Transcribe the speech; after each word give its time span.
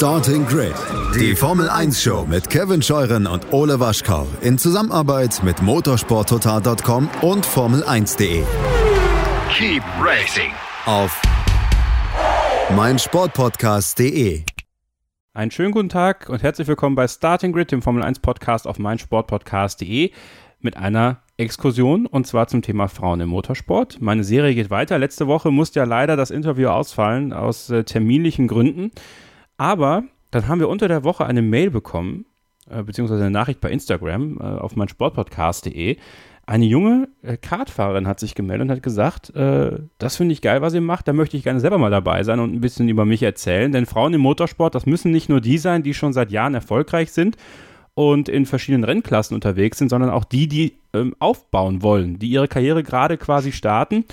Starting 0.00 0.46
Grid, 0.46 0.72
die 1.14 1.36
Formel 1.36 1.68
1 1.68 2.02
Show 2.02 2.24
mit 2.26 2.48
Kevin 2.48 2.80
Scheuren 2.80 3.26
und 3.26 3.52
Ole 3.52 3.80
Waschkau 3.80 4.26
in 4.40 4.56
Zusammenarbeit 4.56 5.42
mit 5.44 5.60
motorsporttotal.com 5.60 7.10
und 7.20 7.46
Formel1.de. 7.46 8.42
Keep 9.52 9.82
racing 10.00 10.52
auf 10.86 11.20
meinsportpodcast.de. 12.74 14.42
Einen 15.34 15.50
schönen 15.50 15.72
guten 15.72 15.90
Tag 15.90 16.30
und 16.30 16.42
herzlich 16.42 16.66
willkommen 16.66 16.96
bei 16.96 17.06
Starting 17.06 17.52
Grid, 17.52 17.70
dem 17.70 17.82
Formel 17.82 18.02
1 18.02 18.20
Podcast 18.20 18.66
auf 18.66 18.78
meinsportpodcast.de 18.78 20.12
mit 20.60 20.78
einer 20.78 21.18
Exkursion 21.36 22.06
und 22.06 22.26
zwar 22.26 22.46
zum 22.46 22.62
Thema 22.62 22.88
Frauen 22.88 23.20
im 23.20 23.28
Motorsport. 23.28 24.00
Meine 24.00 24.24
Serie 24.24 24.54
geht 24.54 24.70
weiter. 24.70 24.98
Letzte 24.98 25.26
Woche 25.26 25.50
musste 25.50 25.80
ja 25.80 25.84
leider 25.84 26.16
das 26.16 26.30
Interview 26.30 26.68
ausfallen 26.68 27.34
aus 27.34 27.68
äh, 27.68 27.84
terminlichen 27.84 28.48
Gründen. 28.48 28.92
Aber 29.60 30.04
dann 30.30 30.48
haben 30.48 30.58
wir 30.58 30.70
unter 30.70 30.88
der 30.88 31.04
Woche 31.04 31.26
eine 31.26 31.42
Mail 31.42 31.70
bekommen, 31.70 32.24
äh, 32.70 32.82
beziehungsweise 32.82 33.20
eine 33.20 33.30
Nachricht 33.30 33.60
bei 33.60 33.70
Instagram 33.70 34.38
äh, 34.40 34.42
auf 34.42 34.74
meinsportpodcast.de. 34.74 35.98
Eine 36.46 36.64
junge 36.64 37.08
äh, 37.20 37.36
Kartfahrerin 37.36 38.08
hat 38.08 38.20
sich 38.20 38.34
gemeldet 38.34 38.68
und 38.68 38.70
hat 38.74 38.82
gesagt, 38.82 39.36
äh, 39.36 39.80
das 39.98 40.16
finde 40.16 40.32
ich 40.32 40.40
geil, 40.40 40.62
was 40.62 40.72
ihr 40.72 40.80
macht, 40.80 41.08
da 41.08 41.12
möchte 41.12 41.36
ich 41.36 41.42
gerne 41.42 41.60
selber 41.60 41.76
mal 41.76 41.90
dabei 41.90 42.22
sein 42.24 42.40
und 42.40 42.54
ein 42.54 42.62
bisschen 42.62 42.88
über 42.88 43.04
mich 43.04 43.22
erzählen. 43.22 43.70
Denn 43.70 43.84
Frauen 43.84 44.14
im 44.14 44.22
Motorsport, 44.22 44.74
das 44.74 44.86
müssen 44.86 45.10
nicht 45.10 45.28
nur 45.28 45.42
die 45.42 45.58
sein, 45.58 45.82
die 45.82 45.92
schon 45.92 46.14
seit 46.14 46.30
Jahren 46.30 46.54
erfolgreich 46.54 47.12
sind 47.12 47.36
und 47.92 48.30
in 48.30 48.46
verschiedenen 48.46 48.84
Rennklassen 48.84 49.34
unterwegs 49.34 49.76
sind, 49.76 49.90
sondern 49.90 50.08
auch 50.08 50.24
die, 50.24 50.48
die 50.48 50.78
ähm, 50.94 51.14
aufbauen 51.18 51.82
wollen, 51.82 52.18
die 52.18 52.30
ihre 52.30 52.48
Karriere 52.48 52.82
gerade 52.82 53.18
quasi 53.18 53.52
starten 53.52 54.06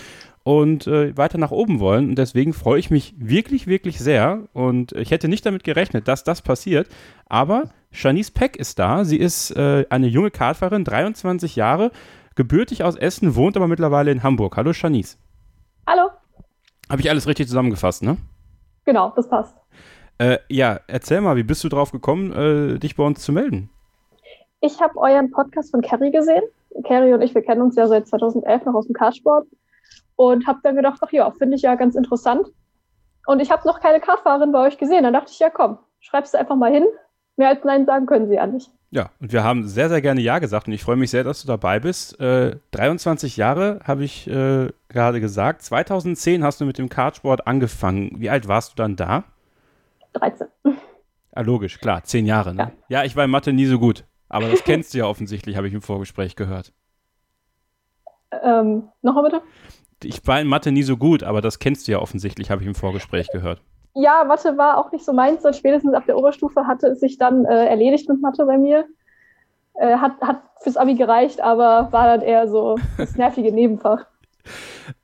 und 0.47 0.87
äh, 0.87 1.17
weiter 1.17 1.37
nach 1.37 1.51
oben 1.51 1.81
wollen. 1.81 2.07
Und 2.07 2.15
deswegen 2.15 2.53
freue 2.53 2.79
ich 2.79 2.89
mich 2.89 3.13
wirklich, 3.17 3.67
wirklich 3.67 3.99
sehr. 3.99 4.43
Und 4.53 4.93
ich 4.93 5.11
hätte 5.11 5.27
nicht 5.27 5.45
damit 5.45 5.65
gerechnet, 5.65 6.07
dass 6.07 6.23
das 6.23 6.41
passiert. 6.41 6.87
Aber 7.25 7.65
Shanice 7.91 8.31
Peck 8.31 8.55
ist 8.55 8.79
da. 8.79 9.03
Sie 9.03 9.17
ist 9.17 9.51
äh, 9.57 9.85
eine 9.89 10.07
junge 10.07 10.31
Kartfahrerin, 10.31 10.85
23 10.85 11.57
Jahre, 11.57 11.91
gebürtig 12.35 12.85
aus 12.85 12.95
Essen, 12.95 13.35
wohnt 13.35 13.57
aber 13.57 13.67
mittlerweile 13.67 14.09
in 14.09 14.23
Hamburg. 14.23 14.55
Hallo 14.55 14.71
Shanice. 14.71 15.17
Hallo. 15.85 16.11
Habe 16.89 17.01
ich 17.01 17.09
alles 17.09 17.27
richtig 17.27 17.47
zusammengefasst, 17.49 18.03
ne? 18.03 18.15
Genau, 18.85 19.11
das 19.17 19.27
passt. 19.27 19.57
Äh, 20.17 20.37
ja, 20.47 20.79
erzähl 20.87 21.19
mal, 21.19 21.35
wie 21.35 21.43
bist 21.43 21.61
du 21.65 21.67
drauf 21.67 21.91
gekommen, 21.91 22.31
äh, 22.31 22.79
dich 22.79 22.95
bei 22.95 23.03
uns 23.03 23.19
zu 23.19 23.33
melden? 23.33 23.69
Ich 24.61 24.79
habe 24.79 24.97
euren 24.97 25.29
Podcast 25.29 25.71
von 25.71 25.81
Carrie 25.81 26.11
gesehen. 26.11 26.43
Carrie 26.87 27.11
und 27.11 27.21
ich, 27.21 27.35
wir 27.35 27.41
kennen 27.41 27.61
uns 27.61 27.75
ja 27.75 27.85
seit 27.87 28.07
2011 28.07 28.63
noch 28.63 28.75
aus 28.75 28.87
dem 28.87 28.93
Kartsport 28.93 29.45
und 30.17 30.45
habe 30.45 30.59
dann 30.63 30.75
gedacht, 30.75 30.99
ach 31.01 31.11
ja, 31.13 31.31
finde 31.31 31.55
ich 31.55 31.61
ja 31.61 31.75
ganz 31.75 31.95
interessant. 31.95 32.47
Und 33.25 33.39
ich 33.39 33.51
habe 33.51 33.65
noch 33.65 33.79
keine 33.79 34.01
Kartfahrerin 34.01 34.51
bei 34.51 34.67
euch 34.67 34.77
gesehen. 34.77 35.03
Dann 35.03 35.13
dachte 35.13 35.31
ich, 35.31 35.39
ja 35.39 35.49
komm, 35.49 35.77
schreibst 36.01 36.33
du 36.33 36.37
einfach 36.37 36.55
mal 36.55 36.71
hin. 36.71 36.85
Mehr 37.37 37.49
als 37.49 37.63
Nein 37.63 37.85
sagen 37.85 38.07
können 38.07 38.27
sie 38.27 38.35
ja 38.35 38.47
nicht. 38.47 38.71
Ja, 38.89 39.11
und 39.19 39.31
wir 39.31 39.43
haben 39.43 39.67
sehr, 39.67 39.89
sehr 39.89 40.01
gerne 40.01 40.21
Ja 40.21 40.39
gesagt 40.39 40.67
und 40.67 40.73
ich 40.73 40.83
freue 40.83 40.95
mich 40.95 41.11
sehr, 41.11 41.23
dass 41.23 41.41
du 41.41 41.47
dabei 41.47 41.79
bist. 41.79 42.19
Äh, 42.19 42.57
23 42.71 43.37
Jahre 43.37 43.79
habe 43.83 44.03
ich 44.03 44.27
äh, 44.27 44.69
gerade 44.89 45.21
gesagt. 45.21 45.61
2010 45.61 46.43
hast 46.43 46.61
du 46.61 46.65
mit 46.65 46.77
dem 46.77 46.89
Kartsport 46.89 47.47
angefangen. 47.47 48.11
Wie 48.17 48.29
alt 48.29 48.47
warst 48.47 48.71
du 48.71 48.75
dann 48.77 48.95
da? 48.95 49.25
13. 50.13 50.47
Ah, 51.33 51.41
logisch, 51.41 51.79
klar, 51.79 52.03
10 52.03 52.25
Jahre. 52.25 52.55
Ne? 52.55 52.71
Ja. 52.87 52.99
ja, 53.01 53.03
ich 53.03 53.15
war 53.15 53.25
in 53.25 53.29
Mathe 53.29 53.53
nie 53.53 53.65
so 53.65 53.77
gut. 53.77 54.05
Aber 54.29 54.49
das 54.49 54.63
kennst 54.63 54.93
du 54.93 54.97
ja 54.99 55.05
offensichtlich, 55.05 55.57
habe 55.57 55.67
ich 55.67 55.73
im 55.73 55.81
Vorgespräch 55.81 56.35
gehört. 56.35 56.73
Ähm, 58.43 58.89
nochmal 59.01 59.23
bitte? 59.23 59.41
Ich 60.03 60.25
war 60.27 60.39
in 60.39 60.47
Mathe 60.47 60.71
nie 60.71 60.83
so 60.83 60.97
gut, 60.97 61.23
aber 61.23 61.41
das 61.41 61.59
kennst 61.59 61.87
du 61.87 61.91
ja 61.91 61.99
offensichtlich, 61.99 62.51
habe 62.51 62.61
ich 62.61 62.67
im 62.67 62.75
Vorgespräch 62.75 63.29
gehört. 63.31 63.61
Ja, 63.95 64.23
Mathe 64.23 64.57
war 64.57 64.77
auch 64.77 64.91
nicht 64.91 65.03
so 65.03 65.11
meins. 65.11 65.43
Und 65.43 65.55
spätestens 65.55 65.93
ab 65.93 66.05
der 66.05 66.17
Oberstufe 66.17 66.67
hatte 66.67 66.87
es 66.87 66.99
sich 66.99 67.17
dann 67.17 67.45
äh, 67.45 67.65
erledigt 67.65 68.07
mit 68.07 68.21
Mathe 68.21 68.45
bei 68.45 68.57
mir. 68.57 68.85
Äh, 69.73 69.97
hat, 69.97 70.21
hat 70.21 70.41
fürs 70.61 70.77
Abi 70.77 70.95
gereicht, 70.95 71.41
aber 71.41 71.91
war 71.91 72.17
dann 72.17 72.21
eher 72.21 72.47
so 72.47 72.77
das 72.97 73.15
nervige 73.17 73.51
Nebenfach. 73.51 74.05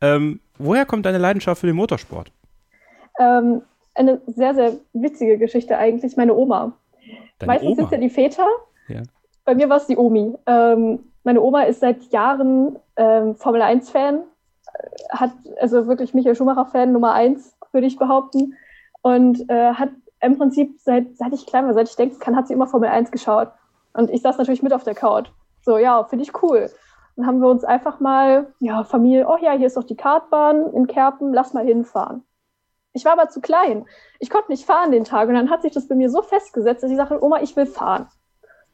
ähm, 0.02 0.40
woher 0.58 0.86
kommt 0.86 1.06
deine 1.06 1.18
Leidenschaft 1.18 1.62
für 1.62 1.68
den 1.68 1.76
Motorsport? 1.76 2.32
Ähm, 3.20 3.64
eine 3.96 4.22
sehr, 4.28 4.54
sehr 4.54 4.74
witzige 4.94 5.38
Geschichte 5.38 5.78
eigentlich. 5.78 6.16
Meine 6.18 6.36
Oma. 6.36 6.74
Deine 7.40 7.52
Meistens 7.52 7.78
sind 7.78 7.92
ja 7.92 7.98
die 7.98 8.10
Väter. 8.10 8.48
Ja. 8.88 9.02
Bei 9.46 9.56
mir 9.56 9.70
war 9.70 9.78
es 9.78 9.88
die 9.88 9.98
Omi. 9.98 10.36
Ähm, 10.46 11.00
meine 11.24 11.42
Oma 11.42 11.64
ist 11.64 11.80
seit 11.80 12.12
Jahren 12.12 12.78
ähm, 12.96 13.36
Formel 13.36 13.62
1-Fan, 13.62 14.24
hat 15.10 15.32
also 15.60 15.88
wirklich 15.88 16.14
Michael 16.14 16.36
Schumacher-Fan 16.36 16.92
Nummer 16.92 17.14
1, 17.14 17.56
würde 17.72 17.88
ich 17.88 17.98
behaupten. 17.98 18.56
Und 19.02 19.50
äh, 19.50 19.74
hat 19.74 19.90
im 20.22 20.38
Prinzip 20.38 20.80
seit, 20.80 21.18
seit 21.18 21.34
ich 21.34 21.46
klein 21.46 21.66
war, 21.66 21.74
seit 21.74 21.90
ich 21.90 21.96
denken 21.96 22.20
kann, 22.20 22.36
hat 22.36 22.48
sie 22.48 22.54
immer 22.54 22.68
Formel 22.68 22.90
1 22.90 23.12
geschaut. 23.12 23.50
Und 23.94 24.10
ich 24.10 24.22
saß 24.22 24.38
natürlich 24.38 24.64
mit 24.64 24.74
auf 24.74 24.84
der 24.84 24.96
Couch. 24.96 25.30
So, 25.62 25.78
ja, 25.78 26.04
finde 26.06 26.24
ich 26.24 26.42
cool. 26.42 26.70
Dann 27.16 27.28
haben 27.28 27.42
wir 27.42 27.50
uns 27.50 27.64
einfach 27.64 28.00
mal, 28.00 28.54
ja, 28.60 28.84
Familie, 28.84 29.28
oh 29.28 29.38
ja, 29.40 29.52
hier 29.52 29.68
ist 29.68 29.78
doch 29.78 29.84
die 29.84 29.96
Kartbahn 29.96 30.74
in 30.74 30.88
Kerpen, 30.88 31.34
lass 31.34 31.54
mal 31.54 31.66
hinfahren. 31.66 32.24
Ich 32.94 33.06
war 33.06 33.14
aber 33.14 33.30
zu 33.30 33.42
klein. 33.42 33.86
Ich 34.20 34.30
konnte 34.30 34.52
nicht 34.52 34.66
fahren 34.66 34.92
den 34.92 35.04
Tag. 35.04 35.28
Und 35.28 35.36
dann 35.36 35.50
hat 35.50 35.62
sich 35.62 35.74
das 35.74 35.88
bei 35.88 35.96
mir 35.96 36.10
so 36.10 36.22
festgesetzt, 36.22 36.84
dass 36.84 36.92
ich 36.92 36.98
sagte, 36.98 37.24
Oma, 37.24 37.42
ich 37.42 37.56
will 37.56 37.66
fahren 37.66 38.08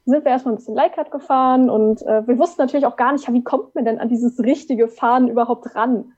sind 0.09 0.25
wir 0.25 0.31
erstmal 0.31 0.53
ein 0.53 0.58
bisschen 0.58 0.75
Leikart 0.75 1.12
gefahren 1.12 1.70
und 1.70 2.02
äh, 2.03 2.28
wir 2.28 2.38
wussten 2.40 2.62
natürlich 2.62 2.86
auch 2.86 2.96
gar 2.96 3.12
nicht, 3.12 3.31
wie 3.31 3.44
kommt 3.44 3.75
man 3.75 3.86
denn 3.86 4.00
an 4.00 4.09
dieses 4.09 4.40
richtige 4.40 4.88
Fahren 4.88 5.28
überhaupt 5.28 5.75
ran? 5.75 6.14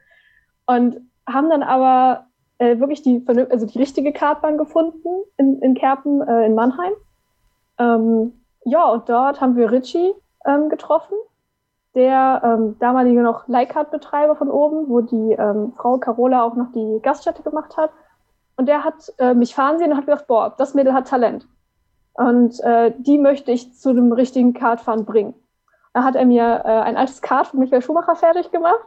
Und 0.65 1.01
haben 1.27 1.49
dann 1.49 1.63
aber 1.63 2.25
äh, 2.57 2.79
wirklich 2.79 3.01
die, 3.01 3.25
also 3.27 3.65
die 3.65 3.79
richtige 3.79 4.13
Kartbahn 4.13 4.57
gefunden 4.57 5.07
in, 5.37 5.59
in 5.61 5.73
Kerpen 5.73 6.21
äh, 6.21 6.45
in 6.45 6.55
Mannheim. 6.55 6.93
Ähm, 7.79 8.33
ja, 8.65 8.87
und 8.87 9.09
dort 9.09 9.41
haben 9.41 9.55
wir 9.55 9.71
Richie 9.71 10.13
ähm, 10.45 10.69
getroffen, 10.69 11.15
der 11.95 12.41
ähm, 12.43 12.77
damalige 12.79 13.21
noch 13.21 13.47
Leikart-Betreiber 13.47 14.35
von 14.35 14.49
oben, 14.49 14.89
wo 14.89 15.01
die 15.01 15.33
ähm, 15.33 15.73
Frau 15.75 15.97
Carola 15.97 16.43
auch 16.43 16.55
noch 16.55 16.71
die 16.71 16.99
Gaststätte 17.01 17.41
gemacht 17.41 17.77
hat. 17.77 17.91
Und 18.57 18.67
der 18.67 18.83
hat 18.83 19.11
äh, 19.17 19.33
mich 19.33 19.55
fahren 19.55 19.79
sehen 19.79 19.91
und 19.91 19.97
hat 19.97 20.05
gesagt, 20.05 20.27
boah, 20.27 20.53
das 20.55 20.73
Mädel 20.73 20.93
hat 20.93 21.07
Talent. 21.07 21.47
Und 22.13 22.59
äh, 22.61 22.93
die 22.97 23.17
möchte 23.17 23.51
ich 23.51 23.73
zu 23.73 23.93
dem 23.93 24.11
richtigen 24.11 24.53
Kartfahren 24.53 25.05
bringen. 25.05 25.33
Da 25.93 26.03
hat 26.03 26.15
er 26.15 26.25
mir 26.25 26.61
äh, 26.65 26.67
ein 26.67 26.97
altes 26.97 27.21
Kart 27.21 27.47
von 27.47 27.59
Michael 27.59 27.81
Schumacher 27.81 28.15
fertig 28.15 28.51
gemacht. 28.51 28.79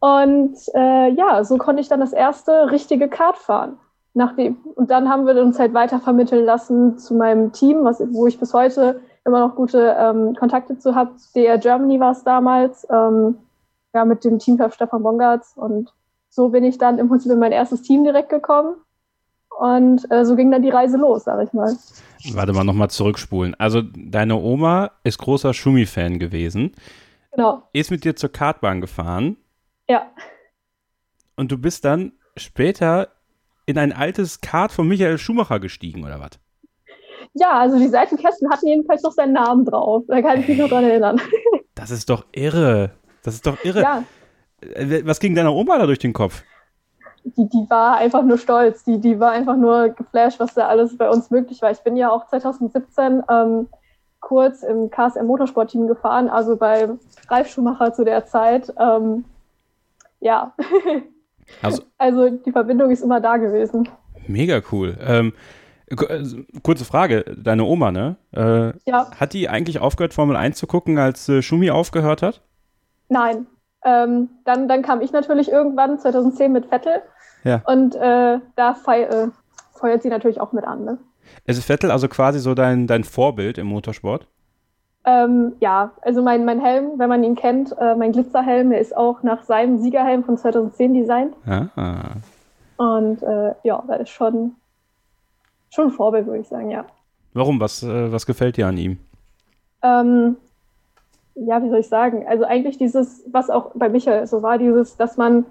Und 0.00 0.56
äh, 0.74 1.08
ja, 1.10 1.44
so 1.44 1.56
konnte 1.56 1.80
ich 1.80 1.88
dann 1.88 2.00
das 2.00 2.12
erste 2.12 2.70
richtige 2.70 3.08
Kart 3.08 3.36
fahren. 3.36 3.78
Nachdem, 4.12 4.56
und 4.76 4.90
dann 4.90 5.08
haben 5.08 5.26
wir 5.26 5.40
uns 5.42 5.58
halt 5.58 5.74
weiter 5.74 5.98
vermitteln 5.98 6.44
lassen 6.44 6.98
zu 6.98 7.14
meinem 7.14 7.52
Team, 7.52 7.84
was, 7.84 8.02
wo 8.12 8.26
ich 8.26 8.38
bis 8.38 8.54
heute 8.54 9.00
immer 9.24 9.40
noch 9.40 9.56
gute 9.56 9.96
ähm, 9.98 10.36
Kontakte 10.36 10.78
zu 10.78 10.94
habe. 10.94 11.12
DR 11.34 11.58
Germany 11.58 11.98
war 11.98 12.12
es 12.12 12.22
damals, 12.22 12.86
ähm, 12.90 13.38
ja, 13.92 14.04
mit 14.04 14.24
dem 14.24 14.38
Teamchef 14.38 14.74
Stefan 14.74 15.02
Bongartz. 15.02 15.54
Und 15.56 15.92
so 16.28 16.50
bin 16.50 16.64
ich 16.64 16.78
dann 16.78 16.98
im 16.98 17.08
Prinzip 17.08 17.32
in 17.32 17.38
mein 17.38 17.52
erstes 17.52 17.82
Team 17.82 18.04
direkt 18.04 18.28
gekommen. 18.28 18.76
Und 19.58 20.10
äh, 20.10 20.24
so 20.24 20.36
ging 20.36 20.50
dann 20.50 20.62
die 20.62 20.70
Reise 20.70 20.96
los, 20.96 21.24
sag 21.24 21.46
ich 21.46 21.52
mal. 21.52 21.76
Warte 22.32 22.52
mal, 22.52 22.64
nochmal 22.64 22.90
zurückspulen. 22.90 23.54
Also, 23.54 23.82
deine 23.82 24.36
Oma 24.36 24.92
ist 25.04 25.18
großer 25.18 25.54
Schumi-Fan 25.54 26.18
gewesen. 26.18 26.72
Genau. 27.32 27.62
Ist 27.72 27.90
mit 27.90 28.04
dir 28.04 28.16
zur 28.16 28.32
Kartbahn 28.32 28.80
gefahren. 28.80 29.36
Ja. 29.88 30.10
Und 31.36 31.52
du 31.52 31.58
bist 31.58 31.84
dann 31.84 32.12
später 32.36 33.08
in 33.66 33.78
ein 33.78 33.92
altes 33.92 34.40
Kart 34.40 34.72
von 34.72 34.88
Michael 34.88 35.18
Schumacher 35.18 35.60
gestiegen, 35.60 36.04
oder 36.04 36.20
was? 36.20 36.30
Ja, 37.34 37.58
also 37.58 37.78
die 37.78 37.88
Seitenkästen 37.88 38.50
hatten 38.50 38.68
jedenfalls 38.68 39.02
noch 39.02 39.12
seinen 39.12 39.32
Namen 39.32 39.64
drauf. 39.64 40.04
Da 40.06 40.22
kann 40.22 40.40
ich 40.40 40.48
mich 40.48 40.58
noch 40.58 40.68
dran 40.68 40.84
erinnern. 40.84 41.20
Das 41.74 41.90
ist 41.90 42.08
doch 42.08 42.24
irre. 42.32 42.92
Das 43.24 43.34
ist 43.34 43.46
doch 43.46 43.64
irre. 43.64 43.82
Ja. 43.82 44.04
Äh, 44.60 45.04
was 45.04 45.18
ging 45.18 45.34
deiner 45.34 45.52
Oma 45.52 45.76
da 45.78 45.86
durch 45.86 45.98
den 45.98 46.12
Kopf? 46.12 46.44
Die, 47.24 47.48
die 47.48 47.66
war 47.68 47.96
einfach 47.96 48.22
nur 48.22 48.38
stolz. 48.38 48.84
Die, 48.84 49.00
die 49.00 49.18
war 49.18 49.32
einfach 49.32 49.56
nur 49.56 49.90
geflasht, 49.90 50.40
was 50.40 50.54
da 50.54 50.68
alles 50.68 50.96
bei 50.96 51.08
uns 51.08 51.30
möglich 51.30 51.62
war. 51.62 51.70
Ich 51.70 51.80
bin 51.80 51.96
ja 51.96 52.10
auch 52.10 52.26
2017 52.26 53.22
ähm, 53.30 53.68
kurz 54.20 54.62
im 54.62 54.90
KSM 54.90 55.26
Motorsport-Team 55.26 55.86
gefahren, 55.86 56.28
also 56.28 56.56
bei 56.56 56.88
Ralf 57.28 57.48
Schumacher 57.48 57.92
zu 57.92 58.04
der 58.04 58.26
Zeit. 58.26 58.72
Ähm, 58.78 59.24
ja. 60.20 60.54
Also, 61.60 61.82
also, 61.98 62.30
die 62.30 62.52
Verbindung 62.52 62.90
ist 62.90 63.02
immer 63.02 63.20
da 63.20 63.36
gewesen. 63.36 63.86
Mega 64.26 64.62
cool. 64.72 64.96
Ähm, 64.98 65.34
äh, 65.88 66.24
kurze 66.62 66.86
Frage, 66.86 67.22
deine 67.36 67.64
Oma, 67.64 67.92
ne? 67.92 68.16
Äh, 68.32 68.72
ja. 68.90 69.10
Hat 69.20 69.34
die 69.34 69.50
eigentlich 69.50 69.78
aufgehört, 69.78 70.14
Formel 70.14 70.36
1 70.36 70.56
zu 70.56 70.66
gucken, 70.66 70.96
als 70.96 71.28
äh, 71.28 71.42
Schumi 71.42 71.70
aufgehört 71.70 72.22
hat? 72.22 72.40
Nein. 73.10 73.46
Ähm, 73.84 74.30
dann, 74.46 74.68
dann 74.68 74.80
kam 74.80 75.02
ich 75.02 75.12
natürlich 75.12 75.52
irgendwann 75.52 75.98
2010 75.98 76.50
mit 76.50 76.64
Vettel 76.66 77.02
ja. 77.44 77.62
Und 77.66 77.94
äh, 77.94 78.38
da 78.56 78.74
fei 78.74 79.02
äh, 79.02 79.28
feuert 79.72 80.02
sie 80.02 80.08
natürlich 80.08 80.40
auch 80.40 80.52
mit 80.52 80.64
an. 80.64 80.84
Ne? 80.84 80.98
Ist 81.44 81.62
Vettel 81.64 81.90
also 81.90 82.08
quasi 82.08 82.38
so 82.38 82.54
dein, 82.54 82.86
dein 82.86 83.04
Vorbild 83.04 83.58
im 83.58 83.66
Motorsport? 83.66 84.26
Ähm, 85.06 85.52
ja, 85.60 85.92
also 86.00 86.22
mein, 86.22 86.44
mein 86.46 86.60
Helm, 86.60 86.98
wenn 86.98 87.10
man 87.10 87.22
ihn 87.22 87.34
kennt, 87.34 87.76
äh, 87.78 87.94
mein 87.94 88.12
Glitzerhelm, 88.12 88.70
der 88.70 88.80
ist 88.80 88.96
auch 88.96 89.22
nach 89.22 89.42
seinem 89.42 89.78
Siegerhelm 89.78 90.24
von 90.24 90.38
2010 90.38 90.94
designt. 90.94 91.34
Ah. 91.46 92.16
Und 92.78 93.22
äh, 93.22 93.54
ja, 93.62 93.84
da 93.86 93.94
ist 93.96 94.08
schon, 94.08 94.52
schon 95.70 95.88
ein 95.88 95.90
Vorbild, 95.90 96.26
würde 96.26 96.40
ich 96.40 96.48
sagen, 96.48 96.70
ja. 96.70 96.86
Warum? 97.34 97.60
Was, 97.60 97.82
äh, 97.82 98.12
was 98.12 98.24
gefällt 98.24 98.56
dir 98.56 98.66
an 98.66 98.78
ihm? 98.78 98.98
Ähm, 99.82 100.36
ja, 101.34 101.62
wie 101.62 101.68
soll 101.68 101.80
ich 101.80 101.88
sagen? 101.88 102.24
Also 102.26 102.44
eigentlich 102.44 102.78
dieses, 102.78 103.24
was 103.30 103.50
auch 103.50 103.72
bei 103.74 103.88
Michael 103.88 104.26
so 104.26 104.42
war, 104.42 104.56
dieses, 104.56 104.96
dass 104.96 105.16
man, 105.18 105.44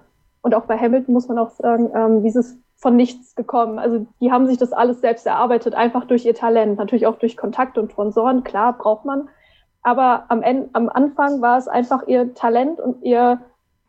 und 0.43 0.53
auch 0.53 0.65
bei 0.65 0.77
Hamilton 0.77 1.13
muss 1.13 1.27
man 1.27 1.39
auch 1.39 1.49
sagen, 1.51 1.89
ähm, 1.95 2.21
dieses 2.21 2.57
von 2.75 2.95
nichts 2.97 3.33
gekommen. 3.33 3.79
Also 3.79 4.05
die 4.19 4.31
haben 4.31 4.45
sich 4.45 4.57
das 4.57 4.73
alles 4.73 4.99
selbst 4.99 5.25
erarbeitet, 5.25 5.73
einfach 5.73 6.05
durch 6.05 6.25
ihr 6.25 6.35
Talent, 6.35 6.77
natürlich 6.77 7.07
auch 7.07 7.17
durch 7.17 7.37
Kontakt 7.37 7.77
und 7.77 7.91
Sponsoren, 7.91 8.43
klar, 8.43 8.73
braucht 8.77 9.05
man. 9.05 9.29
Aber 9.81 10.25
am, 10.27 10.41
Ende, 10.41 10.69
am 10.73 10.89
Anfang 10.89 11.41
war 11.41 11.57
es 11.57 11.69
einfach 11.69 12.07
ihr 12.07 12.33
Talent 12.33 12.79
und 12.79 13.01
ihr 13.03 13.39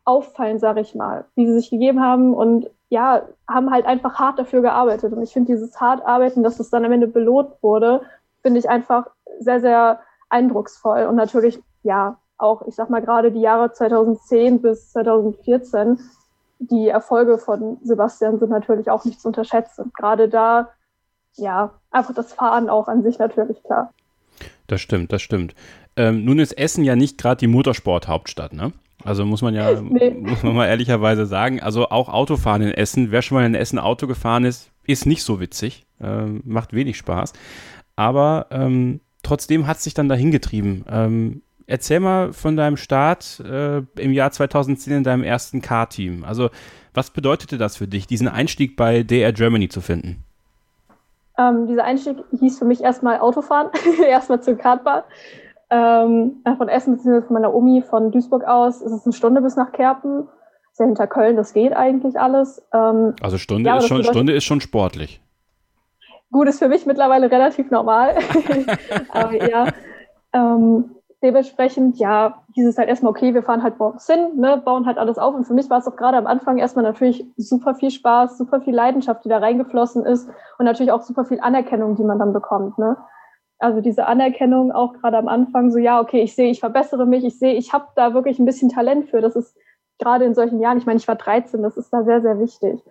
Auffallen, 0.04 0.60
sag 0.60 0.76
ich 0.76 0.94
mal, 0.94 1.24
wie 1.34 1.46
sie 1.46 1.54
sich 1.54 1.70
gegeben 1.70 2.00
haben 2.00 2.34
und 2.34 2.70
ja, 2.88 3.22
haben 3.48 3.70
halt 3.72 3.86
einfach 3.86 4.20
hart 4.20 4.38
dafür 4.38 4.62
gearbeitet. 4.62 5.12
Und 5.12 5.22
ich 5.22 5.32
finde 5.32 5.52
dieses 5.52 5.80
hart 5.80 6.06
arbeiten, 6.06 6.44
dass 6.44 6.60
es 6.60 6.70
dann 6.70 6.84
am 6.84 6.92
Ende 6.92 7.08
belohnt 7.08 7.50
wurde, 7.62 8.02
finde 8.42 8.60
ich 8.60 8.68
einfach 8.70 9.08
sehr, 9.40 9.60
sehr 9.60 9.98
eindrucksvoll. 10.28 11.06
Und 11.06 11.16
natürlich, 11.16 11.60
ja, 11.82 12.18
auch, 12.38 12.62
ich 12.66 12.76
sag 12.76 12.90
mal, 12.90 13.02
gerade 13.02 13.32
die 13.32 13.40
Jahre 13.40 13.72
2010 13.72 14.62
bis 14.62 14.92
2014 14.92 15.98
die 16.58 16.88
Erfolge 16.88 17.38
von 17.38 17.78
Sebastian 17.82 18.38
sind 18.38 18.50
natürlich 18.50 18.90
auch 18.90 19.04
nicht 19.04 19.20
zu 19.20 19.28
unterschätzen. 19.28 19.92
Gerade 19.96 20.28
da, 20.28 20.70
ja, 21.36 21.72
einfach 21.90 22.14
das 22.14 22.32
Fahren 22.32 22.68
auch 22.68 22.88
an 22.88 23.02
sich 23.02 23.18
natürlich 23.18 23.62
klar. 23.62 23.92
Das 24.66 24.80
stimmt, 24.80 25.12
das 25.12 25.22
stimmt. 25.22 25.54
Ähm, 25.96 26.24
nun 26.24 26.38
ist 26.38 26.52
Essen 26.52 26.84
ja 26.84 26.96
nicht 26.96 27.18
gerade 27.18 27.38
die 27.38 27.46
Motorsport-Hauptstadt, 27.46 28.52
ne? 28.52 28.72
Also 29.04 29.24
muss 29.24 29.42
man 29.42 29.54
ja, 29.54 29.80
nee. 29.80 30.10
muss 30.10 30.42
man 30.42 30.54
mal 30.54 30.66
ehrlicherweise 30.66 31.26
sagen. 31.26 31.60
Also 31.60 31.88
auch 31.90 32.08
Autofahren 32.08 32.62
in 32.62 32.70
Essen, 32.72 33.10
wer 33.10 33.22
schon 33.22 33.36
mal 33.36 33.46
in 33.46 33.54
Essen 33.54 33.78
Auto 33.78 34.06
gefahren 34.06 34.44
ist, 34.44 34.70
ist 34.86 35.06
nicht 35.06 35.22
so 35.22 35.40
witzig. 35.40 35.84
Ähm, 36.00 36.42
macht 36.44 36.72
wenig 36.72 36.96
Spaß. 36.96 37.32
Aber 37.96 38.46
ähm, 38.50 39.00
trotzdem 39.22 39.66
hat 39.66 39.76
es 39.76 39.84
sich 39.84 39.94
dann 39.94 40.08
dahin 40.08 40.30
getrieben. 40.30 40.84
Erzähl 41.66 42.00
mal 42.00 42.32
von 42.32 42.56
deinem 42.56 42.76
Start 42.76 43.40
äh, 43.40 43.78
im 43.96 44.12
Jahr 44.12 44.30
2010 44.30 44.98
in 44.98 45.04
deinem 45.04 45.22
ersten 45.22 45.62
Car-Team. 45.62 46.24
Also, 46.24 46.50
was 46.92 47.10
bedeutete 47.10 47.58
das 47.58 47.76
für 47.76 47.88
dich, 47.88 48.06
diesen 48.06 48.28
Einstieg 48.28 48.76
bei 48.76 49.02
DR 49.02 49.32
Germany 49.32 49.68
zu 49.68 49.80
finden? 49.80 50.22
Ähm, 51.38 51.66
dieser 51.66 51.84
Einstieg 51.84 52.18
hieß 52.38 52.58
für 52.58 52.64
mich 52.64 52.82
erstmal 52.82 53.18
Autofahren, 53.18 53.70
erstmal 54.06 54.42
zur 54.42 54.56
Kartbahn. 54.56 55.02
Ähm, 55.70 56.42
von 56.56 56.68
Essen 56.68 56.96
bzw. 56.96 57.26
von 57.26 57.34
meiner 57.34 57.52
Omi 57.52 57.82
von 57.82 58.12
Duisburg 58.12 58.44
aus 58.44 58.82
ist 58.82 58.92
es 58.92 59.04
eine 59.04 59.12
Stunde 59.12 59.40
bis 59.40 59.56
nach 59.56 59.72
Kerpen. 59.72 60.28
Ist 60.70 60.80
ja 60.80 60.86
hinter 60.86 61.06
Köln, 61.06 61.36
das 61.36 61.52
geht 61.52 61.72
eigentlich 61.72 62.18
alles. 62.18 62.62
Ähm, 62.72 63.14
also 63.22 63.38
Stunde, 63.38 63.70
ja, 63.70 63.78
ist 63.78 63.88
schon, 63.88 64.04
Stunde 64.04 64.34
ist 64.34 64.44
schon 64.44 64.60
sportlich. 64.60 65.20
Gut, 66.30 66.48
ist 66.48 66.58
für 66.58 66.68
mich 66.68 66.84
mittlerweile 66.84 67.30
relativ 67.30 67.70
normal. 67.70 68.16
Aber 69.10 69.48
ja, 69.48 69.68
ähm, 70.32 70.90
dementsprechend, 71.24 71.98
ja, 71.98 72.44
hieß 72.52 72.66
es 72.66 72.76
halt 72.76 72.90
erstmal, 72.90 73.10
okay, 73.10 73.32
wir 73.32 73.42
fahren 73.42 73.62
halt 73.62 73.78
morgens 73.78 74.06
hin, 74.06 74.36
ne, 74.36 74.60
bauen 74.62 74.84
halt 74.84 74.98
alles 74.98 75.18
auf. 75.18 75.34
Und 75.34 75.44
für 75.44 75.54
mich 75.54 75.70
war 75.70 75.78
es 75.78 75.88
auch 75.88 75.96
gerade 75.96 76.18
am 76.18 76.26
Anfang 76.26 76.58
erstmal 76.58 76.84
natürlich 76.84 77.24
super 77.38 77.74
viel 77.74 77.90
Spaß, 77.90 78.36
super 78.36 78.60
viel 78.60 78.74
Leidenschaft, 78.74 79.24
die 79.24 79.30
da 79.30 79.38
reingeflossen 79.38 80.04
ist 80.04 80.28
und 80.58 80.66
natürlich 80.66 80.92
auch 80.92 81.02
super 81.02 81.24
viel 81.24 81.40
Anerkennung, 81.40 81.96
die 81.96 82.04
man 82.04 82.18
dann 82.18 82.34
bekommt. 82.34 82.78
Ne? 82.78 82.98
Also 83.58 83.80
diese 83.80 84.06
Anerkennung 84.06 84.70
auch 84.70 84.92
gerade 84.92 85.16
am 85.16 85.26
Anfang, 85.26 85.70
so 85.70 85.78
ja, 85.78 85.98
okay, 85.98 86.20
ich 86.20 86.34
sehe, 86.34 86.50
ich 86.50 86.60
verbessere 86.60 87.06
mich, 87.06 87.24
ich 87.24 87.38
sehe, 87.38 87.54
ich 87.54 87.72
habe 87.72 87.86
da 87.96 88.12
wirklich 88.12 88.38
ein 88.38 88.44
bisschen 88.44 88.68
Talent 88.68 89.08
für. 89.08 89.22
Das 89.22 89.34
ist 89.34 89.56
gerade 89.98 90.26
in 90.26 90.34
solchen 90.34 90.60
Jahren, 90.60 90.76
ich 90.76 90.84
meine, 90.84 90.98
ich 90.98 91.08
war 91.08 91.16
13, 91.16 91.62
das 91.62 91.78
ist 91.78 91.90
da 91.90 92.04
sehr, 92.04 92.20
sehr 92.20 92.38
wichtig. 92.38 92.84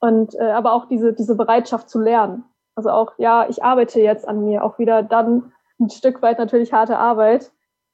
Und 0.00 0.34
äh, 0.34 0.50
aber 0.50 0.72
auch 0.72 0.86
diese, 0.86 1.12
diese 1.12 1.36
Bereitschaft 1.36 1.88
zu 1.88 2.00
lernen. 2.00 2.42
Also 2.74 2.90
auch, 2.90 3.12
ja, 3.18 3.46
ich 3.48 3.62
arbeite 3.62 4.00
jetzt 4.00 4.26
an 4.26 4.44
mir, 4.44 4.64
auch 4.64 4.80
wieder 4.80 5.04
dann 5.04 5.52
ein 5.86 5.90
Stück 5.90 6.22
weit 6.22 6.38
natürlich 6.38 6.72
harte 6.72 6.98
Arbeit, 6.98 7.52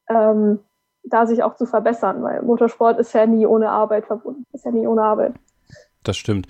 ähm, 0.08 0.60
da 1.04 1.26
sich 1.26 1.42
auch 1.42 1.56
zu 1.56 1.66
verbessern, 1.66 2.22
weil 2.22 2.42
Motorsport 2.42 2.98
ist 2.98 3.12
ja 3.14 3.26
nie 3.26 3.46
ohne 3.46 3.70
Arbeit 3.70 4.06
verbunden, 4.06 4.44
ist 4.52 4.64
ja 4.64 4.70
nie 4.70 4.86
ohne 4.86 5.02
Arbeit. 5.02 5.34
Das 6.04 6.16
stimmt. 6.16 6.46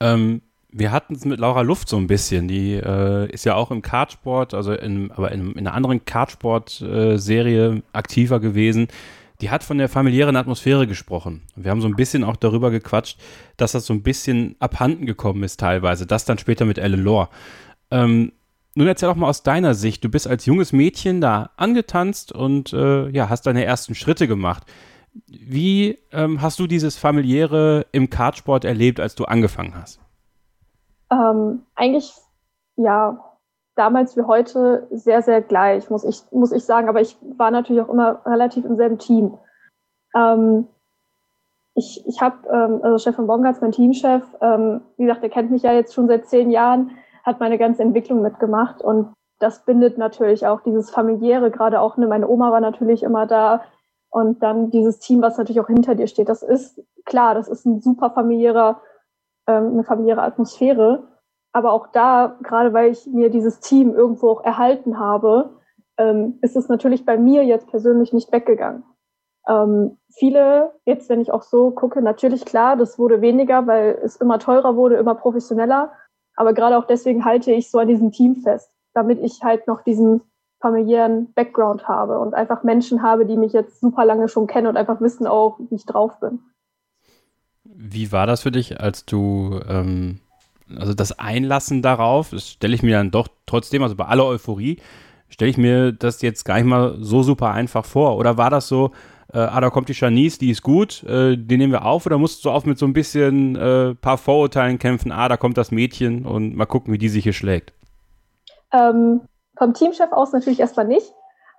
Ähm, 0.00 0.42
wir 0.72 0.92
hatten 0.92 1.14
es 1.14 1.24
mit 1.24 1.40
Laura 1.40 1.62
Luft 1.62 1.88
so 1.88 1.96
ein 1.96 2.06
bisschen. 2.06 2.48
Die 2.48 2.74
äh, 2.74 3.30
ist 3.30 3.44
ja 3.44 3.54
auch 3.54 3.70
im 3.70 3.82
Kartsport, 3.82 4.54
also 4.54 4.72
in, 4.72 5.10
aber 5.10 5.32
in, 5.32 5.52
in 5.52 5.66
einer 5.66 5.74
anderen 5.74 6.04
Kartsport-Serie 6.04 7.68
äh, 7.74 7.82
aktiver 7.92 8.40
gewesen. 8.40 8.88
Die 9.40 9.50
hat 9.50 9.64
von 9.64 9.78
der 9.78 9.88
familiären 9.88 10.36
Atmosphäre 10.36 10.86
gesprochen. 10.86 11.42
Wir 11.56 11.70
haben 11.70 11.80
so 11.80 11.88
ein 11.88 11.96
bisschen 11.96 12.24
auch 12.24 12.36
darüber 12.36 12.70
gequatscht, 12.70 13.18
dass 13.56 13.72
das 13.72 13.86
so 13.86 13.94
ein 13.94 14.02
bisschen 14.02 14.54
abhanden 14.58 15.06
gekommen 15.06 15.42
ist 15.42 15.58
teilweise. 15.58 16.06
Das 16.06 16.26
dann 16.26 16.38
später 16.38 16.66
mit 16.66 16.78
Ellen 16.78 17.02
Lore. 17.02 17.28
Ähm, 17.90 18.32
nun 18.74 18.86
erzähl 18.86 19.08
doch 19.08 19.16
mal 19.16 19.28
aus 19.28 19.42
deiner 19.42 19.74
Sicht. 19.74 20.04
Du 20.04 20.08
bist 20.08 20.28
als 20.28 20.46
junges 20.46 20.72
Mädchen 20.72 21.20
da 21.20 21.50
angetanzt 21.56 22.32
und 22.32 22.72
äh, 22.72 23.08
ja, 23.08 23.28
hast 23.28 23.46
deine 23.46 23.64
ersten 23.64 23.94
Schritte 23.94 24.28
gemacht. 24.28 24.64
Wie 25.26 25.98
ähm, 26.12 26.40
hast 26.40 26.58
du 26.60 26.66
dieses 26.66 26.96
familiäre 26.96 27.86
im 27.90 28.10
Kartsport 28.10 28.64
erlebt, 28.64 29.00
als 29.00 29.16
du 29.16 29.24
angefangen 29.24 29.74
hast? 29.74 30.00
Ähm, 31.10 31.62
eigentlich, 31.74 32.12
ja, 32.76 33.18
damals 33.74 34.16
wie 34.16 34.22
heute 34.22 34.86
sehr, 34.92 35.22
sehr 35.22 35.42
gleich, 35.42 35.90
muss 35.90 36.04
ich, 36.04 36.22
muss 36.30 36.52
ich 36.52 36.64
sagen. 36.64 36.88
Aber 36.88 37.00
ich 37.00 37.16
war 37.36 37.50
natürlich 37.50 37.82
auch 37.82 37.88
immer 37.88 38.22
relativ 38.24 38.64
im 38.64 38.76
selben 38.76 38.98
Team. 38.98 39.36
Ähm, 40.14 40.68
ich 41.74 42.04
ich 42.06 42.20
habe, 42.20 42.36
ähm, 42.48 42.80
also 42.82 42.98
Stefan 42.98 43.26
Bongartz, 43.26 43.60
mein 43.60 43.72
Teamchef, 43.72 44.22
ähm, 44.40 44.82
wie 44.96 45.04
gesagt, 45.04 45.22
der 45.22 45.30
kennt 45.30 45.50
mich 45.50 45.62
ja 45.62 45.72
jetzt 45.72 45.94
schon 45.94 46.06
seit 46.06 46.26
zehn 46.26 46.50
Jahren 46.50 46.92
hat 47.24 47.40
meine 47.40 47.58
ganze 47.58 47.82
Entwicklung 47.82 48.22
mitgemacht. 48.22 48.82
Und 48.82 49.12
das 49.38 49.64
bindet 49.64 49.98
natürlich 49.98 50.46
auch 50.46 50.60
dieses 50.60 50.90
familiäre, 50.90 51.50
gerade 51.50 51.80
auch, 51.80 51.96
ne, 51.96 52.06
meine 52.06 52.28
Oma 52.28 52.52
war 52.52 52.60
natürlich 52.60 53.02
immer 53.02 53.26
da. 53.26 53.62
Und 54.10 54.42
dann 54.42 54.70
dieses 54.70 54.98
Team, 54.98 55.22
was 55.22 55.38
natürlich 55.38 55.60
auch 55.60 55.68
hinter 55.68 55.94
dir 55.94 56.08
steht, 56.08 56.28
das 56.28 56.42
ist 56.42 56.82
klar, 57.04 57.34
das 57.34 57.48
ist 57.48 57.64
ein 57.64 57.80
super 57.80 58.10
familiärer, 58.10 58.80
ähm, 59.46 59.72
eine 59.72 59.84
familiäre 59.84 60.22
Atmosphäre, 60.22 61.04
aber 61.52 61.72
auch 61.72 61.88
da, 61.88 62.38
gerade 62.42 62.72
weil 62.72 62.90
ich 62.90 63.06
mir 63.06 63.30
dieses 63.30 63.60
Team 63.60 63.94
irgendwo 63.94 64.30
auch 64.30 64.44
erhalten 64.44 64.98
habe, 64.98 65.50
ähm, 65.98 66.38
ist 66.42 66.56
es 66.56 66.68
natürlich 66.68 67.04
bei 67.04 67.16
mir 67.18 67.44
jetzt 67.44 67.68
persönlich 67.68 68.12
nicht 68.12 68.32
weggegangen. 68.32 68.84
Ähm, 69.48 69.98
viele, 70.12 70.72
jetzt 70.84 71.08
wenn 71.08 71.20
ich 71.20 71.32
auch 71.32 71.42
so 71.42 71.70
gucke, 71.70 72.02
natürlich 72.02 72.44
klar, 72.44 72.76
das 72.76 72.98
wurde 72.98 73.20
weniger, 73.20 73.66
weil 73.66 73.98
es 74.02 74.16
immer 74.16 74.38
teurer 74.38 74.76
wurde, 74.76 74.96
immer 74.96 75.14
professioneller. 75.14 75.92
Aber 76.40 76.54
gerade 76.54 76.78
auch 76.78 76.86
deswegen 76.86 77.26
halte 77.26 77.52
ich 77.52 77.70
so 77.70 77.80
an 77.80 77.88
diesem 77.88 78.12
Team 78.12 78.34
fest, 78.36 78.70
damit 78.94 79.20
ich 79.20 79.42
halt 79.42 79.66
noch 79.66 79.82
diesen 79.82 80.22
familiären 80.58 81.30
Background 81.34 81.86
habe 81.86 82.18
und 82.18 82.32
einfach 82.32 82.62
Menschen 82.62 83.02
habe, 83.02 83.26
die 83.26 83.36
mich 83.36 83.52
jetzt 83.52 83.78
super 83.78 84.06
lange 84.06 84.26
schon 84.26 84.46
kennen 84.46 84.66
und 84.66 84.78
einfach 84.78 85.02
wissen 85.02 85.26
auch, 85.26 85.58
wie 85.68 85.74
ich 85.74 85.84
drauf 85.84 86.18
bin. 86.18 86.38
Wie 87.64 88.10
war 88.10 88.26
das 88.26 88.40
für 88.40 88.50
dich, 88.50 88.80
als 88.80 89.04
du, 89.04 89.60
ähm, 89.68 90.20
also 90.78 90.94
das 90.94 91.18
Einlassen 91.18 91.82
darauf, 91.82 92.30
das 92.30 92.48
stelle 92.48 92.74
ich 92.74 92.82
mir 92.82 92.96
dann 92.96 93.10
doch 93.10 93.28
trotzdem, 93.44 93.82
also 93.82 93.94
bei 93.94 94.06
aller 94.06 94.24
Euphorie, 94.24 94.80
stelle 95.28 95.50
ich 95.50 95.58
mir 95.58 95.92
das 95.92 96.22
jetzt 96.22 96.44
gar 96.44 96.54
nicht 96.54 96.64
mal 96.64 96.96
so 97.00 97.22
super 97.22 97.50
einfach 97.50 97.84
vor. 97.84 98.16
Oder 98.16 98.38
war 98.38 98.48
das 98.48 98.66
so, 98.66 98.92
äh, 99.32 99.38
ah, 99.38 99.60
da 99.60 99.70
kommt 99.70 99.88
die 99.88 99.94
Janice, 99.94 100.38
die 100.38 100.50
ist 100.50 100.62
gut, 100.62 101.02
äh, 101.04 101.36
die 101.36 101.56
nehmen 101.56 101.72
wir 101.72 101.84
auf, 101.84 102.06
oder 102.06 102.18
musst 102.18 102.44
du 102.44 102.50
auch 102.50 102.64
mit 102.64 102.78
so 102.78 102.86
ein 102.86 102.92
bisschen 102.92 103.56
äh, 103.56 103.94
paar 103.94 104.18
Vorurteilen 104.18 104.78
kämpfen, 104.78 105.12
ah, 105.12 105.28
da 105.28 105.36
kommt 105.36 105.56
das 105.56 105.70
Mädchen 105.70 106.26
und 106.26 106.56
mal 106.56 106.66
gucken, 106.66 106.92
wie 106.92 106.98
die 106.98 107.08
sich 107.08 107.24
hier 107.24 107.32
schlägt? 107.32 107.72
Ähm, 108.72 109.22
vom 109.56 109.74
Teamchef 109.74 110.12
aus 110.12 110.32
natürlich 110.32 110.60
erstmal 110.60 110.86
nicht, 110.86 111.12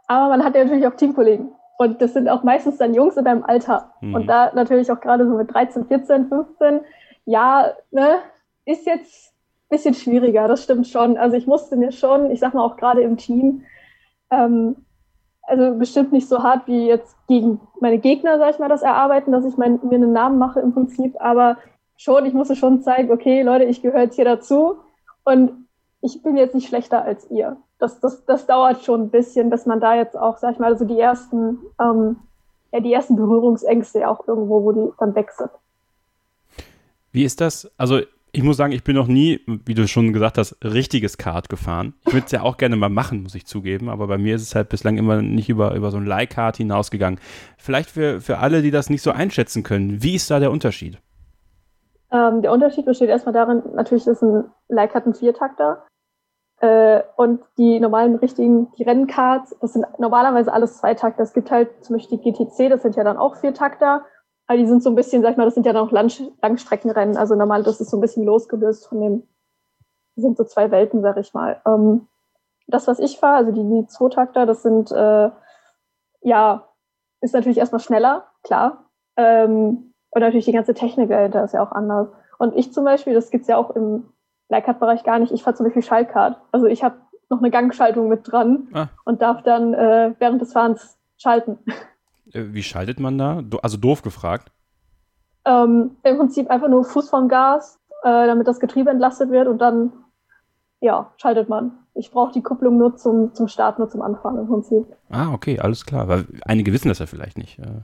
aber 0.08 0.30
man 0.30 0.44
hat 0.44 0.56
ja 0.56 0.63
natürlich 0.63 0.88
auch 0.88 0.96
Teamkollegen. 0.96 1.51
Und 1.78 2.00
das 2.00 2.13
sind 2.13 2.30
auch 2.30 2.44
meistens 2.44 2.78
dann 2.78 2.94
Jungs 2.94 3.18
in 3.18 3.25
deinem 3.25 3.44
Alter. 3.44 3.92
Mhm. 4.01 4.13
Und 4.13 4.28
da 4.28 4.51
natürlich 4.54 4.92
auch 4.92 5.00
gerade 5.00 5.28
so 5.28 5.36
mit 5.36 5.51
13, 5.51 5.88
14, 5.88 6.28
15, 6.28 6.82
ja, 7.25 7.72
ne, 7.90 8.20
ist 8.66 8.86
jetzt 8.86 9.34
ein 9.34 9.70
bisschen 9.70 9.94
schwieriger, 9.96 10.48
das 10.48 10.63
stimmt 10.63 10.88
schon. 10.88 11.18
Also 11.18 11.38
ich 11.38 11.48
musste 11.48 11.75
mir 11.78 11.92
schon, 11.92 12.30
ich 12.30 12.40
sag 12.40 12.54
mal 12.54 12.63
auch 12.63 12.78
gerade 12.78 13.01
im 13.01 13.18
Team, 13.18 13.63
ähm, 14.30 14.75
also 15.44 15.78
bestimmt 15.78 16.12
nicht 16.12 16.28
so 16.28 16.44
hart 16.44 16.68
wie 16.68 16.88
jetzt 16.88 17.16
gegen 17.28 17.60
meine 17.80 17.98
Gegner, 17.98 18.38
sag 18.38 18.52
ich 18.52 18.60
mal, 18.60 18.70
das 18.70 18.84
erarbeiten, 18.84 19.32
dass 19.32 19.46
ich 19.46 19.58
mein, 19.58 19.80
mir 19.84 19.96
einen 19.96 20.14
Namen 20.14 20.38
mache 20.38 20.60
im 20.60 20.74
Prinzip, 20.74 21.16
aber 21.20 21.58
schon, 21.98 22.26
ich 22.26 22.34
musste 22.34 22.56
schon 22.56 22.82
zeigen, 22.82 23.12
okay, 23.12 23.42
Leute, 23.42 23.66
ich 23.66 23.82
gehöre 23.82 24.02
jetzt 24.02 24.16
hier 24.16 24.26
dazu 24.26 24.78
und 25.24 25.52
ich 26.02 26.24
bin 26.24 26.36
jetzt 26.36 26.56
nicht 26.56 26.68
schlechter 26.68 27.04
als 27.04 27.30
ihr. 27.30 27.58
Das, 27.80 28.00
das, 28.00 28.26
das 28.26 28.46
dauert 28.48 28.84
schon 28.84 29.04
ein 29.04 29.10
bisschen, 29.10 29.50
bis 29.50 29.66
man 29.66 29.80
da 29.80 29.96
jetzt 29.96 30.18
auch, 30.18 30.38
sag 30.38 30.54
ich 30.54 30.60
mal, 30.60 30.78
so 30.78 30.86
die 30.86 31.00
ersten, 31.00 31.60
ähm, 31.80 32.18
ja, 32.72 32.80
die 32.80 32.94
ersten 32.94 33.16
Berührungsängste 33.16 34.08
auch 34.08 34.28
irgendwo, 34.28 34.64
wo 34.64 34.72
die 34.72 34.92
dann 35.00 35.16
weg 35.16 35.32
sind. 35.32 35.52
Wie 37.12 37.24
ist 37.24 37.42
das? 37.42 37.70
Also 37.78 38.00
ich 38.34 38.44
muss 38.44 38.58
sagen, 38.58 38.72
ich 38.72 38.84
bin 38.84 38.96
noch 38.96 39.08
nie, 39.08 39.42
wie 39.66 39.74
du 39.74 39.88
schon 39.88 40.14
gesagt 40.14 40.38
hast, 40.38 40.56
richtiges 40.64 41.18
Kart 41.18 41.50
gefahren. 41.50 41.94
Ich 42.06 42.14
würde 42.14 42.26
es 42.26 42.32
ja 42.32 42.44
auch 42.44 42.58
gerne 42.58 42.78
mal 42.78 42.90
machen, 42.90 43.24
muss 43.24 43.36
ich 43.36 43.46
zugeben, 43.46 43.90
aber 43.90 44.08
bei 44.08 44.18
mir 44.18 44.36
ist 44.36 44.44
es 44.44 44.56
halt 44.56 44.70
bislang 44.70 44.98
immer 44.98 45.22
nicht 45.22 45.50
über, 45.50 45.76
über 45.76 45.92
so 45.92 45.98
ein 45.98 46.06
Leihkart 46.06 46.58
hinausgegangen. 46.58 47.20
Vielleicht 47.58 47.90
für, 47.90 48.22
für 48.22 48.38
alle, 48.38 48.62
die 48.62 48.72
das 48.72 48.90
nicht 48.90 49.02
so 49.02 49.12
einschätzen 49.12 49.64
können, 49.64 50.02
wie 50.02 50.16
ist 50.16 50.32
da 50.32 50.40
der 50.40 50.52
Unterschied? 50.52 50.98
Ähm, 52.12 52.42
der 52.42 52.52
Unterschied 52.52 52.86
besteht 52.86 53.10
erstmal 53.10 53.34
darin, 53.34 53.64
natürlich 53.76 54.08
ist 54.08 54.22
ein 54.22 54.46
Leihkart 54.70 55.08
ein 55.08 55.14
Viertakter. 55.14 55.86
Äh, 56.62 57.02
und 57.18 57.42
die 57.58 57.80
normalen 57.80 58.16
richtigen, 58.16 58.72
die 58.78 58.84
Rennkarts, 58.84 59.58
das 59.60 59.74
sind 59.74 59.86
normalerweise 59.98 60.54
alles 60.54 60.78
Zweitakter. 60.78 61.24
Es 61.24 61.34
gibt 61.34 61.52
halt 61.52 61.84
zum 61.84 61.98
Beispiel 61.98 62.20
die 62.20 62.32
GTC, 62.32 62.70
das 62.70 62.84
sind 62.84 62.96
ja 62.96 63.04
dann 63.04 63.18
auch 63.18 63.36
Viertakter. 63.38 64.06
Aber 64.51 64.58
die 64.58 64.67
sind 64.67 64.84
so 64.84 64.89
ein 64.89 64.96
bisschen, 64.96 65.22
sag 65.22 65.31
ich 65.31 65.38
mal, 65.38 65.46
das 65.46 65.53
sind 65.53 65.65
ja 65.65 65.72
dann 65.72 65.88
auch 65.88 65.93
Lang 65.93 66.12
Langstreckenrennen. 66.41 67.15
Also 67.15 67.36
normal, 67.36 67.63
das 67.63 67.79
ist 67.79 67.89
so 67.89 67.96
ein 67.96 68.01
bisschen 68.01 68.25
losgelöst 68.25 68.86
von 68.86 69.00
dem, 69.00 69.24
sind 70.17 70.36
so 70.36 70.43
zwei 70.43 70.72
Welten, 70.72 71.01
sag 71.01 71.15
ich 71.15 71.34
mal. 71.34 71.62
Ähm, 71.65 72.10
das, 72.67 72.86
was 72.86 73.00
ich 73.00 73.17
fahre, 73.17 73.38
also 73.38 73.53
die, 73.53 73.63
die 73.63 73.88
Zweitakter, 73.88 74.46
das 74.46 74.62
sind, 74.62 74.91
äh, 74.91 75.29
ja, 76.20 76.67
ist 77.22 77.34
natürlich 77.34 77.60
erstmal 77.60 77.79
schneller, 77.79 78.25
klar. 78.43 78.89
Ähm, 79.15 79.93
und 80.10 80.20
natürlich 80.20 80.43
die 80.43 80.51
ganze 80.51 80.74
Technik 80.74 81.08
dahinter 81.08 81.46
ist 81.46 81.53
ja 81.53 81.63
auch 81.63 81.72
anders. 81.72 82.10
Und 82.38 82.53
ich 82.53 82.74
zum 82.74 82.84
Beispiel, 82.84 83.13
das 83.13 83.31
gibt's 83.31 83.48
ja 83.48 83.55
auch 83.55 83.70
im 83.70 84.12
Leihkart-Bereich 84.50 85.05
gar 85.05 85.20
nicht. 85.20 85.31
Ich 85.31 85.43
fahre 85.43 85.55
zum 85.55 85.65
Beispiel 85.65 85.81
Schaltkart. 85.81 86.41
Also 86.51 86.67
ich 86.67 86.84
habe 86.84 86.98
noch 87.29 87.39
eine 87.39 87.51
Gangschaltung 87.51 88.10
mit 88.10 88.29
dran 88.29 88.67
ah. 88.74 88.88
und 89.05 89.22
darf 89.22 89.43
dann 89.43 89.74
äh, 89.74 90.13
während 90.20 90.41
des 90.41 90.51
Fahrens 90.51 91.00
schalten. 91.15 91.58
Äh, 92.34 92.54
wie 92.54 92.64
schaltet 92.64 93.00
man 93.00 93.18
da? 93.18 93.44
Also 93.62 93.78
doof 93.78 94.02
gefragt. 94.02 94.52
Ähm, 95.46 95.92
Im 96.04 96.18
Prinzip 96.18 96.50
einfach 96.50 96.70
nur 96.70 96.84
Fuß 96.84 97.10
vom 97.10 97.28
Gas, 97.28 97.80
äh, 98.04 98.28
damit 98.28 98.48
das 98.48 98.60
Getriebe 98.60 98.90
entlastet 98.90 99.32
wird 99.32 99.48
und 99.48 99.60
dann, 99.60 99.92
ja, 100.80 101.12
schaltet 101.18 101.50
man. 101.50 101.72
Ich 101.94 102.12
brauche 102.12 102.32
die 102.32 102.42
Kupplung 102.42 102.78
nur 102.78 102.96
zum, 102.96 103.34
zum 103.34 103.48
Start, 103.48 103.80
nur 103.80 103.90
zum 103.90 104.02
Anfahren 104.02 104.38
im 104.38 104.48
Prinzip. 104.48 104.86
Ah, 105.10 105.34
okay, 105.34 105.60
alles 105.60 105.86
klar. 105.86 106.08
Weil 106.08 106.26
einige 106.46 106.72
wissen 106.72 106.88
das 106.88 107.00
ja 107.00 107.06
vielleicht 107.06 107.38
nicht. 107.38 107.60
Äh. 107.60 107.82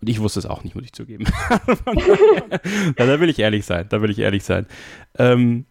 Und 0.00 0.08
ich 0.10 0.20
wusste 0.20 0.38
es 0.38 0.46
auch 0.46 0.64
nicht, 0.64 0.74
muss 0.74 0.84
ich 0.84 0.92
zugeben. 0.92 1.24
da 2.96 3.20
will 3.20 3.30
ich 3.30 3.38
ehrlich 3.38 3.64
sein. 3.64 3.86
Da 3.88 4.02
will 4.02 4.10
ich 4.10 4.18
ehrlich 4.18 4.44
sein. 4.44 4.66
Ähm, 5.16 5.64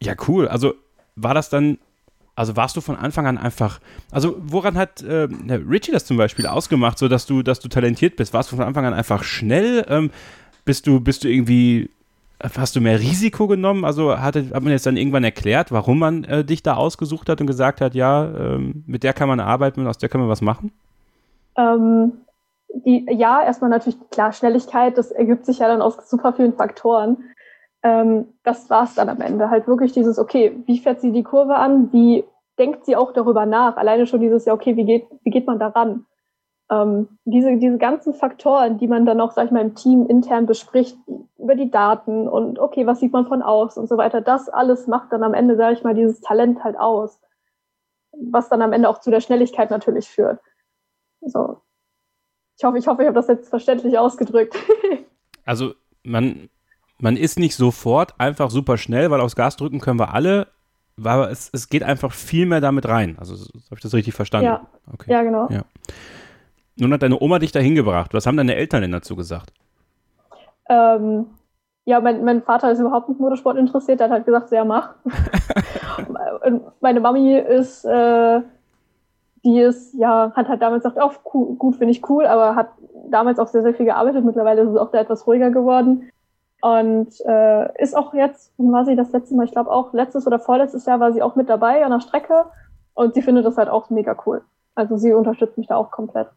ja, 0.00 0.14
cool. 0.26 0.48
Also 0.48 0.72
war 1.16 1.34
das 1.34 1.50
dann, 1.50 1.78
also 2.38 2.56
warst 2.56 2.76
du 2.76 2.80
von 2.80 2.94
Anfang 2.94 3.26
an 3.26 3.36
einfach, 3.36 3.80
also 4.12 4.36
woran 4.38 4.78
hat 4.78 5.02
äh, 5.02 5.28
Richie 5.50 5.90
das 5.90 6.04
zum 6.04 6.16
Beispiel 6.16 6.46
ausgemacht, 6.46 6.96
so 6.96 7.08
dass 7.08 7.26
du, 7.26 7.42
dass 7.42 7.58
du 7.58 7.68
talentiert 7.68 8.14
bist? 8.14 8.32
Warst 8.32 8.52
du 8.52 8.56
von 8.56 8.64
Anfang 8.64 8.84
an 8.84 8.94
einfach 8.94 9.24
schnell? 9.24 9.84
Ähm, 9.88 10.12
bist 10.64 10.86
du, 10.86 11.00
bist 11.00 11.24
du 11.24 11.28
irgendwie, 11.28 11.90
hast 12.40 12.76
du 12.76 12.80
mehr 12.80 13.00
Risiko 13.00 13.48
genommen? 13.48 13.84
Also 13.84 14.20
hatte, 14.20 14.50
hat 14.54 14.62
man 14.62 14.70
jetzt 14.70 14.86
dann 14.86 14.96
irgendwann 14.96 15.24
erklärt, 15.24 15.72
warum 15.72 15.98
man 15.98 16.22
äh, 16.24 16.44
dich 16.44 16.62
da 16.62 16.74
ausgesucht 16.74 17.28
hat 17.28 17.40
und 17.40 17.48
gesagt 17.48 17.80
hat, 17.80 17.96
ja, 17.96 18.24
ähm, 18.26 18.84
mit 18.86 19.02
der 19.02 19.14
kann 19.14 19.26
man 19.26 19.40
arbeiten 19.40 19.80
und 19.80 19.88
aus 19.88 19.98
der 19.98 20.08
kann 20.08 20.20
man 20.20 20.30
was 20.30 20.40
machen? 20.40 20.70
Ähm, 21.56 22.12
die, 22.84 23.04
ja, 23.10 23.42
erstmal 23.42 23.70
natürlich 23.70 23.98
klar, 24.10 24.32
Schnelligkeit, 24.32 24.96
das 24.96 25.10
ergibt 25.10 25.44
sich 25.44 25.58
ja 25.58 25.66
dann 25.66 25.82
aus 25.82 26.08
super 26.08 26.32
vielen 26.34 26.54
Faktoren 26.54 27.16
ähm, 27.82 28.34
das 28.42 28.68
war 28.70 28.84
es 28.84 28.94
dann 28.94 29.08
am 29.08 29.20
Ende. 29.20 29.50
Halt 29.50 29.66
wirklich 29.66 29.92
dieses, 29.92 30.18
okay, 30.18 30.60
wie 30.66 30.78
fährt 30.78 31.00
sie 31.00 31.12
die 31.12 31.22
Kurve 31.22 31.56
an? 31.56 31.92
Wie 31.92 32.24
denkt 32.58 32.84
sie 32.84 32.96
auch 32.96 33.12
darüber 33.12 33.46
nach? 33.46 33.76
Alleine 33.76 34.06
schon 34.06 34.20
dieses, 34.20 34.44
ja, 34.44 34.52
okay, 34.52 34.76
wie 34.76 34.84
geht, 34.84 35.06
wie 35.22 35.30
geht 35.30 35.46
man 35.46 35.58
daran? 35.58 36.06
Ähm, 36.70 37.18
diese, 37.24 37.56
diese 37.56 37.78
ganzen 37.78 38.12
Faktoren, 38.14 38.78
die 38.78 38.88
man 38.88 39.06
dann 39.06 39.20
auch, 39.20 39.32
sag 39.32 39.46
ich 39.46 39.50
mal, 39.50 39.62
im 39.62 39.74
Team 39.74 40.06
intern 40.06 40.46
bespricht, 40.46 40.98
über 41.38 41.54
die 41.54 41.70
Daten 41.70 42.28
und 42.28 42.58
okay, 42.58 42.86
was 42.86 43.00
sieht 43.00 43.12
man 43.12 43.26
von 43.26 43.42
aus 43.42 43.78
und 43.78 43.88
so 43.88 43.96
weiter, 43.96 44.20
das 44.20 44.48
alles 44.50 44.86
macht 44.86 45.12
dann 45.12 45.22
am 45.22 45.32
Ende, 45.32 45.56
sag 45.56 45.72
ich 45.72 45.84
mal, 45.84 45.94
dieses 45.94 46.20
Talent 46.20 46.62
halt 46.62 46.78
aus. 46.78 47.20
Was 48.12 48.48
dann 48.48 48.60
am 48.60 48.72
Ende 48.72 48.88
auch 48.88 48.98
zu 49.00 49.10
der 49.10 49.20
Schnelligkeit 49.20 49.70
natürlich 49.70 50.08
führt. 50.08 50.40
So. 51.20 51.62
Ich 52.58 52.64
hoffe, 52.64 52.78
ich 52.78 52.86
hoffe, 52.88 53.02
ich 53.02 53.06
habe 53.06 53.14
das 53.14 53.28
jetzt 53.28 53.48
verständlich 53.48 53.96
ausgedrückt. 53.98 54.56
also 55.44 55.74
man, 56.02 56.50
man 57.00 57.16
ist 57.16 57.38
nicht 57.38 57.54
sofort 57.54 58.14
einfach 58.18 58.50
super 58.50 58.76
schnell, 58.76 59.10
weil 59.10 59.20
aufs 59.20 59.36
Gas 59.36 59.56
drücken 59.56 59.80
können 59.80 59.98
wir 59.98 60.14
alle, 60.14 60.48
aber 61.02 61.30
es, 61.30 61.50
es 61.52 61.68
geht 61.68 61.82
einfach 61.82 62.12
viel 62.12 62.46
mehr 62.46 62.60
damit 62.60 62.88
rein. 62.88 63.16
Also 63.18 63.34
habe 63.34 63.76
ich 63.76 63.80
das 63.80 63.94
richtig 63.94 64.14
verstanden? 64.14 64.46
Ja, 64.46 64.66
okay. 64.92 65.12
ja 65.12 65.22
genau. 65.22 65.48
Ja. 65.50 65.62
Nun 66.76 66.92
hat 66.92 67.02
deine 67.02 67.20
Oma 67.20 67.38
dich 67.38 67.52
da 67.52 67.60
hingebracht. 67.60 68.14
Was 68.14 68.26
haben 68.26 68.36
deine 68.36 68.54
Eltern 68.54 68.82
denn 68.82 68.92
dazu 68.92 69.16
gesagt? 69.16 69.52
Ähm, 70.68 71.26
ja, 71.84 72.00
mein, 72.00 72.24
mein 72.24 72.42
Vater 72.42 72.70
ist 72.70 72.80
überhaupt 72.80 73.08
nicht 73.08 73.20
Motorsport 73.20 73.56
interessiert. 73.56 74.00
Der 74.00 74.06
hat 74.06 74.12
halt 74.12 74.26
gesagt, 74.26 74.48
sehr 74.48 74.64
mach. 74.64 74.94
Und 76.44 76.62
meine 76.80 77.00
Mami 77.00 77.36
ist, 77.36 77.84
äh, 77.84 78.40
die 79.44 79.60
ist, 79.60 79.94
ja, 79.94 80.32
hat 80.34 80.48
halt 80.48 80.62
damals 80.62 80.82
gesagt, 80.82 81.00
auch 81.00 81.14
oh, 81.24 81.30
cool, 81.32 81.56
gut, 81.56 81.76
finde 81.76 81.92
ich 81.92 82.08
cool, 82.08 82.26
aber 82.26 82.54
hat 82.54 82.70
damals 83.10 83.38
auch 83.38 83.48
sehr, 83.48 83.62
sehr 83.62 83.74
viel 83.74 83.86
gearbeitet. 83.86 84.24
Mittlerweile 84.24 84.62
ist 84.62 84.70
es 84.70 84.76
auch 84.76 84.90
da 84.90 85.00
etwas 85.00 85.26
ruhiger 85.26 85.50
geworden. 85.50 86.10
Und 86.60 87.08
äh, 87.24 87.82
ist 87.82 87.96
auch 87.96 88.14
jetzt, 88.14 88.52
war 88.56 88.84
sie 88.84 88.96
das 88.96 89.12
letzte 89.12 89.34
Mal, 89.34 89.44
ich 89.44 89.52
glaube 89.52 89.70
auch 89.70 89.92
letztes 89.92 90.26
oder 90.26 90.40
vorletztes 90.40 90.86
Jahr 90.86 90.98
war 90.98 91.12
sie 91.12 91.22
auch 91.22 91.36
mit 91.36 91.48
dabei 91.48 91.84
an 91.84 91.92
der 91.92 92.00
Strecke 92.00 92.46
und 92.94 93.14
sie 93.14 93.22
findet 93.22 93.46
das 93.46 93.56
halt 93.56 93.68
auch 93.68 93.90
mega 93.90 94.16
cool. 94.26 94.42
Also 94.74 94.96
sie 94.96 95.12
unterstützt 95.12 95.56
mich 95.56 95.68
da 95.68 95.76
auch 95.76 95.90
komplett. 95.90 96.28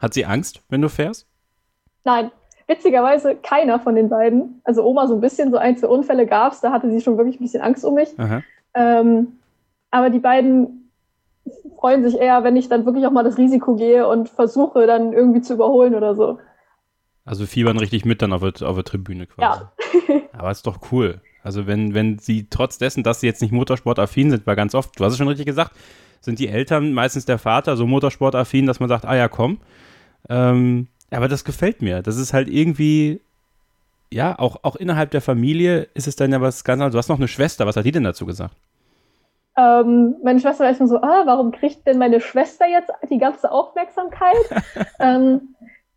Hat 0.00 0.14
sie 0.14 0.26
Angst, 0.26 0.62
wenn 0.68 0.82
du 0.82 0.88
fährst? 0.88 1.28
Nein, 2.04 2.30
witzigerweise 2.66 3.36
keiner 3.36 3.78
von 3.78 3.94
den 3.94 4.08
beiden. 4.08 4.60
Also 4.64 4.84
Oma 4.84 5.06
so 5.06 5.14
ein 5.14 5.20
bisschen, 5.20 5.50
so 5.50 5.58
ein, 5.58 5.76
zwei 5.76 5.88
Unfälle 5.88 6.26
gab 6.26 6.52
es, 6.52 6.60
da 6.60 6.72
hatte 6.72 6.90
sie 6.90 7.00
schon 7.00 7.16
wirklich 7.16 7.40
ein 7.40 7.44
bisschen 7.44 7.62
Angst 7.62 7.84
um 7.84 7.94
mich. 7.94 8.14
Ähm, 8.74 9.38
aber 9.90 10.10
die 10.10 10.18
beiden 10.18 10.90
freuen 11.78 12.02
sich 12.02 12.18
eher, 12.18 12.42
wenn 12.42 12.56
ich 12.56 12.68
dann 12.68 12.84
wirklich 12.84 13.06
auch 13.06 13.12
mal 13.12 13.22
das 13.22 13.38
Risiko 13.38 13.76
gehe 13.76 14.08
und 14.08 14.28
versuche 14.28 14.86
dann 14.86 15.12
irgendwie 15.12 15.40
zu 15.40 15.54
überholen 15.54 15.94
oder 15.94 16.14
so. 16.14 16.38
Also 17.26 17.44
fiebern 17.44 17.76
richtig 17.76 18.04
mit 18.04 18.22
dann 18.22 18.32
auf 18.32 18.40
der, 18.40 18.68
auf 18.68 18.76
der 18.76 18.84
Tribüne 18.84 19.26
quasi. 19.26 19.60
Ja. 20.08 20.20
Aber 20.32 20.50
ist 20.50 20.66
doch 20.66 20.92
cool. 20.92 21.20
Also 21.42 21.66
wenn, 21.66 21.92
wenn 21.92 22.18
sie 22.18 22.46
trotz 22.48 22.78
dessen, 22.78 23.02
dass 23.02 23.20
sie 23.20 23.26
jetzt 23.26 23.42
nicht 23.42 23.52
motorsportaffin 23.52 24.30
sind, 24.30 24.46
weil 24.46 24.56
ganz 24.56 24.74
oft, 24.74 24.98
du 24.98 25.04
hast 25.04 25.12
es 25.12 25.18
schon 25.18 25.28
richtig 25.28 25.46
gesagt, 25.46 25.72
sind 26.20 26.38
die 26.38 26.48
Eltern, 26.48 26.92
meistens 26.92 27.24
der 27.24 27.38
Vater, 27.38 27.76
so 27.76 27.86
motorsportaffin, 27.86 28.66
dass 28.66 28.80
man 28.80 28.88
sagt, 28.88 29.04
ah 29.04 29.16
ja, 29.16 29.28
komm. 29.28 29.58
Ähm, 30.28 30.86
aber 31.10 31.28
das 31.28 31.44
gefällt 31.44 31.82
mir. 31.82 32.02
Das 32.02 32.16
ist 32.16 32.32
halt 32.32 32.48
irgendwie, 32.48 33.20
ja, 34.12 34.38
auch, 34.38 34.58
auch 34.62 34.76
innerhalb 34.76 35.10
der 35.10 35.20
Familie 35.20 35.88
ist 35.94 36.06
es 36.06 36.16
dann 36.16 36.32
ja 36.32 36.40
was 36.40 36.64
ganz 36.64 36.80
anderes. 36.80 36.92
Du 36.92 36.98
hast 36.98 37.08
noch 37.08 37.18
eine 37.18 37.28
Schwester, 37.28 37.66
was 37.66 37.76
hat 37.76 37.84
die 37.84 37.92
denn 37.92 38.04
dazu 38.04 38.24
gesagt? 38.26 38.54
Ähm, 39.58 40.16
meine 40.22 40.38
Schwester 40.38 40.60
war 40.60 40.68
erstmal 40.68 40.88
so, 40.88 41.00
ah, 41.00 41.22
warum 41.24 41.50
kriegt 41.50 41.86
denn 41.86 41.98
meine 41.98 42.20
Schwester 42.20 42.66
jetzt 42.66 42.90
die 43.08 43.18
ganze 43.18 43.50
Aufmerksamkeit? 43.50 44.36
ähm, 45.00 45.54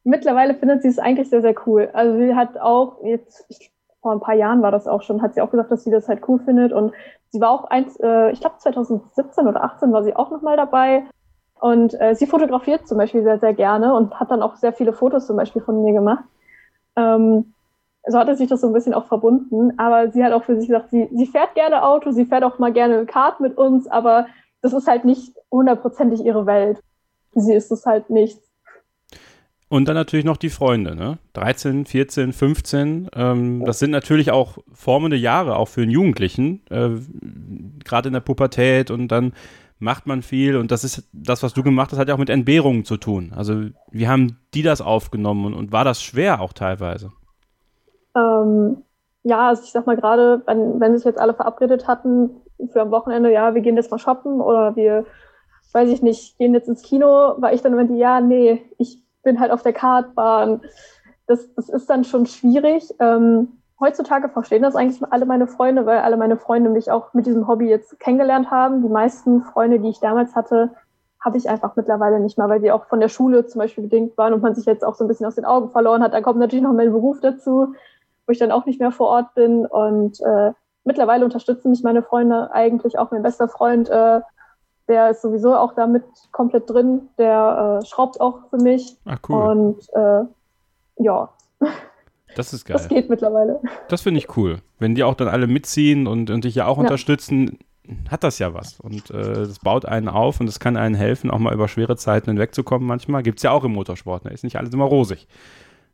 mittlerweile 0.09 0.55
findet 0.55 0.81
sie 0.81 0.87
es 0.87 0.99
eigentlich 0.99 1.29
sehr, 1.29 1.41
sehr 1.41 1.55
cool. 1.65 1.89
Also 1.93 2.17
sie 2.17 2.35
hat 2.35 2.57
auch 2.59 3.03
jetzt, 3.03 3.45
ich, 3.49 3.71
vor 4.01 4.11
ein 4.11 4.19
paar 4.19 4.35
Jahren 4.35 4.61
war 4.61 4.71
das 4.71 4.87
auch 4.87 5.03
schon, 5.03 5.21
hat 5.21 5.33
sie 5.33 5.41
auch 5.41 5.51
gesagt, 5.51 5.71
dass 5.71 5.83
sie 5.83 5.91
das 5.91 6.07
halt 6.07 6.27
cool 6.27 6.39
findet. 6.39 6.73
Und 6.73 6.93
sie 7.29 7.39
war 7.39 7.51
auch 7.51 7.65
eins, 7.65 7.97
äh, 7.99 8.31
ich 8.31 8.41
glaube 8.41 8.57
2017 8.57 9.47
oder 9.47 9.63
18 9.63 9.91
war 9.93 10.03
sie 10.03 10.15
auch 10.15 10.31
nochmal 10.31 10.57
dabei. 10.57 11.03
Und 11.59 11.99
äh, 11.99 12.15
sie 12.15 12.25
fotografiert 12.25 12.87
zum 12.87 12.97
Beispiel 12.97 13.23
sehr, 13.23 13.39
sehr 13.39 13.53
gerne 13.53 13.93
und 13.93 14.19
hat 14.19 14.31
dann 14.31 14.41
auch 14.41 14.55
sehr 14.55 14.73
viele 14.73 14.93
Fotos 14.93 15.27
zum 15.27 15.35
Beispiel 15.35 15.61
von 15.61 15.83
mir 15.83 15.93
gemacht. 15.93 16.23
Ähm, 16.95 17.53
so 18.07 18.17
hatte 18.17 18.35
sich 18.35 18.47
das 18.47 18.61
so 18.61 18.67
ein 18.67 18.73
bisschen 18.73 18.93
auch 18.93 19.05
verbunden. 19.05 19.77
Aber 19.77 20.09
sie 20.09 20.23
hat 20.23 20.33
auch 20.33 20.43
für 20.43 20.57
sich 20.57 20.69
gesagt, 20.69 20.89
sie, 20.89 21.09
sie 21.13 21.27
fährt 21.27 21.53
gerne 21.53 21.83
Auto, 21.83 22.11
sie 22.11 22.25
fährt 22.25 22.43
auch 22.43 22.57
mal 22.57 22.73
gerne 22.73 23.05
Kart 23.05 23.41
mit 23.41 23.57
uns, 23.57 23.87
aber 23.87 24.27
das 24.61 24.73
ist 24.73 24.87
halt 24.87 25.05
nicht 25.05 25.35
hundertprozentig 25.51 26.25
ihre 26.25 26.45
Welt. 26.45 26.81
Sie 27.33 27.53
ist 27.53 27.71
es 27.71 27.85
halt 27.85 28.09
nichts. 28.09 28.48
Und 29.69 29.87
dann 29.87 29.95
natürlich 29.95 30.25
noch 30.25 30.37
die 30.37 30.49
Freunde, 30.49 30.95
ne? 30.95 31.19
13, 31.33 31.85
14, 31.85 32.33
15. 32.33 33.09
Ähm, 33.15 33.63
das 33.65 33.77
sind 33.77 33.91
natürlich 33.91 34.31
auch 34.31 34.57
formende 34.73 35.15
Jahre, 35.15 35.55
auch 35.57 35.67
für 35.67 35.83
einen 35.83 35.91
Jugendlichen, 35.91 36.61
äh, 36.71 36.89
gerade 37.85 38.09
in 38.09 38.13
der 38.13 38.19
Pubertät 38.19 38.89
und 38.89 39.09
dann 39.09 39.33
macht 39.77 40.07
man 40.07 40.23
viel 40.23 40.57
und 40.57 40.71
das 40.71 40.83
ist 40.83 41.07
das, 41.13 41.41
was 41.41 41.53
du 41.53 41.63
gemacht 41.63 41.91
hast, 41.91 41.99
hat 41.99 42.09
ja 42.09 42.15
auch 42.15 42.19
mit 42.19 42.29
Entbehrungen 42.29 42.83
zu 42.83 42.97
tun. 42.97 43.31
Also 43.35 43.65
wie 43.91 44.07
haben 44.07 44.37
die 44.53 44.63
das 44.63 44.81
aufgenommen 44.81 45.45
und, 45.45 45.53
und 45.53 45.71
war 45.71 45.85
das 45.85 46.01
schwer 46.01 46.41
auch 46.41 46.51
teilweise? 46.51 47.11
Ähm, 48.15 48.77
ja, 49.23 49.49
also 49.49 49.63
ich 49.63 49.71
sag 49.71 49.85
mal 49.85 49.95
gerade, 49.95 50.41
wenn, 50.47 50.79
wenn 50.79 50.97
sich 50.97 51.05
jetzt 51.05 51.19
alle 51.19 51.33
verabredet 51.33 51.87
hatten 51.87 52.31
für 52.71 52.81
am 52.81 52.91
Wochenende, 52.91 53.31
ja, 53.31 53.53
wir 53.53 53.61
gehen 53.61 53.77
jetzt 53.77 53.91
mal 53.91 53.99
shoppen 53.99 54.41
oder 54.41 54.75
wir, 54.75 55.05
weiß 55.71 55.89
ich 55.89 56.01
nicht, 56.01 56.37
gehen 56.39 56.53
jetzt 56.53 56.67
ins 56.67 56.81
Kino, 56.81 57.35
war 57.37 57.53
ich 57.53 57.61
dann 57.61 57.73
immer 57.73 57.85
die, 57.85 57.97
ja, 57.97 58.19
nee, 58.19 58.61
ich 58.77 59.01
bin 59.23 59.39
halt 59.39 59.51
auf 59.51 59.63
der 59.63 59.73
Kartbahn. 59.73 60.61
Das, 61.27 61.53
das 61.55 61.69
ist 61.69 61.89
dann 61.89 62.03
schon 62.03 62.25
schwierig. 62.25 62.93
Ähm, 62.99 63.59
heutzutage 63.79 64.29
verstehen 64.29 64.63
das 64.63 64.75
eigentlich 64.75 65.01
alle 65.11 65.25
meine 65.25 65.47
Freunde, 65.47 65.85
weil 65.85 65.99
alle 65.99 66.17
meine 66.17 66.37
Freunde 66.37 66.69
mich 66.69 66.91
auch 66.91 67.13
mit 67.13 67.25
diesem 67.25 67.47
Hobby 67.47 67.69
jetzt 67.69 67.99
kennengelernt 67.99 68.51
haben. 68.51 68.81
Die 68.81 68.89
meisten 68.89 69.43
Freunde, 69.43 69.79
die 69.79 69.89
ich 69.89 69.99
damals 69.99 70.35
hatte, 70.35 70.71
habe 71.21 71.37
ich 71.37 71.49
einfach 71.49 71.75
mittlerweile 71.75 72.19
nicht 72.19 72.37
mehr, 72.37 72.49
weil 72.49 72.61
die 72.61 72.71
auch 72.71 72.85
von 72.85 72.99
der 72.99 73.09
Schule 73.09 73.45
zum 73.45 73.59
Beispiel 73.59 73.83
bedingt 73.83 74.17
waren 74.17 74.33
und 74.33 74.41
man 74.41 74.55
sich 74.55 74.65
jetzt 74.65 74.85
auch 74.85 74.95
so 74.95 75.03
ein 75.03 75.07
bisschen 75.07 75.25
aus 75.25 75.35
den 75.35 75.45
Augen 75.45 75.69
verloren 75.69 76.01
hat. 76.01 76.13
Da 76.13 76.21
kommt 76.21 76.39
natürlich 76.39 76.63
noch 76.63 76.73
mein 76.73 76.91
Beruf 76.91 77.19
dazu, 77.19 77.73
wo 78.25 78.31
ich 78.31 78.39
dann 78.39 78.51
auch 78.51 78.65
nicht 78.65 78.79
mehr 78.79 78.91
vor 78.91 79.07
Ort 79.07 79.33
bin. 79.33 79.65
Und 79.65 80.21
äh, 80.21 80.53
mittlerweile 80.85 81.25
unterstützen 81.25 81.71
mich 81.71 81.83
meine 81.83 82.03
Freunde 82.03 82.51
eigentlich 82.53 82.97
auch 82.97 83.11
mein 83.11 83.23
bester 83.23 83.49
Freund. 83.49 83.89
Äh, 83.89 84.21
der 84.89 85.11
ist 85.11 85.21
sowieso 85.21 85.55
auch 85.55 85.73
damit 85.75 86.03
komplett 86.31 86.69
drin. 86.69 87.03
Der 87.17 87.79
äh, 87.81 87.85
schraubt 87.85 88.19
auch 88.19 88.49
für 88.49 88.57
mich. 88.57 88.97
Ach 89.05 89.19
cool. 89.29 89.41
Und 89.41 89.89
äh, 89.93 91.03
ja. 91.03 91.29
Das 92.35 92.53
ist 92.53 92.63
geil. 92.63 92.77
Das 92.77 92.87
geht 92.87 93.09
mittlerweile. 93.09 93.59
Das 93.87 94.03
finde 94.03 94.19
ich 94.19 94.37
cool. 94.37 94.59
Wenn 94.77 94.93
die 94.93 95.03
auch 95.03 95.15
dann 95.15 95.27
alle 95.27 95.47
mitziehen 95.47 96.05
und, 96.05 96.29
und 96.29 96.43
dich 96.43 96.53
ja 96.53 96.67
auch 96.67 96.77
ja. 96.77 96.83
unterstützen. 96.83 97.57
hat 98.07 98.23
das 98.23 98.37
ja 98.37 98.53
was. 98.53 98.79
Und 98.79 99.09
äh, 99.09 99.33
das 99.33 99.57
baut 99.59 99.85
einen 99.85 100.07
auf 100.07 100.39
und 100.39 100.47
es 100.47 100.59
kann 100.59 100.77
einen 100.77 100.93
helfen, 100.93 101.31
auch 101.31 101.39
mal 101.39 101.55
über 101.55 101.67
schwere 101.67 101.97
Zeiten 101.97 102.29
hinwegzukommen 102.29 102.87
manchmal. 102.87 103.23
Gibt 103.23 103.39
es 103.39 103.43
ja 103.43 103.51
auch 103.51 103.63
im 103.63 103.73
Motorsport, 103.73 104.25
ne? 104.25 104.31
ist 104.31 104.43
nicht 104.43 104.57
alles 104.57 104.71
immer 104.71 104.85
rosig. 104.85 105.27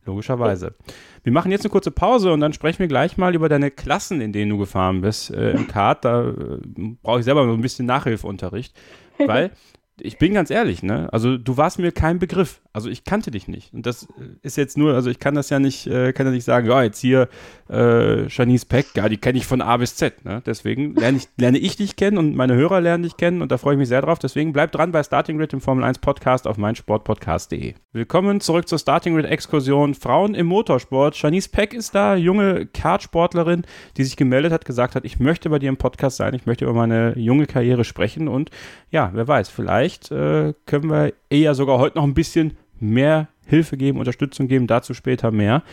Logischerweise. 0.05 0.75
Wir 1.23 1.33
machen 1.33 1.51
jetzt 1.51 1.65
eine 1.65 1.71
kurze 1.71 1.91
Pause 1.91 2.31
und 2.31 2.39
dann 2.39 2.53
sprechen 2.53 2.79
wir 2.79 2.87
gleich 2.87 3.17
mal 3.17 3.33
über 3.33 3.49
deine 3.49 3.71
Klassen, 3.71 4.21
in 4.21 4.31
denen 4.31 4.51
du 4.51 4.57
gefahren 4.57 5.01
bist 5.01 5.31
äh, 5.31 5.51
im 5.51 5.67
Kart. 5.67 6.05
Da 6.05 6.29
äh, 6.29 6.59
brauche 7.01 7.19
ich 7.19 7.25
selber 7.25 7.45
noch 7.45 7.53
ein 7.53 7.61
bisschen 7.61 7.87
Nachhilfeunterricht, 7.87 8.75
weil 9.17 9.51
ich 9.97 10.17
bin 10.17 10.33
ganz 10.33 10.49
ehrlich, 10.49 10.83
ne? 10.83 11.07
Also 11.13 11.37
du 11.37 11.55
warst 11.55 11.79
mir 11.79 11.91
kein 11.91 12.19
Begriff. 12.19 12.61
Also 12.73 12.89
ich 12.89 13.05
kannte 13.05 13.31
dich 13.31 13.47
nicht. 13.47 13.73
Und 13.73 13.85
das 13.85 14.05
ist 14.41 14.57
jetzt 14.57 14.77
nur, 14.77 14.93
also 14.93 15.09
ich 15.09 15.19
kann 15.19 15.33
das 15.33 15.49
ja 15.49 15.59
nicht, 15.59 15.87
äh, 15.87 16.11
kann 16.11 16.25
ja 16.25 16.33
nicht 16.33 16.43
sagen, 16.43 16.67
ja, 16.67 16.83
jetzt 16.83 16.99
hier 16.99 17.29
äh, 17.69 18.25
Peck, 18.67 18.87
ja, 18.95 19.07
die 19.07 19.15
kenne 19.15 19.37
ich 19.37 19.45
von 19.45 19.61
A 19.61 19.77
bis 19.77 19.95
Z. 19.95 20.25
Ne? 20.25 20.41
Deswegen 20.45 20.93
lerne 20.95 21.19
ich, 21.19 21.29
lerne 21.37 21.57
ich 21.57 21.77
dich 21.77 21.95
kennen 21.95 22.17
und 22.17 22.35
meine 22.35 22.55
Hörer 22.55 22.81
lernen 22.81 23.03
dich 23.03 23.15
kennen 23.15 23.41
und 23.41 23.51
da 23.51 23.57
freue 23.57 23.75
ich 23.75 23.79
mich 23.79 23.87
sehr 23.87 24.01
drauf. 24.01 24.19
Deswegen 24.19 24.51
bleib 24.51 24.73
dran 24.73 24.91
bei 24.91 25.03
Starting 25.03 25.37
Grid 25.37 25.53
im 25.53 25.61
Formel 25.61 25.85
1 25.85 25.99
Podcast 25.99 26.47
auf 26.47 26.57
meinsportpodcast.de. 26.57 27.75
Willkommen 27.93 28.41
zurück 28.41 28.67
zur 28.67 28.79
Starting 28.79 29.15
Grid 29.15 29.25
Exkursion 29.25 29.93
Frauen 29.93 30.35
im 30.35 30.47
Motorsport. 30.47 31.15
Shanice 31.15 31.47
Peck 31.47 31.73
ist 31.73 31.95
da, 31.95 32.17
junge 32.17 32.65
Kartsportlerin, 32.65 33.63
die 33.95 34.03
sich 34.03 34.17
gemeldet 34.17 34.51
hat, 34.51 34.65
gesagt 34.65 34.95
hat, 34.95 35.05
ich 35.05 35.19
möchte 35.19 35.49
bei 35.49 35.59
dir 35.59 35.69
im 35.69 35.77
Podcast 35.77 36.17
sein, 36.17 36.33
ich 36.33 36.45
möchte 36.45 36.65
über 36.65 36.73
meine 36.73 37.17
junge 37.17 37.45
Karriere 37.45 37.85
sprechen 37.85 38.27
und 38.27 38.49
ja, 38.91 39.11
wer 39.13 39.27
weiß, 39.27 39.47
vielleicht 39.47 39.84
äh, 40.11 40.53
können 40.65 40.89
wir 40.89 41.13
eher 41.29 41.55
sogar 41.55 41.79
heute 41.79 41.97
noch 41.97 42.03
ein 42.03 42.13
bisschen 42.13 42.57
mehr 42.79 43.27
Hilfe 43.45 43.77
geben, 43.77 43.99
Unterstützung 43.99 44.47
geben, 44.47 44.67
dazu 44.67 44.93
später 44.93 45.31
mehr. 45.31 45.63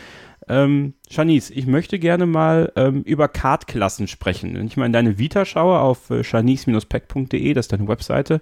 Ähm, 0.47 0.93
Shanice, 1.09 1.51
ich 1.51 1.67
möchte 1.67 1.99
gerne 1.99 2.25
mal 2.25 2.71
ähm, 2.75 3.01
über 3.03 3.27
Kartklassen 3.27 4.07
sprechen. 4.07 4.55
Wenn 4.55 4.67
ich 4.67 4.77
mal 4.77 4.85
in 4.85 4.93
deine 4.93 5.17
Vita 5.17 5.45
schaue 5.45 5.79
auf 5.79 6.09
äh, 6.09 6.23
shanice-pack.de, 6.23 7.53
das 7.53 7.65
ist 7.65 7.71
deine 7.71 7.87
Webseite, 7.87 8.41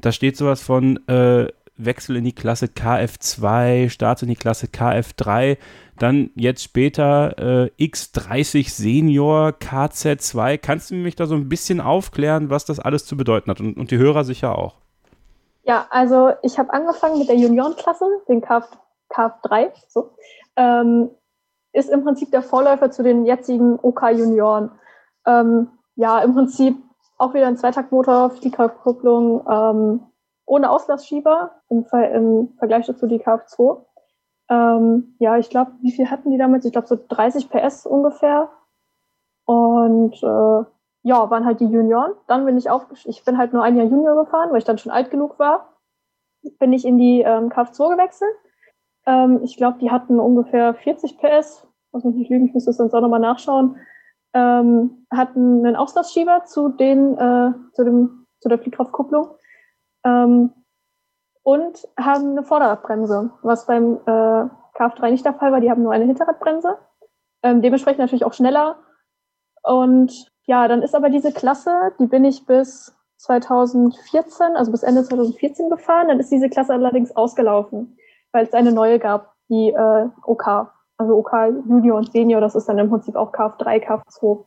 da 0.00 0.12
steht 0.12 0.36
sowas 0.36 0.62
von 0.62 1.06
äh, 1.08 1.48
Wechsel 1.76 2.16
in 2.16 2.24
die 2.24 2.34
Klasse 2.34 2.66
KF2, 2.66 3.88
Start 3.90 4.22
in 4.22 4.28
die 4.28 4.36
Klasse 4.36 4.66
KF3, 4.66 5.56
dann 5.98 6.30
jetzt 6.34 6.62
später 6.62 7.68
äh, 7.78 7.84
X30 7.84 8.70
Senior 8.70 9.50
KZ2. 9.50 10.58
Kannst 10.58 10.90
du 10.90 10.94
mich 10.94 11.16
da 11.16 11.26
so 11.26 11.34
ein 11.34 11.48
bisschen 11.48 11.80
aufklären, 11.80 12.50
was 12.50 12.64
das 12.64 12.80
alles 12.80 13.04
zu 13.04 13.16
bedeuten 13.16 13.50
hat 13.50 13.60
und, 13.60 13.76
und 13.76 13.90
die 13.90 13.98
Hörer 13.98 14.24
sicher 14.24 14.56
auch? 14.56 14.76
Ja, 15.70 15.86
also 15.90 16.32
ich 16.42 16.58
habe 16.58 16.72
angefangen 16.72 17.20
mit 17.20 17.28
der 17.28 17.36
Juniorenklasse, 17.36 18.04
den 18.26 18.40
KF, 18.40 18.66
KF3, 19.08 19.70
so. 19.86 20.10
Ähm, 20.56 21.10
ist 21.72 21.90
im 21.90 22.02
Prinzip 22.02 22.32
der 22.32 22.42
Vorläufer 22.42 22.90
zu 22.90 23.04
den 23.04 23.24
jetzigen 23.24 23.78
OK 23.78 24.02
Junioren. 24.10 24.72
Ähm, 25.24 25.68
ja, 25.94 26.18
im 26.22 26.34
Prinzip 26.34 26.76
auch 27.18 27.34
wieder 27.34 27.46
ein 27.46 27.56
Zweitaktmotor, 27.56 28.30
Fliehkraftkupplung, 28.30 29.46
ähm, 29.48 30.06
ohne 30.44 30.70
Auslassschieber 30.70 31.52
im, 31.68 31.84
Ver 31.84 32.10
im 32.10 32.48
Vergleich 32.58 32.86
dazu 32.86 33.06
die 33.06 33.20
KF2. 33.20 33.84
Ähm, 34.48 35.14
ja, 35.20 35.38
ich 35.38 35.50
glaube, 35.50 35.70
wie 35.82 35.92
viel 35.92 36.10
hatten 36.10 36.32
die 36.32 36.38
damit? 36.38 36.64
Ich 36.64 36.72
glaube 36.72 36.88
so 36.88 36.98
30 37.08 37.48
PS 37.48 37.86
ungefähr. 37.86 38.50
Und 39.44 40.20
äh, 40.20 40.64
ja, 41.02 41.30
waren 41.30 41.44
halt 41.44 41.60
die 41.60 41.66
Junioren. 41.66 42.12
Dann 42.26 42.44
bin 42.44 42.58
ich 42.58 42.70
aufgestiegen. 42.70 43.10
Ich 43.10 43.24
bin 43.24 43.38
halt 43.38 43.52
nur 43.52 43.62
ein 43.62 43.76
Jahr 43.76 43.86
Junior 43.86 44.24
gefahren, 44.24 44.50
weil 44.50 44.58
ich 44.58 44.64
dann 44.64 44.78
schon 44.78 44.92
alt 44.92 45.10
genug 45.10 45.38
war. 45.38 45.78
Bin 46.58 46.72
ich 46.72 46.84
in 46.84 46.98
die 46.98 47.22
ähm, 47.22 47.48
KF2 47.48 47.92
gewechselt. 47.92 48.34
Ähm, 49.06 49.40
ich 49.42 49.56
glaube, 49.56 49.78
die 49.78 49.90
hatten 49.90 50.20
ungefähr 50.20 50.74
40 50.74 51.18
PS. 51.18 51.66
Muss 51.92 52.04
mich 52.04 52.14
nicht 52.14 52.30
lügen, 52.30 52.46
ich 52.46 52.54
muss 52.54 52.66
das 52.66 52.76
sonst 52.76 52.94
auch 52.94 53.00
nochmal 53.00 53.20
nachschauen. 53.20 53.76
Ähm, 54.32 55.06
hatten 55.10 55.66
einen 55.66 55.76
Auslassschieber 55.76 56.44
zu 56.44 56.68
den, 56.68 57.16
äh, 57.18 57.52
zu 57.72 57.84
dem, 57.84 58.26
zu 58.40 58.48
der 58.48 58.58
Fliehkraftkupplung. 58.58 59.30
Ähm, 60.04 60.52
und 61.42 61.88
haben 61.98 62.30
eine 62.30 62.44
Vorderradbremse, 62.44 63.30
was 63.42 63.66
beim 63.66 63.94
äh, 64.06 64.48
KF3 64.78 65.10
nicht 65.10 65.24
der 65.24 65.34
Fall 65.34 65.52
war. 65.52 65.60
Die 65.60 65.70
haben 65.70 65.82
nur 65.82 65.92
eine 65.92 66.04
Hinterradbremse. 66.04 66.78
Ähm, 67.42 67.62
dementsprechend 67.62 68.00
natürlich 68.00 68.24
auch 68.24 68.34
schneller. 68.34 68.76
Und 69.62 70.29
ja, 70.46 70.66
dann 70.68 70.82
ist 70.82 70.94
aber 70.94 71.10
diese 71.10 71.32
Klasse, 71.32 71.92
die 71.98 72.06
bin 72.06 72.24
ich 72.24 72.46
bis 72.46 72.94
2014, 73.18 74.56
also 74.56 74.72
bis 74.72 74.82
Ende 74.82 75.04
2014 75.04 75.68
gefahren. 75.70 76.08
Dann 76.08 76.20
ist 76.20 76.32
diese 76.32 76.48
Klasse 76.48 76.72
allerdings 76.72 77.14
ausgelaufen, 77.14 77.98
weil 78.32 78.46
es 78.46 78.52
eine 78.54 78.72
neue 78.72 78.98
gab, 78.98 79.34
die 79.48 79.70
äh, 79.70 80.08
OK, 80.24 80.46
also 80.96 81.16
OK 81.16 81.32
Junior 81.68 81.98
und 81.98 82.12
Senior. 82.12 82.40
Das 82.40 82.54
ist 82.54 82.68
dann 82.68 82.78
im 82.78 82.88
Prinzip 82.88 83.16
auch 83.16 83.32
KF3, 83.32 83.84
KF2. 83.84 84.44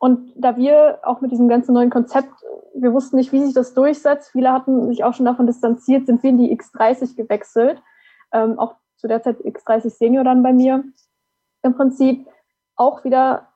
Und 0.00 0.32
da 0.36 0.56
wir 0.56 1.00
auch 1.02 1.20
mit 1.20 1.32
diesem 1.32 1.48
ganzen 1.48 1.74
neuen 1.74 1.90
Konzept, 1.90 2.32
wir 2.74 2.92
wussten 2.92 3.16
nicht, 3.16 3.32
wie 3.32 3.44
sich 3.44 3.54
das 3.54 3.74
durchsetzt, 3.74 4.30
viele 4.30 4.52
hatten 4.52 4.86
sich 4.88 5.02
auch 5.02 5.14
schon 5.14 5.26
davon 5.26 5.46
distanziert, 5.46 6.06
sind 6.06 6.22
wir 6.22 6.30
in 6.30 6.38
die 6.38 6.56
X30 6.56 7.16
gewechselt. 7.16 7.82
Ähm, 8.32 8.58
auch 8.58 8.74
zu 8.96 9.08
der 9.08 9.22
Zeit 9.22 9.38
X30 9.38 9.90
Senior 9.90 10.24
dann 10.24 10.42
bei 10.42 10.52
mir. 10.52 10.84
Im 11.62 11.74
Prinzip 11.74 12.26
auch 12.76 13.04
wieder 13.04 13.48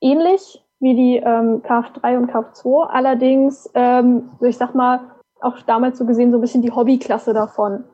ähnlich, 0.00 0.63
wie 0.80 0.94
die 0.94 1.16
ähm, 1.16 1.62
KF3 1.62 2.18
und 2.18 2.30
KF2. 2.30 2.88
Allerdings, 2.88 3.70
ähm, 3.74 4.30
ich 4.40 4.56
sag 4.56 4.74
mal, 4.74 5.00
auch 5.40 5.60
damals 5.62 5.98
so 5.98 6.06
gesehen 6.06 6.30
so 6.30 6.38
ein 6.38 6.40
bisschen 6.40 6.62
die 6.62 6.72
Hobbyklasse 6.72 7.32
davon, 7.32 7.84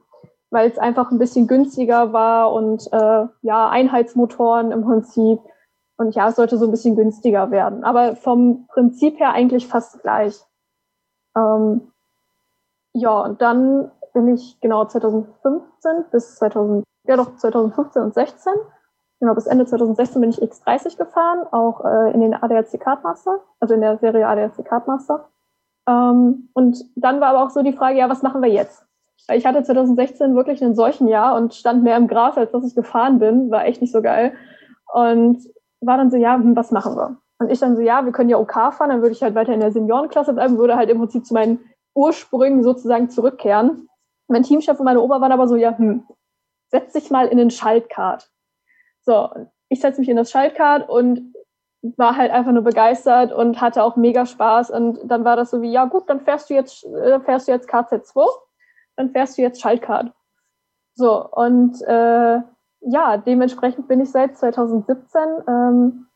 weil 0.51 0.71
es 0.71 0.79
einfach 0.79 1.11
ein 1.11 1.19
bisschen 1.19 1.47
günstiger 1.47 2.13
war 2.13 2.53
und 2.53 2.93
äh, 2.93 3.27
ja, 3.43 3.69
Einheitsmotoren 3.69 4.73
im 4.73 4.85
Prinzip. 4.85 5.41
Und 5.97 6.15
ja, 6.15 6.29
es 6.29 6.37
sollte 6.37 6.57
so 6.57 6.65
ein 6.65 6.71
bisschen 6.71 6.97
günstiger 6.97 7.51
werden. 7.51 7.85
Aber 7.85 8.17
vom 8.17 8.67
Prinzip 8.69 9.21
her 9.21 9.33
eigentlich 9.33 9.67
fast 9.67 10.01
gleich. 10.03 10.41
Ähm, 11.37 11.93
ja, 12.95 13.21
und 13.21 13.43
dann 13.43 13.91
bin 14.15 14.35
ich 14.35 14.59
genau 14.61 14.85
2015 14.87 16.05
bis 16.11 16.37
2000, 16.37 16.85
ja 17.07 17.17
doch 17.17 17.37
2015 17.37 18.03
und 18.03 18.15
16 18.15 18.53
Genau, 19.21 19.35
bis 19.35 19.47
Ende 19.47 19.67
2016 19.67 20.21
bin 20.21 20.31
ich 20.31 20.43
X30 20.43 20.97
gefahren, 20.97 21.47
auch 21.51 21.85
äh, 21.85 22.13
in 22.13 22.23
den 22.23 22.35
ADAC 22.35 22.81
Kartmaster, 22.81 23.41
also 23.61 23.75
in 23.75 23.83
der 23.83 23.99
Serie 23.99 24.27
ADAC 24.27 24.65
Kartmaster. 24.65 25.29
Ähm, 25.87 26.49
und 26.55 26.83
dann 26.97 27.21
war 27.21 27.29
aber 27.29 27.45
auch 27.45 27.51
so 27.51 27.63
die 27.63 27.75
Frage, 27.75 27.99
ja, 27.99 28.09
was 28.09 28.23
machen 28.23 28.41
wir 28.43 28.49
jetzt? 28.51 28.87
Ich 29.31 29.45
hatte 29.45 29.63
2016 29.63 30.35
wirklich 30.35 30.63
einen 30.65 30.75
solchen 30.75 31.07
Jahr 31.07 31.37
und 31.37 31.55
stand 31.55 31.83
mehr 31.83 31.99
im 31.99 32.09
Gras, 32.09 32.39
als 32.39 32.51
dass 32.53 32.65
ich 32.65 32.75
gefahren 32.75 33.19
bin. 33.19 33.51
War 33.51 33.67
echt 33.67 33.83
nicht 33.83 33.93
so 33.93 34.01
geil. 34.01 34.33
Und 34.93 35.45
war 35.81 35.99
dann 35.99 36.11
so, 36.11 36.17
ja, 36.17 36.35
hm, 36.35 36.57
was 36.57 36.71
machen 36.71 36.97
wir? 36.97 37.19
Und 37.39 37.51
ich 37.51 37.61
dann 37.61 37.77
so, 37.77 37.83
ja, 37.83 38.05
wir 38.05 38.13
können 38.13 38.31
ja 38.31 38.39
OK 38.39 38.53
fahren, 38.53 38.89
dann 38.89 39.03
würde 39.03 39.13
ich 39.13 39.23
halt 39.23 39.35
weiter 39.35 39.53
in 39.53 39.61
der 39.61 39.73
Seniorenklasse 39.73 40.33
bleiben, 40.33 40.59
würde 40.59 40.77
halt 40.77 40.91
im 40.91 40.99
Prinzip 40.99 41.27
zu 41.27 41.35
meinen 41.35 41.61
Ursprüngen 41.95 42.63
sozusagen 42.63 43.11
zurückkehren. 43.11 43.89
Mein 44.29 44.43
Teamchef 44.43 44.79
und 44.79 44.85
meine 44.85 45.01
Ober 45.01 45.21
waren 45.21 45.33
aber 45.33 45.47
so, 45.47 45.57
ja, 45.57 45.77
hm, 45.77 46.05
setz 46.71 46.95
dich 46.95 47.11
mal 47.11 47.27
in 47.29 47.39
den 47.39 47.51
Schaltkart. 47.51 48.31
So, 49.03 49.31
ich 49.69 49.81
setze 49.81 50.01
mich 50.01 50.09
in 50.09 50.17
das 50.17 50.31
Schaltkart 50.31 50.89
und 50.89 51.35
war 51.83 52.17
halt 52.17 52.31
einfach 52.31 52.53
nur 52.53 52.63
begeistert 52.63 53.33
und 53.33 53.61
hatte 53.61 53.83
auch 53.83 53.97
mega 53.97 54.27
Spaß. 54.27 54.71
Und 54.71 54.99
dann 55.05 55.25
war 55.25 55.37
das 55.37 55.51
so 55.51 55.63
wie, 55.63 55.73
ja 55.73 55.87
gut, 55.87 56.09
dann 56.09 56.21
fährst 56.21 56.51
du 56.51 56.55
jetzt, 56.55 56.85
äh, 56.85 57.21
fährst 57.21 57.49
du 57.49 57.53
jetzt 57.53 57.71
KZ2, 57.71 58.27
dann 58.97 59.11
fährst 59.11 59.39
du 59.39 59.43
jetzt 59.43 59.61
Schaltkart. 59.61 60.13
So, 60.95 61.27
und 61.31 61.81
äh, 61.83 62.41
ja, 62.83 63.17
dementsprechend 63.17 63.89
bin 63.89 64.01
ich 64.01 64.11
seit 64.11 64.37
2017 64.37 65.21
ähm, 65.49 66.07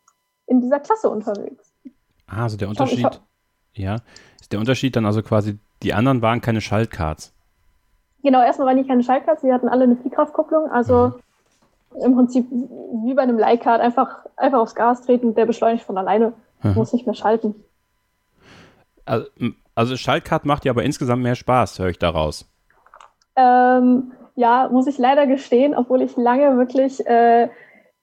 in 0.47 0.61
dieser 0.61 0.81
Klasse 0.81 1.09
unterwegs. 1.09 1.73
Ah, 2.27 2.43
also 2.43 2.57
der 2.57 2.69
Unterschied, 2.69 3.21
ja, 3.73 3.97
ist 4.41 4.53
der 4.53 4.61
Unterschied 4.61 4.97
dann 4.97 5.07
also 5.07 5.23
quasi, 5.23 5.59
die 5.83 5.95
anderen 5.95 6.21
waren 6.21 6.41
keine 6.41 6.61
Schaltkarts? 6.61 7.33
Genau, 8.23 8.43
erstmal 8.43 8.69
waren 8.69 8.83
die 8.83 8.89
keine 8.89 9.03
Schaltkarts, 9.03 9.43
sie 9.43 9.53
hatten 9.53 9.69
alle 9.69 9.85
eine 9.85 9.97
Fliehkraftkupplung, 9.97 10.71
also 10.71 11.09
mhm 11.09 11.24
im 12.03 12.15
Prinzip 12.15 12.47
wie 12.51 13.15
bei 13.15 13.23
einem 13.23 13.39
Leihkart 13.39 13.81
einfach, 13.81 14.27
einfach 14.37 14.59
aufs 14.59 14.75
Gas 14.75 15.03
treten, 15.03 15.35
der 15.35 15.47
beschleunigt 15.47 15.85
von 15.85 15.99
alleine, 15.99 16.33
mhm. 16.63 16.75
muss 16.75 16.93
nicht 16.93 17.07
mehr 17.07 17.15
schalten. 17.15 17.55
Also, 19.05 19.27
also 19.75 19.97
Schaltkart 19.97 20.45
macht 20.45 20.65
ja 20.65 20.73
aber 20.73 20.85
insgesamt 20.85 21.23
mehr 21.23 21.35
Spaß, 21.35 21.79
höre 21.79 21.89
ich 21.89 21.99
daraus. 21.99 22.51
Ähm, 23.37 24.13
ja, 24.37 24.69
muss 24.71 24.87
ich 24.87 24.99
leider 24.99 25.27
gestehen, 25.27 25.75
obwohl 25.75 26.03
ich 26.03 26.17
lange 26.17 26.57
wirklich 26.57 27.05
äh, 27.07 27.49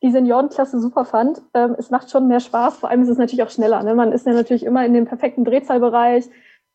die 0.02 0.12
Seniorenklasse 0.12 0.80
super 0.80 1.06
fand. 1.06 1.42
Ähm, 1.54 1.76
es 1.78 1.90
macht 1.90 2.10
schon 2.10 2.28
mehr 2.28 2.40
Spaß, 2.40 2.78
vor 2.78 2.90
allem 2.90 3.02
ist 3.02 3.10
es 3.10 3.18
natürlich 3.18 3.44
auch 3.44 3.50
schneller. 3.50 3.84
Ne? 3.84 3.96
Man 3.96 4.12
ist 4.12 4.26
ja 4.26 4.34
natürlich 4.34 4.66
immer 4.66 4.86
in 4.86 4.94
dem 4.94 5.06
perfekten 5.06 5.46
Drehzahlbereich. 5.46 6.30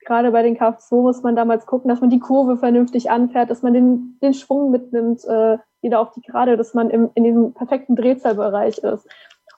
Gerade 0.05 0.31
bei 0.31 0.43
den 0.43 0.57
KF2 0.57 1.03
muss 1.03 1.23
man 1.23 1.35
damals 1.35 1.67
gucken, 1.67 1.89
dass 1.89 2.01
man 2.01 2.11
die 2.11 2.21
Kurve 2.21 2.57
vernünftig 2.59 3.11
anfährt, 3.11 3.51
dass 3.51 3.63
man 3.63 3.75
den, 3.75 4.19
den 4.23 4.35
Schwung 4.35 4.71
mitnimmt, 4.71 5.25
äh, 5.25 5.59
wieder 5.87 6.01
auf 6.01 6.11
die 6.13 6.21
Gerade, 6.21 6.57
dass 6.59 6.75
man 6.75 6.91
im, 6.91 7.11
in 7.15 7.25
diesem 7.25 7.55
perfekten 7.55 7.97
Drehzahlbereich 7.97 8.79
ist. 8.79 9.09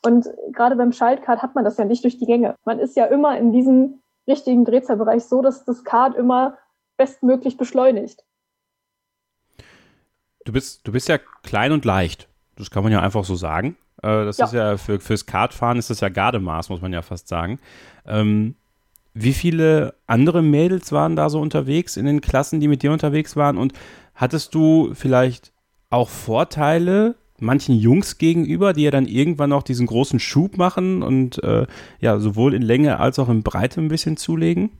Und 0.06 0.26
gerade 0.52 0.76
beim 0.76 0.92
Schaltkart 0.92 1.42
hat 1.42 1.56
man 1.56 1.64
das 1.64 1.76
ja 1.76 1.84
nicht 1.84 2.04
durch 2.04 2.18
die 2.18 2.26
Gänge. 2.26 2.54
Man 2.64 2.78
ist 2.78 2.96
ja 2.96 3.06
immer 3.06 3.36
in 3.36 3.52
diesem 3.52 4.00
richtigen 4.28 4.64
Drehzahlbereich 4.64 5.24
so, 5.24 5.42
dass 5.42 5.64
das 5.64 5.82
Kart 5.82 6.14
immer 6.14 6.56
bestmöglich 6.96 7.56
beschleunigt. 7.56 8.24
Du 10.44 10.52
bist, 10.52 10.86
du 10.86 10.92
bist 10.92 11.08
ja 11.08 11.18
klein 11.42 11.72
und 11.72 11.84
leicht. 11.84 12.28
Das 12.56 12.70
kann 12.70 12.82
man 12.82 12.92
ja 12.92 13.00
einfach 13.00 13.24
so 13.24 13.34
sagen. 13.34 13.76
Äh, 14.02 14.24
das 14.24 14.38
ja. 14.38 14.44
ist 14.46 14.52
ja 14.52 14.76
für, 14.76 15.00
fürs 15.00 15.26
Kartfahren 15.26 15.78
ist 15.78 15.90
das 15.90 16.00
ja 16.00 16.08
Gardemaß, 16.08 16.68
muss 16.68 16.80
man 16.80 16.92
ja 16.92 17.02
fast 17.02 17.28
sagen. 17.28 17.58
Ähm, 18.06 18.54
wie 19.14 19.32
viele 19.32 19.94
andere 20.06 20.42
Mädels 20.42 20.92
waren 20.92 21.16
da 21.16 21.28
so 21.28 21.40
unterwegs 21.40 21.96
in 21.96 22.06
den 22.06 22.20
Klassen, 22.20 22.60
die 22.60 22.68
mit 22.68 22.82
dir 22.82 22.92
unterwegs 22.92 23.36
waren? 23.36 23.58
Und 23.58 23.72
hattest 24.14 24.54
du 24.54 24.94
vielleicht 24.94 25.52
auch 25.90 26.08
Vorteile 26.08 27.16
manchen 27.40 27.76
Jungs 27.76 28.18
gegenüber, 28.18 28.72
die 28.72 28.82
ja 28.82 28.90
dann 28.90 29.06
irgendwann 29.06 29.52
auch 29.52 29.62
diesen 29.62 29.86
großen 29.86 30.18
Schub 30.18 30.56
machen 30.56 31.02
und 31.02 31.42
äh, 31.42 31.66
ja, 32.00 32.18
sowohl 32.18 32.54
in 32.54 32.62
Länge 32.62 32.98
als 32.98 33.18
auch 33.18 33.28
in 33.28 33.42
Breite 33.42 33.80
ein 33.80 33.88
bisschen 33.88 34.16
zulegen? 34.16 34.70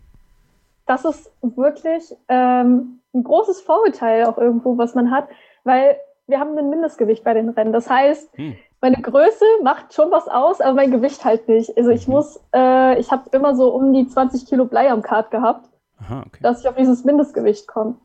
Das 0.87 1.05
ist 1.05 1.31
wirklich 1.43 2.03
ähm, 2.29 3.01
ein 3.15 3.25
großes 3.25 3.61
Vorurteil 3.61 4.25
auch 4.25 4.39
irgendwo, 4.39 4.79
was 4.79 4.95
man 4.95 5.11
hat, 5.11 5.29
weil 5.65 5.97
wir 6.27 6.41
haben 6.41 6.57
ein 6.59 6.71
Mindestgewicht 6.71 7.25
bei 7.25 7.35
den 7.35 7.49
Rennen. 7.51 7.73
Das 7.73 7.89
heißt, 7.89 8.37
hm. 8.37 8.57
meine 8.81 9.01
Größe 9.01 9.45
macht 9.63 9.95
schon 9.95 10.11
was 10.11 10.29
aus, 10.29 10.61
aber 10.61 10.75
mein 10.75 10.91
Gewicht 10.91 11.25
halt 11.25 11.49
nicht. 11.49 11.77
Also 11.77 11.91
ich 11.91 12.07
mhm. 12.07 12.15
muss, 12.15 12.41
äh, 12.55 12.99
ich 12.99 13.11
habe 13.11 13.31
immer 13.33 13.55
so 13.55 13.75
um 13.75 13.93
die 13.93 14.07
20 14.07 14.47
Kilo 14.47 14.67
Blei 14.67 14.91
am 14.91 15.03
Kart 15.03 15.31
gehabt, 15.31 15.69
Aha, 16.01 16.25
okay. 16.27 16.41
dass 16.43 16.61
ich 16.61 16.69
auf 16.69 16.77
dieses 16.77 17.05
Mindestgewicht 17.05 17.67
komme. 17.67 17.97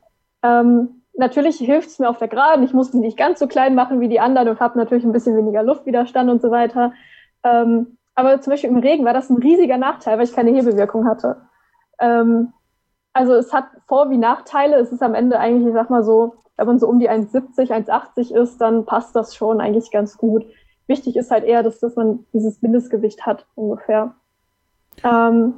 Ähm, 0.42 1.03
natürlich 1.15 1.58
hilft 1.58 1.89
es 1.89 1.99
mir 1.99 2.10
auf 2.10 2.17
der 2.17 2.28
Geraden. 2.28 2.63
Ich 2.63 2.73
muss 2.73 2.93
mich 2.93 3.02
nicht 3.02 3.17
ganz 3.17 3.39
so 3.39 3.47
klein 3.47 3.76
machen 3.76 3.99
wie 3.99 4.10
die 4.10 4.19
anderen 4.19 4.49
und 4.49 4.60
habe 4.60 4.78
natürlich 4.78 5.04
ein 5.04 5.12
bisschen 5.12 5.38
weniger 5.38 5.63
Luftwiderstand 5.63 6.30
und 6.30 6.41
so 6.41 6.52
weiter. 6.52 6.93
Ähm, 7.43 7.97
aber 8.15 8.41
zum 8.41 8.52
Beispiel 8.52 8.69
im 8.69 8.78
Regen 8.78 9.06
war 9.06 9.13
das 9.13 9.30
ein 9.30 9.38
riesiger 9.38 9.78
Nachteil, 9.78 10.17
weil 10.17 10.26
ich 10.26 10.36
keine 10.36 10.52
Hebelwirkung 10.52 11.08
hatte. 11.08 11.41
Ähm, 11.99 12.54
also 13.13 13.34
es 13.34 13.54
hat 13.54 13.65
Vor- 13.88 14.10
wie 14.10 14.17
Nachteile. 14.17 14.78
Es 14.78 14.91
ist 14.91 15.04
am 15.04 15.13
Ende 15.13 15.39
eigentlich, 15.39 15.67
ich 15.67 15.73
sag 15.73 15.89
mal 15.89 16.04
so, 16.04 16.36
wenn 16.58 16.67
man 16.67 16.80
so 16.80 16.88
um 16.88 16.99
die 16.99 17.10
1,70, 17.10 17.71
1,80 17.71 18.34
ist, 18.34 18.60
dann 18.60 18.86
passt 18.86 19.15
das 19.15 19.36
schon 19.36 19.62
eigentlich 19.62 19.91
ganz 19.91 20.17
gut. 20.17 20.45
Wichtig 20.88 21.15
ist 21.15 21.32
halt 21.32 21.43
eher, 21.43 21.63
dass, 21.63 21.80
dass 21.80 21.95
man 21.95 22.26
dieses 22.34 22.62
Mindestgewicht 22.62 23.26
hat, 23.26 23.45
ungefähr. 23.56 24.15
Ähm, 25.04 25.56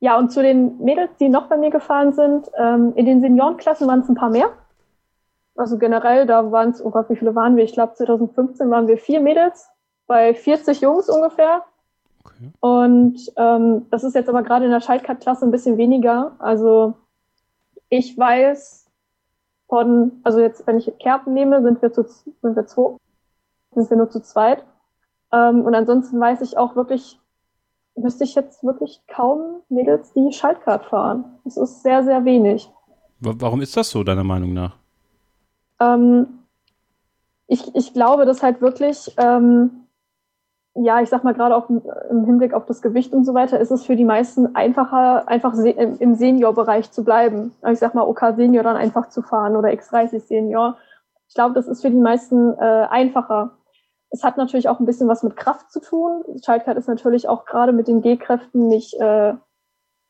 ja, 0.00 0.18
und 0.18 0.32
zu 0.32 0.42
den 0.42 0.78
Mädels, 0.78 1.10
die 1.20 1.28
noch 1.28 1.48
bei 1.48 1.56
mir 1.56 1.70
gefahren 1.70 2.12
sind, 2.12 2.50
ähm, 2.58 2.92
in 2.96 3.06
den 3.06 3.20
Seniorenklassen 3.20 3.86
waren 3.86 4.00
es 4.00 4.08
ein 4.08 4.14
paar 4.14 4.30
mehr. 4.30 4.50
Also 5.56 5.78
generell, 5.78 6.26
da 6.26 6.50
waren 6.50 6.70
es, 6.70 6.84
oh 6.84 6.90
Gott, 6.90 7.10
wie 7.10 7.16
viele 7.16 7.34
waren 7.34 7.56
wir? 7.56 7.64
Ich 7.64 7.74
glaube, 7.74 7.94
2015 7.94 8.70
waren 8.70 8.88
wir 8.88 8.98
vier 8.98 9.20
Mädels 9.20 9.68
bei 10.06 10.34
40 10.34 10.80
Jungs 10.80 11.08
ungefähr. 11.08 11.64
Okay. 12.24 12.50
Und 12.60 13.18
ähm, 13.36 13.86
das 13.90 14.04
ist 14.04 14.14
jetzt 14.14 14.28
aber 14.28 14.42
gerade 14.42 14.64
in 14.64 14.70
der 14.70 14.80
Schaltcard-Klasse 14.80 15.44
ein 15.44 15.50
bisschen 15.50 15.76
weniger. 15.76 16.36
Also 16.38 16.94
ich 17.88 18.16
weiß 18.16 18.86
von, 19.68 20.20
also 20.22 20.40
jetzt, 20.40 20.66
wenn 20.66 20.78
ich 20.78 20.92
Kerpen 20.98 21.34
nehme, 21.34 21.62
sind 21.62 21.82
wir 21.82 21.92
zu, 21.92 22.04
sind 22.04 22.56
wir 22.56 22.66
zwei, 22.66 22.96
sind 23.74 23.90
wir 23.90 23.96
nur 23.96 24.10
zu 24.10 24.20
zweit. 24.20 24.64
Ähm, 25.32 25.64
und 25.64 25.74
ansonsten 25.74 26.20
weiß 26.20 26.42
ich 26.42 26.56
auch 26.56 26.76
wirklich, 26.76 27.18
müsste 27.96 28.24
ich 28.24 28.34
jetzt 28.34 28.62
wirklich 28.62 29.02
kaum 29.08 29.62
Mädels, 29.68 30.12
die 30.12 30.32
Schaltkart 30.32 30.86
fahren. 30.86 31.38
Das 31.44 31.56
ist 31.56 31.82
sehr, 31.82 32.04
sehr 32.04 32.24
wenig. 32.24 32.70
Warum 33.20 33.60
ist 33.62 33.76
das 33.76 33.90
so, 33.90 34.02
deiner 34.02 34.24
Meinung 34.24 34.52
nach? 34.52 34.81
Ähm, 35.82 36.26
ich, 37.46 37.74
ich 37.74 37.92
glaube, 37.92 38.24
dass 38.24 38.42
halt 38.42 38.60
wirklich, 38.60 39.14
ähm, 39.18 39.86
ja, 40.74 41.02
ich 41.02 41.10
sag 41.10 41.22
mal 41.22 41.34
gerade 41.34 41.54
auch 41.54 41.68
im 41.68 42.24
Hinblick 42.24 42.54
auf 42.54 42.64
das 42.64 42.80
Gewicht 42.80 43.12
und 43.12 43.24
so 43.24 43.34
weiter, 43.34 43.60
ist 43.60 43.70
es 43.70 43.84
für 43.84 43.96
die 43.96 44.06
meisten 44.06 44.56
einfacher, 44.56 45.28
einfach 45.28 45.52
im 45.54 46.14
Senior-Bereich 46.14 46.90
zu 46.92 47.04
bleiben. 47.04 47.52
Also 47.60 47.74
ich 47.74 47.78
sag 47.80 47.94
mal, 47.94 48.06
OK 48.06 48.20
Senior 48.36 48.62
dann 48.62 48.76
einfach 48.76 49.10
zu 49.10 49.20
fahren 49.20 49.56
oder 49.56 49.68
X30 49.68 50.20
Senior. 50.20 50.78
Ich 51.28 51.34
glaube, 51.34 51.54
das 51.54 51.68
ist 51.68 51.82
für 51.82 51.90
die 51.90 51.96
meisten 51.96 52.54
äh, 52.58 52.86
einfacher. 52.88 53.58
Es 54.08 54.24
hat 54.24 54.38
natürlich 54.38 54.68
auch 54.68 54.80
ein 54.80 54.86
bisschen 54.86 55.08
was 55.08 55.22
mit 55.22 55.36
Kraft 55.36 55.70
zu 55.70 55.80
tun. 55.80 56.22
Schaltkart 56.42 56.78
ist 56.78 56.88
natürlich 56.88 57.28
auch 57.28 57.44
gerade 57.44 57.72
mit 57.72 57.86
den 57.86 58.00
G-Kräften 58.00 58.68
nicht, 58.68 58.94
äh, 58.94 59.34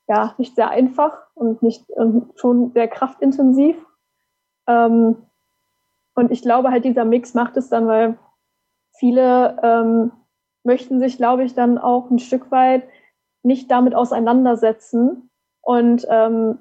ja, 0.09 0.35
nicht 0.39 0.55
sehr 0.55 0.71
einfach 0.71 1.27
und 1.35 1.63
nicht 1.63 1.91
und 1.91 2.39
schon 2.39 2.71
sehr 2.73 2.87
kraftintensiv. 2.87 3.77
Ähm, 4.69 5.17
und 6.15 6.31
ich 6.31 6.43
glaube 6.43 6.71
halt, 6.71 6.85
dieser 6.85 7.05
Mix 7.05 7.35
macht 7.35 7.57
es 7.57 7.69
dann, 7.69 7.87
weil 7.87 8.19
viele 8.99 9.59
ähm, 9.63 10.13
möchten 10.65 11.01
sich, 11.01 11.17
glaube 11.17 11.45
ich, 11.45 11.55
dann 11.55 11.79
auch 11.79 12.11
ein 12.11 12.19
Stück 12.19 12.51
weit 12.51 12.85
nicht 13.43 13.71
damit 13.71 13.95
auseinandersetzen. 13.95 15.31
Und 15.61 16.07
ähm, 16.09 16.59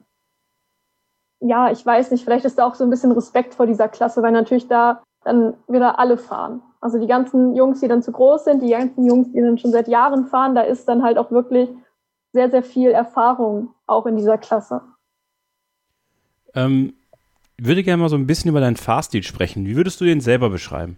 ja, 1.40 1.72
ich 1.72 1.86
weiß 1.86 2.12
nicht, 2.12 2.24
vielleicht 2.24 2.46
ist 2.46 2.58
da 2.58 2.66
auch 2.66 2.76
so 2.76 2.84
ein 2.84 2.90
bisschen 2.90 3.12
Respekt 3.12 3.54
vor 3.54 3.68
dieser 3.68 3.90
Klasse, 3.90 4.24
weil 4.24 4.32
natürlich 4.32 4.68
da 4.68 5.04
dann 5.24 5.56
wieder 5.68 6.00
alle 6.00 6.18
fahren. 6.18 6.62
Also 6.80 7.00
die 7.00 7.08
ganzen 7.08 7.56
Jungs, 7.56 7.80
die 7.80 7.88
dann 7.88 8.02
zu 8.02 8.12
groß 8.12 8.46
sind, 8.46 8.64
die 8.64 8.72
ganzen 8.72 9.06
Jungs, 9.06 9.32
die 9.32 9.42
dann 9.42 9.58
schon 9.58 9.72
seit 9.72 9.88
Jahren 9.88 10.26
fahren, 10.26 10.56
da 10.56 10.62
ist 10.62 10.88
dann 10.88 11.04
halt 11.04 11.18
auch 11.18 11.30
wirklich 11.30 11.70
sehr, 12.34 12.50
sehr 12.50 12.64
viel 12.64 12.90
Erfahrung 12.90 13.74
auch 13.86 14.06
in 14.06 14.16
dieser 14.16 14.38
Klasse. 14.38 14.82
Ähm, 16.56 16.94
würde 17.66 17.84
gerne 17.84 18.02
mal 18.02 18.10
so 18.10 18.16
ein 18.16 18.28
bisschen 18.28 18.50
über 18.50 18.60
deinen 18.60 18.76
Fahrstil 18.76 19.24
sprechen. 19.24 19.66
Wie 19.66 19.76
würdest 19.76 20.02
du 20.02 20.06
den 20.06 20.20
selber 20.20 20.50
beschreiben? 20.50 20.98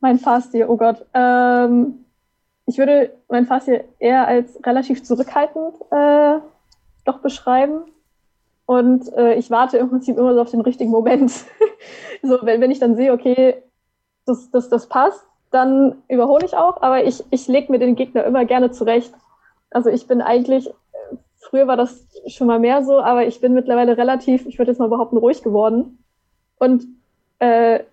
Mein 0.00 0.18
Fahrstil, 0.18 0.66
oh 0.68 0.76
Gott. 0.76 1.04
Ähm, 1.12 2.04
ich 2.66 2.78
würde 2.78 3.12
mein 3.28 3.46
Fahrstil 3.46 3.84
eher 3.98 4.26
als 4.26 4.58
relativ 4.64 5.02
zurückhaltend 5.02 5.74
äh, 5.90 6.38
doch 7.04 7.18
beschreiben. 7.18 7.82
Und 8.64 9.12
äh, 9.14 9.34
ich 9.34 9.50
warte 9.50 9.78
im 9.78 9.88
Prinzip 9.88 10.18
immer 10.18 10.34
so 10.34 10.40
auf 10.40 10.50
den 10.50 10.60
richtigen 10.60 10.90
Moment. 10.90 11.30
so, 12.22 12.38
wenn, 12.42 12.60
wenn 12.60 12.70
ich 12.70 12.78
dann 12.78 12.96
sehe, 12.96 13.12
okay, 13.12 13.56
das, 14.26 14.50
das, 14.50 14.68
das 14.68 14.88
passt, 14.88 15.24
dann 15.50 15.96
überhole 16.08 16.44
ich 16.44 16.54
auch, 16.54 16.82
aber 16.82 17.04
ich, 17.04 17.24
ich 17.30 17.48
lege 17.48 17.72
mir 17.72 17.78
den 17.78 17.94
Gegner 17.96 18.24
immer 18.24 18.44
gerne 18.44 18.70
zurecht. 18.70 19.12
Also 19.70 19.90
ich 19.90 20.06
bin 20.06 20.20
eigentlich 20.20 20.70
Früher 21.48 21.66
war 21.66 21.76
das 21.76 22.06
schon 22.26 22.46
mal 22.46 22.58
mehr 22.58 22.82
so, 22.82 23.00
aber 23.00 23.26
ich 23.26 23.40
bin 23.40 23.54
mittlerweile 23.54 23.96
relativ, 23.96 24.46
ich 24.46 24.58
würde 24.58 24.70
jetzt 24.70 24.78
mal 24.78 24.88
behaupten, 24.88 25.16
ruhig 25.16 25.42
geworden 25.42 26.04
und 26.58 26.84
äh, 27.38 27.84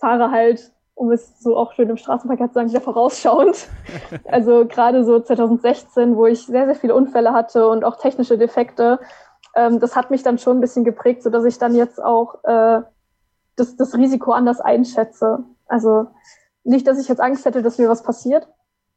fahre 0.00 0.30
halt, 0.30 0.70
um 0.94 1.10
es 1.10 1.40
so 1.40 1.56
auch 1.56 1.72
schön 1.72 1.88
im 1.88 1.96
Straßenverkehr 1.96 2.48
zu 2.48 2.54
sagen, 2.54 2.68
sehr 2.68 2.80
vorausschauend. 2.80 3.68
also 4.26 4.64
gerade 4.66 5.04
so 5.04 5.18
2016, 5.18 6.16
wo 6.16 6.26
ich 6.26 6.46
sehr, 6.46 6.66
sehr 6.66 6.74
viele 6.76 6.94
Unfälle 6.94 7.32
hatte 7.32 7.66
und 7.66 7.84
auch 7.84 7.96
technische 7.96 8.38
Defekte, 8.38 9.00
ähm, 9.56 9.80
das 9.80 9.96
hat 9.96 10.10
mich 10.10 10.22
dann 10.22 10.38
schon 10.38 10.58
ein 10.58 10.60
bisschen 10.60 10.84
geprägt, 10.84 11.22
sodass 11.24 11.44
ich 11.44 11.58
dann 11.58 11.74
jetzt 11.74 12.00
auch 12.00 12.44
äh, 12.44 12.82
das, 13.56 13.76
das 13.76 13.96
Risiko 13.96 14.32
anders 14.32 14.60
einschätze. 14.60 15.40
Also 15.66 16.06
nicht, 16.62 16.86
dass 16.86 17.00
ich 17.00 17.08
jetzt 17.08 17.20
Angst 17.20 17.44
hätte, 17.44 17.62
dass 17.62 17.78
mir 17.78 17.88
was 17.88 18.04
passiert, 18.04 18.46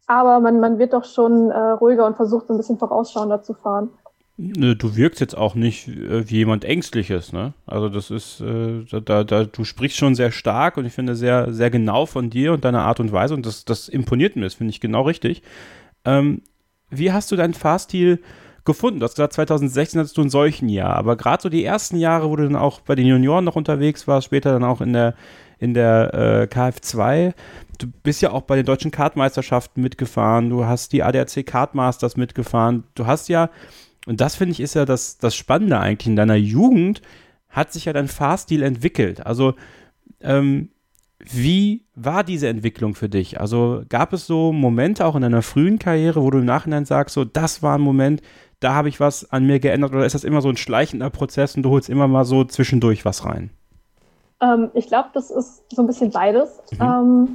aber 0.06 0.40
man, 0.40 0.60
man 0.60 0.78
wird 0.78 0.94
doch 0.94 1.06
schon 1.06 1.50
äh, 1.50 1.58
ruhiger 1.58 2.06
und 2.06 2.16
versucht, 2.16 2.48
so 2.48 2.54
ein 2.54 2.58
bisschen 2.58 2.78
vorausschauender 2.78 3.42
zu 3.42 3.54
fahren. 3.54 3.90
Du 4.36 4.96
wirkst 4.96 5.22
jetzt 5.22 5.38
auch 5.38 5.54
nicht 5.54 5.88
äh, 5.88 6.28
wie 6.28 6.38
jemand 6.38 6.66
Ängstliches, 6.66 7.34
ne? 7.34 7.54
Also 7.68 7.88
das 7.88 8.10
ist, 8.10 8.42
äh, 8.42 8.84
da, 9.06 9.24
da, 9.24 9.44
du 9.44 9.64
sprichst 9.64 9.98
schon 9.98 10.16
sehr 10.16 10.32
stark 10.32 10.78
und 10.78 10.86
ich 10.86 10.94
finde 10.94 11.16
sehr, 11.16 11.54
sehr 11.54 11.70
genau 11.70 12.08
von 12.08 12.32
dir 12.32 12.54
und 12.54 12.66
deiner 12.66 12.82
Art 12.82 13.00
und 13.00 13.12
Weise 13.12 13.36
und 13.36 13.46
das, 13.46 13.64
das 13.64 13.88
imponiert 13.88 14.36
mir, 14.36 14.42
das 14.42 14.56
finde 14.56 14.72
ich 14.72 14.82
genau 14.82 15.04
richtig. 15.04 15.44
Ähm, 16.04 16.42
wie 16.90 17.12
hast 17.12 17.32
du 17.32 17.36
deinen 17.36 17.54
Fahrstil 17.54 18.24
gefunden? 18.66 19.00
Du 19.00 19.04
hast 19.04 19.16
gesagt, 19.16 19.34
2016 19.34 20.00
hattest 20.00 20.18
du 20.18 20.24
ein 20.24 20.32
solchen 20.32 20.68
Jahr, 20.68 20.96
aber 20.96 21.16
gerade 21.16 21.44
so 21.44 21.50
die 21.50 21.64
ersten 21.64 21.98
Jahre, 21.98 22.28
wo 22.32 22.36
du 22.36 22.44
dann 22.44 22.56
auch 22.56 22.82
bei 22.82 22.96
den 22.96 23.06
Junioren 23.06 23.46
noch 23.46 23.56
unterwegs 23.56 24.08
warst, 24.08 24.26
später 24.26 24.52
dann 24.52 24.64
auch 24.64 24.82
in 24.82 24.94
der, 24.94 25.14
in 25.60 25.76
der 25.76 26.12
äh, 26.14 26.44
KF2, 26.52 27.34
du 27.78 27.88
bist 28.02 28.24
ja 28.24 28.32
auch 28.32 28.42
bei 28.42 28.56
den 28.56 28.66
deutschen 28.66 28.90
Kartmeisterschaften 28.90 29.84
mitgefahren, 29.84 30.50
du 30.50 30.66
hast 30.66 30.92
die 30.92 31.04
ADAC 31.04 31.46
Kartmasters 31.46 32.18
mitgefahren, 32.18 32.84
du 32.96 33.06
hast 33.06 33.30
ja 33.30 33.52
und 34.06 34.22
das 34.22 34.36
finde 34.36 34.54
ich 34.54 34.60
ist 34.60 34.74
ja 34.74 34.86
das, 34.86 35.18
das 35.18 35.36
Spannende 35.36 35.80
eigentlich. 35.80 36.08
In 36.08 36.16
deiner 36.16 36.36
Jugend 36.36 37.02
hat 37.50 37.72
sich 37.72 37.86
ja 37.86 37.94
dein 37.94 38.08
Fahrstil 38.08 38.64
entwickelt. 38.64 39.26
Also, 39.26 39.54
ähm, 40.22 40.70
wie 41.20 41.86
war 41.96 42.24
diese 42.24 42.50
Entwicklung 42.50 42.96
für 42.96 43.08
dich? 43.08 43.40
Also 43.40 43.84
gab 43.88 44.12
es 44.12 44.28
so 44.28 44.52
Momente 44.52 45.06
auch 45.06 45.16
in 45.16 45.22
deiner 45.22 45.42
frühen 45.42 45.80
Karriere, 45.80 46.22
wo 46.22 46.30
du 46.30 46.40
im 46.40 46.46
Nachhinein 46.46 46.84
sagst, 46.84 47.14
so 47.14 47.24
das 47.24 47.64
war 47.64 47.78
ein 47.78 47.82
Moment, 47.82 48.22
da 48.60 48.74
habe 48.74 48.90
ich 48.90 49.00
was 49.00 49.32
an 49.32 49.46
mir 49.46 49.60
geändert 49.60 49.94
oder 49.94 50.06
ist 50.06 50.16
das 50.16 50.24
immer 50.24 50.42
so 50.42 50.50
ein 50.50 50.58
schleichender 50.58 51.10
Prozess 51.10 51.56
und 51.56 51.64
du 51.64 51.70
holst 51.70 51.90
immer 51.90 52.08
mal 52.08 52.26
so 52.26 52.44
zwischendurch 52.44 53.06
was 53.06 53.26
rein? 53.26 53.52
Ähm, 54.42 54.70
ich 54.74 54.88
glaube, 54.88 55.10
das 55.14 55.32
ist 55.32 55.64
so 55.70 55.82
ein 55.82 55.88
bisschen 55.88 56.12
beides. 56.12 56.62
Mhm. 56.72 56.82
Ähm, 56.82 57.30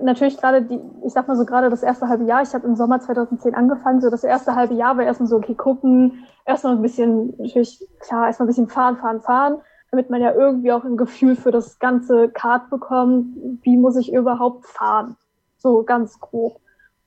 natürlich 0.00 0.36
gerade 0.36 0.62
die, 0.62 0.80
ich 1.04 1.12
sag 1.12 1.28
mal 1.28 1.36
so 1.36 1.44
gerade 1.44 1.70
das 1.70 1.82
erste 1.82 2.08
halbe 2.08 2.24
Jahr, 2.24 2.42
ich 2.42 2.54
habe 2.54 2.66
im 2.66 2.76
Sommer 2.76 3.00
2010 3.00 3.54
angefangen, 3.54 4.00
so 4.00 4.10
das 4.10 4.24
erste 4.24 4.54
halbe 4.54 4.74
Jahr 4.74 4.96
war 4.96 5.04
erstmal 5.04 5.28
so, 5.28 5.36
okay, 5.36 5.54
gucken, 5.54 6.24
erstmal 6.44 6.76
ein 6.76 6.82
bisschen, 6.82 7.34
natürlich, 7.38 7.86
klar, 8.00 8.26
erstmal 8.26 8.46
ein 8.46 8.48
bisschen 8.48 8.68
fahren, 8.68 8.96
fahren, 8.96 9.20
fahren, 9.20 9.60
damit 9.90 10.10
man 10.10 10.20
ja 10.20 10.32
irgendwie 10.32 10.72
auch 10.72 10.84
ein 10.84 10.96
Gefühl 10.96 11.36
für 11.36 11.50
das 11.50 11.78
ganze 11.78 12.28
Kart 12.28 12.70
bekommt, 12.70 13.36
wie 13.62 13.76
muss 13.76 13.96
ich 13.96 14.12
überhaupt 14.12 14.66
fahren, 14.66 15.16
so 15.58 15.82
ganz 15.82 16.20
grob. 16.20 16.60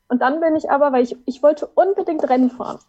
Und 0.08 0.22
dann 0.22 0.40
bin 0.42 0.56
ich 0.56 0.70
aber, 0.70 0.92
weil 0.92 1.04
ich, 1.04 1.16
ich 1.26 1.42
wollte 1.42 1.68
unbedingt 1.68 2.28
Rennen 2.30 2.50
fahren. 2.50 2.80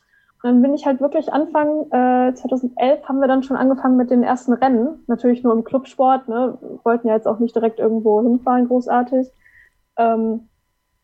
Und 0.42 0.50
dann 0.50 0.62
bin 0.62 0.74
ich 0.74 0.86
halt 0.86 1.00
wirklich 1.00 1.32
Anfang 1.32 1.86
äh, 1.92 2.34
2011 2.34 3.08
haben 3.08 3.20
wir 3.20 3.28
dann 3.28 3.44
schon 3.44 3.56
angefangen 3.56 3.96
mit 3.96 4.10
den 4.10 4.24
ersten 4.24 4.52
Rennen. 4.54 5.04
Natürlich 5.06 5.44
nur 5.44 5.52
im 5.52 5.62
Clubsport, 5.62 6.26
ne? 6.26 6.58
wollten 6.82 7.06
ja 7.06 7.14
jetzt 7.14 7.28
auch 7.28 7.38
nicht 7.38 7.54
direkt 7.54 7.78
irgendwo 7.78 8.20
hinfahren, 8.20 8.66
großartig 8.66 9.30
ähm, 9.96 10.48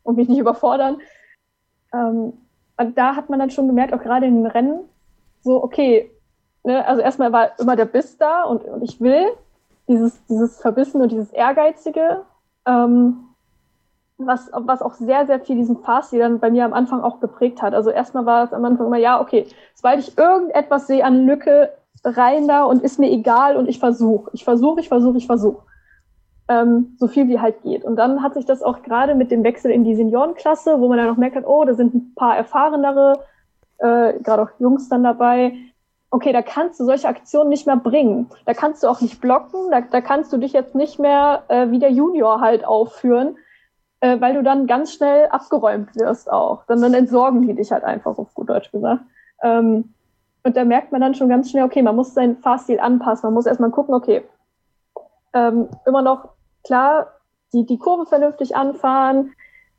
und 0.03 0.16
mich 0.16 0.29
nicht 0.29 0.38
überfordern. 0.38 0.98
Ähm, 1.92 2.33
da 2.94 3.16
hat 3.16 3.29
man 3.29 3.38
dann 3.38 3.51
schon 3.51 3.66
gemerkt, 3.66 3.92
auch 3.92 4.03
gerade 4.03 4.27
in 4.27 4.42
den 4.42 4.46
Rennen, 4.46 4.81
so, 5.40 5.62
okay, 5.62 6.11
ne, 6.64 6.87
also 6.87 7.03
erstmal 7.03 7.33
war 7.33 7.59
immer 7.59 7.77
der 7.77 7.87
Biss 7.87 8.18
da 8.18 8.44
und, 8.44 8.64
und 8.64 8.83
ich 8.83 9.01
will, 9.01 9.27
dieses, 9.88 10.24
dieses 10.27 10.61
Verbissen 10.61 11.01
und 11.01 11.11
dieses 11.11 11.33
Ehrgeizige, 11.33 12.24
ähm, 12.66 13.24
was, 14.18 14.51
was 14.53 14.83
auch 14.83 14.94
sehr, 14.94 15.27
sehr 15.27 15.40
viel 15.40 15.57
diesen 15.57 15.79
Fahrstil 15.79 16.18
dann 16.18 16.40
bei 16.40 16.51
mir 16.51 16.64
am 16.64 16.72
Anfang 16.72 17.03
auch 17.03 17.20
geprägt 17.20 17.62
hat. 17.62 17.72
Also 17.72 17.90
erstmal 17.90 18.27
war 18.27 18.44
es 18.44 18.53
am 18.53 18.64
Anfang 18.64 18.87
immer, 18.87 18.98
ja, 18.98 19.20
okay, 19.20 19.46
sobald 19.74 20.01
ich 20.01 20.18
irgendetwas 20.18 20.88
sehe 20.88 21.05
an 21.05 21.24
Lücke, 21.24 21.72
rein 22.05 22.48
da 22.48 22.64
und 22.64 22.83
ist 22.83 22.98
mir 22.98 23.11
egal 23.11 23.57
und 23.57 23.68
ich 23.68 23.79
versuche. 23.79 24.31
Ich 24.33 24.44
versuche, 24.44 24.81
ich 24.81 24.88
versuche, 24.88 25.18
ich 25.18 25.27
versuche. 25.27 25.62
Ähm, 26.48 26.96
so 26.98 27.08
viel 27.08 27.28
wie 27.28 27.40
halt 27.40 27.62
geht. 27.62 27.84
Und 27.84 27.96
dann 27.96 28.22
hat 28.22 28.34
sich 28.34 28.46
das 28.46 28.62
auch 28.62 28.82
gerade 28.82 29.14
mit 29.14 29.30
dem 29.30 29.44
Wechsel 29.44 29.70
in 29.70 29.84
die 29.84 29.94
Seniorenklasse, 29.94 30.80
wo 30.80 30.88
man 30.88 30.96
dann 30.96 31.11
auch 31.11 31.18
merkt, 31.18 31.37
oh, 31.46 31.64
da 31.64 31.74
sind 31.74 31.94
ein 31.94 32.14
paar 32.14 32.37
erfahrenere, 32.37 33.20
äh, 33.78 34.14
gerade 34.20 34.42
auch 34.42 34.50
Jungs 34.58 34.88
dann 34.88 35.02
dabei. 35.02 35.52
Okay, 36.11 36.32
da 36.32 36.40
kannst 36.40 36.80
du 36.80 36.84
solche 36.84 37.06
Aktionen 37.06 37.50
nicht 37.50 37.66
mehr 37.66 37.76
bringen. 37.76 38.30
Da 38.46 38.54
kannst 38.54 38.82
du 38.82 38.88
auch 38.88 39.02
nicht 39.02 39.20
blocken, 39.20 39.70
da, 39.70 39.82
da 39.82 40.00
kannst 40.00 40.32
du 40.32 40.38
dich 40.38 40.54
jetzt 40.54 40.74
nicht 40.74 40.98
mehr 40.98 41.42
äh, 41.48 41.70
wie 41.70 41.78
der 41.78 41.90
Junior 41.90 42.40
halt 42.40 42.64
aufführen, 42.64 43.37
äh, 44.00 44.18
weil 44.18 44.32
du 44.32 44.42
dann 44.42 44.66
ganz 44.66 44.92
schnell 44.92 45.26
abgeräumt 45.26 45.94
wirst 45.96 46.32
auch. 46.32 46.64
Dann, 46.64 46.80
dann 46.80 46.94
entsorgen 46.94 47.42
die 47.42 47.54
dich 47.54 47.72
halt 47.72 47.84
einfach, 47.84 48.16
auf 48.16 48.32
gut 48.32 48.48
Deutsch 48.48 48.72
gesagt. 48.72 49.02
Ähm, 49.42 49.92
und 50.44 50.56
da 50.56 50.64
merkt 50.64 50.92
man 50.92 51.02
dann 51.02 51.14
schon 51.14 51.28
ganz 51.28 51.50
schnell, 51.50 51.64
okay, 51.64 51.82
man 51.82 51.94
muss 51.94 52.14
seinen 52.14 52.38
Fahrstil 52.38 52.80
anpassen. 52.80 53.26
Man 53.26 53.34
muss 53.34 53.44
erstmal 53.44 53.70
gucken, 53.70 53.94
okay, 53.94 54.22
ähm, 55.34 55.68
immer 55.84 56.00
noch 56.00 56.30
klar, 56.64 57.12
die, 57.53 57.66
die 57.66 57.79
Kurve 57.79 58.07
vernünftig 58.07 58.57
anfahren, 58.57 59.33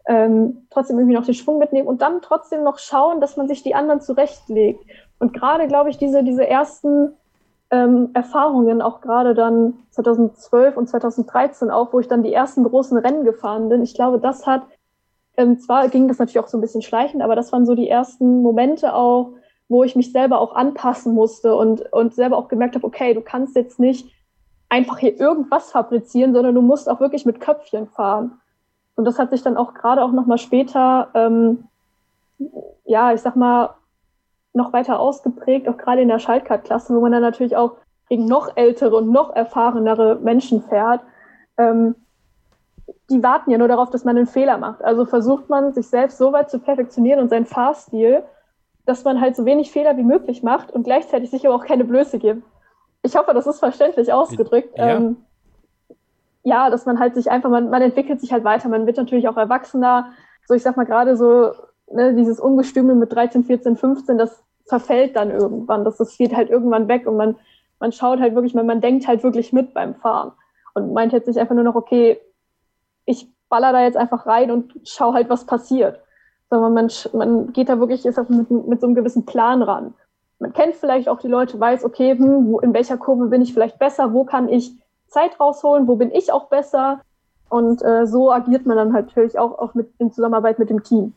ähm, 0.08 0.66
trotzdem 0.72 0.98
irgendwie 0.98 1.16
noch 1.16 1.26
den 1.26 1.36
Schwung 1.36 1.60
mitnehmen 1.60 1.88
und 1.88 2.02
dann 2.02 2.22
trotzdem 2.22 2.64
noch 2.64 2.80
schauen, 2.80 3.22
dass 3.22 3.38
man 3.38 3.48
sich 3.48 3.62
die 3.62 3.76
anderen 3.76 4.02
zurechtlegt. 4.02 4.84
Und 5.20 5.34
gerade, 5.34 5.68
glaube 5.68 5.90
ich, 5.90 5.98
diese, 5.98 6.24
diese 6.24 6.48
ersten 6.48 7.14
ähm, 7.70 8.10
Erfahrungen, 8.14 8.82
auch 8.82 9.02
gerade 9.02 9.36
dann 9.36 9.76
2012 9.92 10.78
und 10.78 10.90
2013 10.90 11.70
auch, 11.70 11.94
wo 11.94 12.00
ich 12.00 12.08
dann 12.08 12.24
die 12.24 12.34
ersten 12.34 12.64
großen 12.64 12.98
Rennen 12.98 13.24
gefahren 13.24 13.70
bin, 13.70 13.84
ich 13.84 13.94
glaube, 13.94 14.20
das 14.20 14.48
hat, 14.48 14.64
ähm, 15.38 15.60
zwar 15.60 15.88
ging 15.90 16.08
das 16.08 16.18
natürlich 16.18 16.40
auch 16.40 16.48
so 16.48 16.58
ein 16.58 16.62
bisschen 16.62 16.82
schleichend, 16.82 17.22
aber 17.22 17.36
das 17.36 17.52
waren 17.52 17.66
so 17.66 17.76
die 17.76 17.90
ersten 17.90 18.42
Momente 18.42 18.96
auch, 18.96 19.34
wo 19.68 19.84
ich 19.84 19.96
mich 19.96 20.12
selber 20.12 20.40
auch 20.40 20.56
anpassen 20.56 21.14
musste 21.14 21.56
und, 21.56 21.94
und 21.94 22.16
selber 22.16 22.38
auch 22.38 22.48
gemerkt 22.48 22.74
habe, 22.74 22.88
okay, 22.88 23.14
du 23.14 23.22
kannst 23.22 23.56
jetzt 23.56 23.80
nicht 23.80 24.12
einfach 24.70 25.00
hier 25.00 25.20
irgendwas 25.20 25.72
fabrizieren, 25.72 26.34
sondern 26.34 26.56
du 26.56 26.62
musst 26.62 26.90
auch 26.90 27.00
wirklich 27.00 27.26
mit 27.26 27.42
Köpfchen 27.42 27.88
fahren. 27.88 28.40
Und 28.96 29.06
das 29.06 29.18
hat 29.18 29.32
sich 29.32 29.42
dann 29.42 29.58
auch 29.58 29.74
gerade 29.74 30.04
auch 30.04 30.12
nochmal 30.12 30.38
später, 30.38 31.10
ähm, 31.14 31.66
ja, 32.86 33.14
ich 33.14 33.22
sag 33.22 33.36
mal, 33.36 33.72
noch 34.54 34.74
weiter 34.74 35.00
ausgeprägt, 35.00 35.68
auch 35.68 35.78
gerade 35.78 36.02
in 36.02 36.08
der 36.08 36.20
Schaltkart-Klasse, 36.20 36.96
wo 36.96 37.02
man 37.02 37.12
dann 37.12 37.22
natürlich 37.22 37.56
auch 37.56 37.78
gegen 38.10 38.26
noch 38.26 38.58
ältere 38.58 38.96
und 38.96 39.12
noch 39.12 39.36
erfahrenere 39.36 40.16
Menschen 40.16 40.62
fährt. 40.64 41.02
Ähm, 41.58 41.96
die 43.10 43.24
warten 43.24 43.52
ja 43.52 43.58
nur 43.58 43.68
darauf, 43.68 43.90
dass 43.90 44.04
man 44.04 44.18
einen 44.18 44.28
Fehler 44.28 44.58
macht. 44.58 44.84
Also 44.84 45.06
versucht 45.06 45.50
man, 45.50 45.74
sich 45.74 45.88
selbst 45.88 46.18
so 46.18 46.32
weit 46.34 46.50
zu 46.50 46.60
perfektionieren 46.60 47.20
und 47.20 47.30
seinen 47.30 47.46
Fahrstil, 47.46 48.24
dass 48.86 49.04
man 49.04 49.22
halt 49.22 49.36
so 49.36 49.46
wenig 49.46 49.72
Fehler 49.72 49.98
wie 49.98 50.04
möglich 50.04 50.42
macht 50.44 50.72
und 50.72 50.84
gleichzeitig 50.84 51.30
sich 51.30 51.46
aber 51.46 51.56
auch 51.56 51.66
keine 51.66 51.86
Blöße 51.86 52.20
gibt. 52.20 52.44
Ich 53.10 53.16
hoffe, 53.16 53.34
das 53.34 53.48
ist 53.48 53.60
verständlich 53.60 54.12
ausgedrückt. 54.14 54.78
Ja, 54.78 54.96
ähm, 54.96 55.18
ja 56.44 56.70
dass 56.70 56.86
man 56.86 57.00
halt 57.00 57.16
sich 57.16 57.30
einfach, 57.30 57.50
man, 57.50 57.70
man 57.70 57.82
entwickelt 57.82 58.22
sich 58.22 58.32
halt 58.32 58.44
weiter, 58.44 58.70
man 58.70 58.86
wird 58.86 58.98
natürlich 58.98 59.28
auch 59.28 59.38
erwachsener. 59.38 60.12
So, 60.48 60.54
ich 60.54 60.64
sag 60.64 60.78
mal 60.78 60.86
gerade 60.86 61.18
so, 61.18 61.52
ne, 61.92 62.14
dieses 62.16 62.40
Ungestümel 62.40 62.96
mit 62.96 63.14
13, 63.14 63.44
14, 63.44 63.78
15, 63.78 64.18
das 64.18 64.44
verfällt 64.66 65.16
dann 65.16 65.32
irgendwann. 65.32 65.84
Das, 65.84 65.98
das 65.98 66.18
geht 66.18 66.36
halt 66.36 66.50
irgendwann 66.50 66.88
weg 66.88 67.08
und 67.08 67.18
man, 67.18 67.36
man 67.80 67.92
schaut 67.92 68.20
halt 68.20 68.36
wirklich, 68.36 68.54
man, 68.54 68.66
man 68.66 68.82
denkt 68.82 69.08
halt 69.08 69.24
wirklich 69.24 69.54
mit 69.54 69.74
beim 69.74 69.96
Fahren 69.96 70.32
und 70.74 70.94
meint 70.94 71.14
jetzt 71.14 71.28
nicht 71.28 71.40
einfach 71.40 71.56
nur 71.56 71.64
noch, 71.64 71.76
okay, 71.76 72.20
ich 73.06 73.28
baller 73.50 73.72
da 73.72 73.82
jetzt 73.82 73.98
einfach 73.98 74.28
rein 74.28 74.52
und 74.52 74.74
schau 74.84 75.14
halt, 75.14 75.30
was 75.30 75.46
passiert 75.46 76.00
sondern 76.50 76.74
man, 76.74 76.92
man 77.14 77.54
geht 77.54 77.70
da 77.70 77.80
wirklich 77.80 78.06
ist 78.06 78.18
mit, 78.30 78.50
mit 78.50 78.82
so 78.82 78.88
einem 78.88 78.96
gewissen 78.96 79.26
Plan 79.26 79.62
ran. 79.62 79.94
Man 80.40 80.54
kennt 80.54 80.76
vielleicht 80.76 81.10
auch 81.10 81.20
die 81.20 81.28
Leute, 81.28 81.60
weiß, 81.60 81.84
okay, 81.84 82.18
hm, 82.18 82.48
wo, 82.48 82.60
in 82.60 82.74
welcher 82.74 82.98
Kurve 82.98 83.28
bin 83.28 83.42
ich 83.42 83.54
vielleicht 83.54 83.78
besser, 83.78 84.14
wo 84.14 84.24
kann 84.24 84.50
ich 84.50 84.72
Zeit 85.08 85.40
rausholen, 85.40 85.88
wo 85.88 85.96
bin 85.96 86.12
ich 86.12 86.32
auch 86.32 86.50
besser. 86.50 87.02
Und 87.50 87.84
äh, 87.84 88.06
so 88.06 88.32
agiert 88.32 88.66
man 88.66 88.78
dann 88.78 88.92
natürlich 88.92 89.38
auch, 89.38 89.58
auch 89.58 89.74
mit, 89.74 89.90
in 89.98 90.12
Zusammenarbeit 90.12 90.60
mit 90.60 90.70
dem 90.70 90.84
Team. 90.84 91.14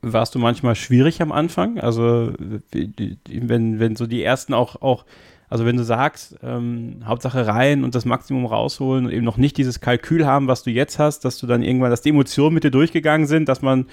Warst 0.00 0.34
du 0.34 0.40
manchmal 0.40 0.74
schwierig 0.74 1.22
am 1.22 1.30
Anfang? 1.30 1.78
Also 1.78 2.32
wenn, 2.72 3.78
wenn 3.78 3.94
so 3.94 4.06
die 4.06 4.24
ersten 4.24 4.52
auch, 4.52 4.82
auch 4.82 5.04
also 5.48 5.66
wenn 5.66 5.76
du 5.76 5.84
sagst, 5.84 6.38
ähm, 6.42 7.02
Hauptsache 7.04 7.46
rein 7.46 7.84
und 7.84 7.94
das 7.94 8.06
Maximum 8.06 8.46
rausholen 8.46 9.04
und 9.04 9.12
eben 9.12 9.24
noch 9.24 9.36
nicht 9.36 9.58
dieses 9.58 9.80
Kalkül 9.80 10.26
haben, 10.26 10.48
was 10.48 10.62
du 10.62 10.70
jetzt 10.70 10.98
hast, 10.98 11.26
dass 11.26 11.38
du 11.38 11.46
dann 11.46 11.62
irgendwann, 11.62 11.90
dass 11.90 12.00
die 12.00 12.08
Emotionen 12.08 12.54
mit 12.54 12.64
dir 12.64 12.70
durchgegangen 12.70 13.26
sind, 13.26 13.50
dass 13.50 13.60
man, 13.60 13.86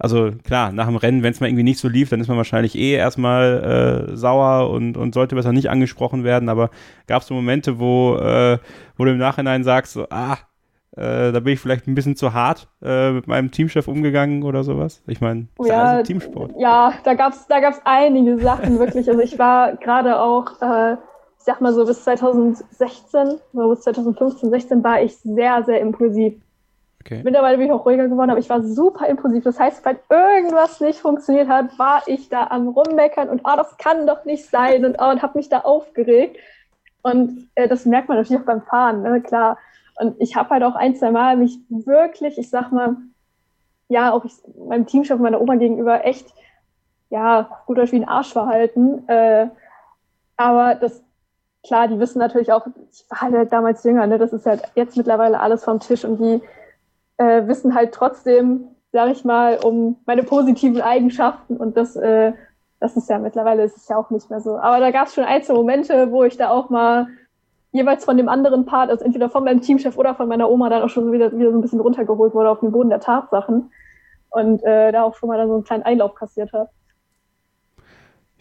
also 0.00 0.32
klar, 0.44 0.72
nach 0.72 0.86
dem 0.86 0.96
Rennen, 0.96 1.22
wenn 1.22 1.32
es 1.32 1.40
mal 1.40 1.46
irgendwie 1.46 1.62
nicht 1.62 1.78
so 1.78 1.86
lief, 1.86 2.08
dann 2.08 2.20
ist 2.20 2.28
man 2.28 2.38
wahrscheinlich 2.38 2.74
eh 2.76 2.94
erstmal 2.94 4.08
äh, 4.10 4.16
sauer 4.16 4.70
und, 4.70 4.96
und 4.96 5.12
sollte 5.12 5.34
besser 5.34 5.52
nicht 5.52 5.68
angesprochen 5.68 6.24
werden, 6.24 6.48
aber 6.48 6.70
gab 7.06 7.20
es 7.20 7.28
so 7.28 7.34
Momente, 7.34 7.78
wo, 7.78 8.16
äh, 8.16 8.58
wo 8.96 9.04
du 9.04 9.12
im 9.12 9.18
Nachhinein 9.18 9.62
sagst, 9.62 9.92
so, 9.92 10.06
ah, 10.08 10.38
äh, 10.96 11.32
da 11.32 11.40
bin 11.40 11.52
ich 11.52 11.60
vielleicht 11.60 11.86
ein 11.86 11.94
bisschen 11.94 12.16
zu 12.16 12.32
hart 12.32 12.68
äh, 12.82 13.10
mit 13.12 13.26
meinem 13.26 13.50
Teamchef 13.50 13.88
umgegangen 13.88 14.42
oder 14.42 14.64
sowas. 14.64 15.02
Ich 15.06 15.20
meine, 15.20 15.48
oh, 15.58 15.66
ja, 15.66 15.82
also 15.82 16.02
Teamsport. 16.04 16.52
Ja, 16.58 16.94
da 17.04 17.12
gab 17.12 17.34
es 17.34 17.46
da 17.46 17.60
gab's 17.60 17.80
einige 17.84 18.38
Sachen 18.38 18.78
wirklich. 18.78 19.06
Also 19.08 19.20
ich 19.20 19.38
war 19.38 19.76
gerade 19.76 20.18
auch, 20.18 20.60
äh, 20.62 20.94
ich 20.94 21.44
sag 21.44 21.60
mal 21.60 21.74
so 21.74 21.84
bis 21.84 22.04
2016, 22.04 23.38
so 23.52 23.68
bis 23.68 23.82
2015, 23.82 24.50
16 24.50 24.82
war 24.82 25.02
ich 25.02 25.14
sehr, 25.18 25.62
sehr 25.64 25.80
impulsiv. 25.80 26.34
Okay. 27.00 27.22
Mittlerweile 27.24 27.56
bin 27.56 27.66
ich 27.66 27.72
auch 27.72 27.86
ruhiger 27.86 28.08
geworden, 28.08 28.30
aber 28.30 28.40
ich 28.40 28.50
war 28.50 28.62
super 28.62 29.06
impulsiv. 29.06 29.44
Das 29.44 29.58
heißt, 29.58 29.84
wenn 29.84 29.98
irgendwas 30.10 30.80
nicht 30.80 30.98
funktioniert 30.98 31.48
hat, 31.48 31.78
war 31.78 32.02
ich 32.06 32.28
da 32.28 32.48
am 32.48 32.68
Rummeckern 32.68 33.28
und 33.30 33.40
oh, 33.44 33.56
das 33.56 33.78
kann 33.78 34.06
doch 34.06 34.24
nicht 34.24 34.46
sein 34.50 34.84
und, 34.84 34.96
oh, 35.00 35.08
und 35.08 35.22
habe 35.22 35.38
mich 35.38 35.48
da 35.48 35.60
aufgeregt. 35.60 36.36
Und 37.02 37.48
äh, 37.54 37.68
das 37.68 37.86
merkt 37.86 38.08
man 38.08 38.18
natürlich 38.18 38.42
auch 38.42 38.46
beim 38.46 38.62
Fahren, 38.62 39.02
ne? 39.02 39.22
klar 39.22 39.56
und 40.00 40.18
ich 40.18 40.34
habe 40.34 40.48
halt 40.48 40.62
auch 40.62 40.76
ein, 40.76 40.96
zwei 40.96 41.10
Mal 41.10 41.36
mich 41.36 41.58
wirklich, 41.68 42.38
ich 42.38 42.48
sag 42.48 42.72
mal, 42.72 42.96
ja, 43.88 44.12
auch 44.12 44.24
ich, 44.24 44.32
meinem 44.56 44.86
Teamchef, 44.86 45.18
meiner 45.18 45.42
Oma 45.42 45.56
gegenüber 45.56 46.06
echt, 46.06 46.32
ja, 47.10 47.62
gut 47.66 47.76
Deutsch 47.76 47.92
wie 47.92 47.96
ein 47.96 48.08
Arsch 48.08 48.32
verhalten. 48.32 49.06
Äh, 49.08 49.48
aber 50.38 50.74
das, 50.76 51.04
klar, 51.66 51.86
die 51.86 51.98
wissen 51.98 52.18
natürlich 52.18 52.50
auch, 52.50 52.66
ich 52.90 53.04
war 53.10 53.20
halt 53.20 53.52
damals 53.52 53.84
jünger, 53.84 54.06
ne, 54.06 54.16
das 54.16 54.32
ist 54.32 54.46
halt 54.46 54.62
jetzt 54.74 54.96
mittlerweile 54.96 55.38
alles 55.38 55.64
vom 55.64 55.80
Tisch 55.80 56.06
und 56.06 56.16
die 56.16 56.40
äh, 57.20 57.46
wissen 57.46 57.74
halt 57.74 57.92
trotzdem, 57.92 58.68
sag 58.92 59.10
ich 59.10 59.24
mal, 59.24 59.58
um 59.62 59.96
meine 60.06 60.22
positiven 60.22 60.80
Eigenschaften 60.80 61.58
und 61.58 61.76
das, 61.76 61.94
äh, 61.94 62.32
das 62.80 62.96
ist 62.96 63.10
ja 63.10 63.18
mittlerweile 63.18 63.62
ist 63.62 63.76
es 63.76 63.88
ja 63.88 63.96
auch 63.96 64.08
nicht 64.10 64.30
mehr 64.30 64.40
so. 64.40 64.56
Aber 64.56 64.80
da 64.80 64.90
gab 64.90 65.06
es 65.06 65.14
schon 65.14 65.24
einzelne 65.24 65.58
Momente, 65.58 66.10
wo 66.10 66.24
ich 66.24 66.38
da 66.38 66.48
auch 66.48 66.70
mal 66.70 67.08
jeweils 67.72 68.06
von 68.06 68.16
dem 68.16 68.30
anderen 68.30 68.64
Part, 68.64 68.88
also 68.88 69.04
entweder 69.04 69.28
von 69.28 69.44
meinem 69.44 69.60
Teamchef 69.60 69.98
oder 69.98 70.14
von 70.14 70.28
meiner 70.28 70.50
Oma, 70.50 70.70
dann 70.70 70.82
auch 70.82 70.88
schon 70.88 71.12
wieder, 71.12 71.30
wieder 71.38 71.52
so 71.52 71.58
ein 71.58 71.60
bisschen 71.60 71.80
runtergeholt 71.80 72.34
wurde 72.34 72.48
auf 72.48 72.60
den 72.60 72.72
Boden 72.72 72.88
der 72.88 73.00
Tatsachen 73.00 73.70
und 74.30 74.64
äh, 74.64 74.90
da 74.90 75.02
auch 75.02 75.14
schon 75.14 75.28
mal 75.28 75.36
dann 75.36 75.48
so 75.48 75.54
einen 75.54 75.64
kleinen 75.64 75.82
Einlauf 75.82 76.14
kassiert 76.14 76.52
hat. 76.54 76.70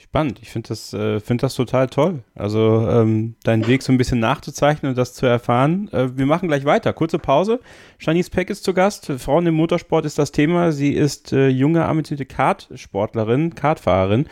Spannend, 0.01 0.39
ich 0.41 0.49
finde 0.49 0.69
das, 0.69 0.93
äh, 0.93 1.19
find 1.19 1.43
das 1.43 1.55
total 1.55 1.87
toll. 1.87 2.23
Also 2.33 2.87
ähm, 2.89 3.35
deinen 3.43 3.67
Weg 3.67 3.83
so 3.83 3.91
ein 3.91 3.97
bisschen 3.97 4.19
nachzuzeichnen 4.19 4.91
und 4.91 4.97
das 4.97 5.13
zu 5.13 5.25
erfahren. 5.25 5.89
Äh, 5.91 6.17
wir 6.17 6.25
machen 6.25 6.47
gleich 6.47 6.63
weiter. 6.63 6.93
Kurze 6.93 7.19
Pause. 7.19 7.59
Shanice 7.97 8.29
Peck 8.29 8.49
ist 8.49 8.63
zu 8.63 8.73
Gast. 8.73 9.11
Frauen 9.17 9.45
im 9.45 9.55
Motorsport 9.55 10.05
ist 10.05 10.17
das 10.17 10.31
Thema. 10.31 10.71
Sie 10.71 10.93
ist 10.93 11.33
äh, 11.33 11.49
junge, 11.49 11.85
ambitionierte 11.85 12.33
Kartsportlerin, 12.33 13.55
Kartfahrerin 13.55 14.27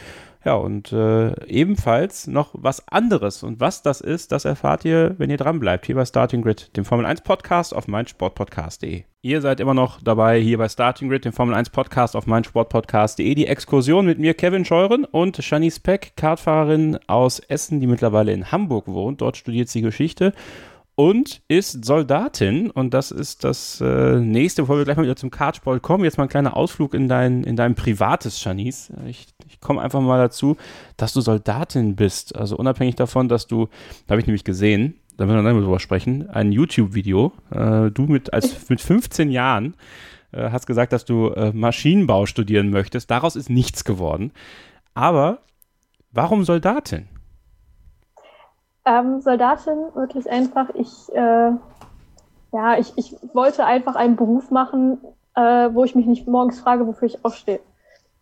ja, 0.46 0.56
und 0.56 0.92
äh, 0.92 1.34
ebenfalls 1.48 2.28
noch 2.28 2.52
was 2.54 2.88
anderes. 2.88 3.44
Und 3.44 3.60
was 3.60 3.82
das 3.82 4.02
ist, 4.02 4.32
das 4.32 4.46
erfahrt 4.46 4.86
ihr, 4.86 5.16
wenn 5.18 5.30
ihr 5.30 5.38
dran 5.38 5.60
bleibt, 5.60 5.86
hier 5.86 5.96
bei 5.96 6.06
Starting 6.06 6.42
Grid, 6.42 6.76
dem 6.78 6.86
Formel 6.86 7.06
1 7.06 7.22
Podcast 7.22 7.76
auf 7.76 7.88
meinsportpodcast.de. 7.88 9.04
Ihr 9.22 9.42
seid 9.42 9.60
immer 9.60 9.74
noch 9.74 10.02
dabei 10.02 10.40
hier 10.40 10.58
bei 10.58 10.70
Starting 10.70 11.10
Grid, 11.10 11.26
dem 11.26 11.34
Formel 11.34 11.56
1 11.56 11.72
Podcast 11.72 12.16
auf 12.16 12.28
meinsportpodcast.de. 12.28 13.36
Die 13.36 13.48
Exkursion 13.48 14.06
mit 14.06 14.20
mir, 14.20 14.34
Kevin 14.34 14.64
Scheuren 14.64 15.06
und 15.06 15.44
Shanice 15.44 15.80
Peck, 15.80 16.14
Kartfahrerin 16.16 16.98
aus 17.08 17.40
Essen, 17.40 17.82
die 17.82 17.88
mittlerweile 17.88 18.32
in 18.32 18.52
Hamburg 18.52 18.88
wohnt. 18.88 19.22
Dort 19.22 19.38
studiert 19.38 19.70
sie 19.70 19.82
Geschichte 19.82 20.34
und 20.98 21.44
ist 21.48 21.86
Soldatin. 21.86 22.72
Und 22.72 22.96
das 22.96 23.12
ist 23.12 23.44
das 23.44 23.80
äh, 23.82 24.20
nächste, 24.20 24.64
bevor 24.64 24.78
wir 24.78 24.84
gleich 24.84 24.98
mal 24.98 25.04
wieder 25.04 25.16
zum 25.16 25.30
Kartsport 25.30 25.84
kommen. 25.84 26.04
Jetzt 26.04 26.18
mal 26.18 26.24
ein 26.24 26.30
kleiner 26.30 26.58
Ausflug 26.58 26.96
in 26.96 27.08
dein, 27.08 27.44
in 27.44 27.56
dein 27.56 27.76
privates 27.76 28.44
Janice. 28.44 28.92
Ich, 29.08 29.28
ich 29.48 29.62
komme 29.62 29.80
einfach 29.80 30.02
mal 30.02 30.18
dazu, 30.18 30.58
dass 30.98 31.14
du 31.14 31.22
Soldatin 31.22 31.96
bist. 31.96 32.36
Also 32.36 32.58
unabhängig 32.58 32.96
davon, 32.96 33.30
dass 33.30 33.46
du, 33.46 33.68
da 34.08 34.14
habe 34.14 34.22
ich 34.22 34.26
nämlich 34.26 34.44
gesehen, 34.44 34.96
da 35.18 35.26
müssen 35.26 35.38
wir 35.38 35.44
dann 35.44 35.62
drüber 35.62 35.80
sprechen, 35.80 36.32
ein 36.32 36.52
YouTube-Video, 36.52 37.32
äh, 37.52 37.92
du 37.92 38.08
mit, 38.08 38.34
als, 38.34 38.68
mit 38.70 38.82
15 38.82 39.30
Jahren 39.30 39.76
äh, 40.32 40.50
hast 40.50 40.66
gesagt, 40.66 40.94
dass 40.94 41.06
du 41.06 41.30
äh, 41.30 41.52
Maschinenbau 41.54 42.26
studieren 42.26 42.72
möchtest. 42.72 43.12
Daraus 43.12 43.36
ist 43.36 43.52
nichts 43.52 43.84
geworden. 43.84 44.32
Aber 44.96 45.44
warum 46.12 46.44
Soldatin? 46.44 47.08
Ähm, 48.88 49.20
Soldatin, 49.20 49.94
wirklich 49.96 50.30
einfach. 50.30 50.70
Ich, 50.74 51.14
äh, 51.14 51.52
ja, 52.54 52.78
ich, 52.80 52.94
ich 52.96 53.16
wollte 53.34 53.66
einfach 53.66 53.96
einen 53.96 54.16
Beruf 54.16 54.50
machen, 54.50 55.00
äh, 55.36 55.70
wo 55.74 55.84
ich 55.84 55.94
mich 55.94 56.06
nicht 56.06 56.28
morgens 56.28 56.62
frage, 56.62 56.88
wofür 56.88 57.08
ich 57.08 57.26
aufstehe. 57.26 57.60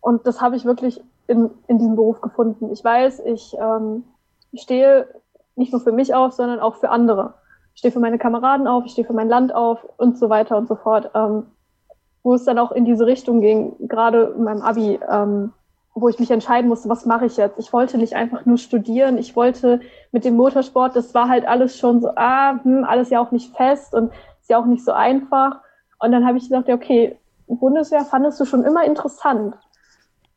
Und 0.01 0.25
das 0.25 0.41
habe 0.41 0.55
ich 0.55 0.65
wirklich 0.65 0.99
in, 1.27 1.51
in 1.67 1.77
diesem 1.77 1.95
Beruf 1.95 2.21
gefunden. 2.21 2.71
Ich 2.71 2.83
weiß, 2.83 3.21
ich, 3.25 3.55
ähm, 3.59 4.03
stehe 4.57 5.07
nicht 5.55 5.71
nur 5.71 5.81
für 5.81 5.91
mich 5.91 6.13
auf, 6.13 6.33
sondern 6.33 6.59
auch 6.59 6.75
für 6.75 6.89
andere. 6.89 7.35
Ich 7.73 7.79
stehe 7.79 7.91
für 7.91 7.99
meine 7.99 8.17
Kameraden 8.17 8.67
auf, 8.67 8.85
ich 8.85 8.93
stehe 8.93 9.05
für 9.05 9.13
mein 9.13 9.29
Land 9.29 9.53
auf 9.53 9.85
und 9.97 10.17
so 10.17 10.29
weiter 10.29 10.57
und 10.57 10.67
so 10.67 10.75
fort. 10.75 11.11
Ähm, 11.13 11.47
wo 12.23 12.33
es 12.33 12.43
dann 12.43 12.57
auch 12.57 12.71
in 12.71 12.85
diese 12.85 13.05
Richtung 13.05 13.39
ging, 13.39 13.75
gerade 13.87 14.33
in 14.35 14.43
meinem 14.43 14.63
Abi, 14.63 14.99
ähm, 15.07 15.53
wo 15.97 16.09
ich 16.09 16.19
mich 16.19 16.29
entscheiden 16.29 16.67
musste, 16.67 16.89
was 16.89 17.05
mache 17.05 17.25
ich 17.25 17.37
jetzt? 17.37 17.57
Ich 17.57 17.71
wollte 17.71 17.97
nicht 17.97 18.15
einfach 18.15 18.45
nur 18.45 18.57
studieren, 18.57 19.17
ich 19.17 19.35
wollte 19.35 19.79
mit 20.11 20.25
dem 20.25 20.35
Motorsport, 20.35 20.93
das 20.93 21.13
war 21.13 21.29
halt 21.29 21.47
alles 21.47 21.77
schon 21.77 22.01
so, 22.01 22.11
ah, 22.15 22.59
hm, 22.61 22.83
alles 22.83 23.09
ja 23.09 23.21
auch 23.21 23.31
nicht 23.31 23.55
fest 23.55 23.93
und 23.93 24.11
ist 24.41 24.49
ja 24.49 24.59
auch 24.59 24.65
nicht 24.65 24.83
so 24.83 24.91
einfach. 24.91 25.61
Und 25.99 26.11
dann 26.11 26.27
habe 26.27 26.37
ich 26.37 26.43
gesagt, 26.43 26.67
ja, 26.67 26.75
okay, 26.75 27.17
Bundeswehr 27.47 28.03
fandest 28.03 28.39
du 28.41 28.45
schon 28.45 28.65
immer 28.65 28.83
interessant. 28.83 29.55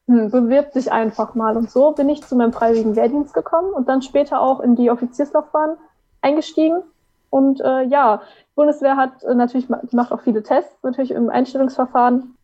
Hm, 0.06 0.30
bewirb 0.30 0.72
dich 0.72 0.92
einfach 0.92 1.34
mal. 1.34 1.56
Und 1.56 1.70
so 1.70 1.90
bin 1.90 2.08
ich 2.08 2.22
zu 2.22 2.36
meinem 2.36 2.52
freiwilligen 2.52 2.94
Wehrdienst 2.94 3.34
gekommen 3.34 3.72
und 3.72 3.88
dann 3.88 4.00
später 4.00 4.40
auch 4.40 4.60
in 4.60 4.76
die 4.76 4.92
Offizierslaufbahn 4.92 5.76
eingestiegen. 6.22 6.82
Und 7.30 7.60
äh, 7.60 7.82
ja, 7.82 8.22
Bundeswehr 8.54 8.96
hat 8.96 9.24
äh, 9.24 9.34
natürlich, 9.34 9.68
macht 9.68 10.12
auch 10.12 10.20
viele 10.20 10.44
Tests, 10.44 10.82
natürlich 10.84 11.10
im 11.10 11.30
Einstellungsverfahren. 11.30 12.37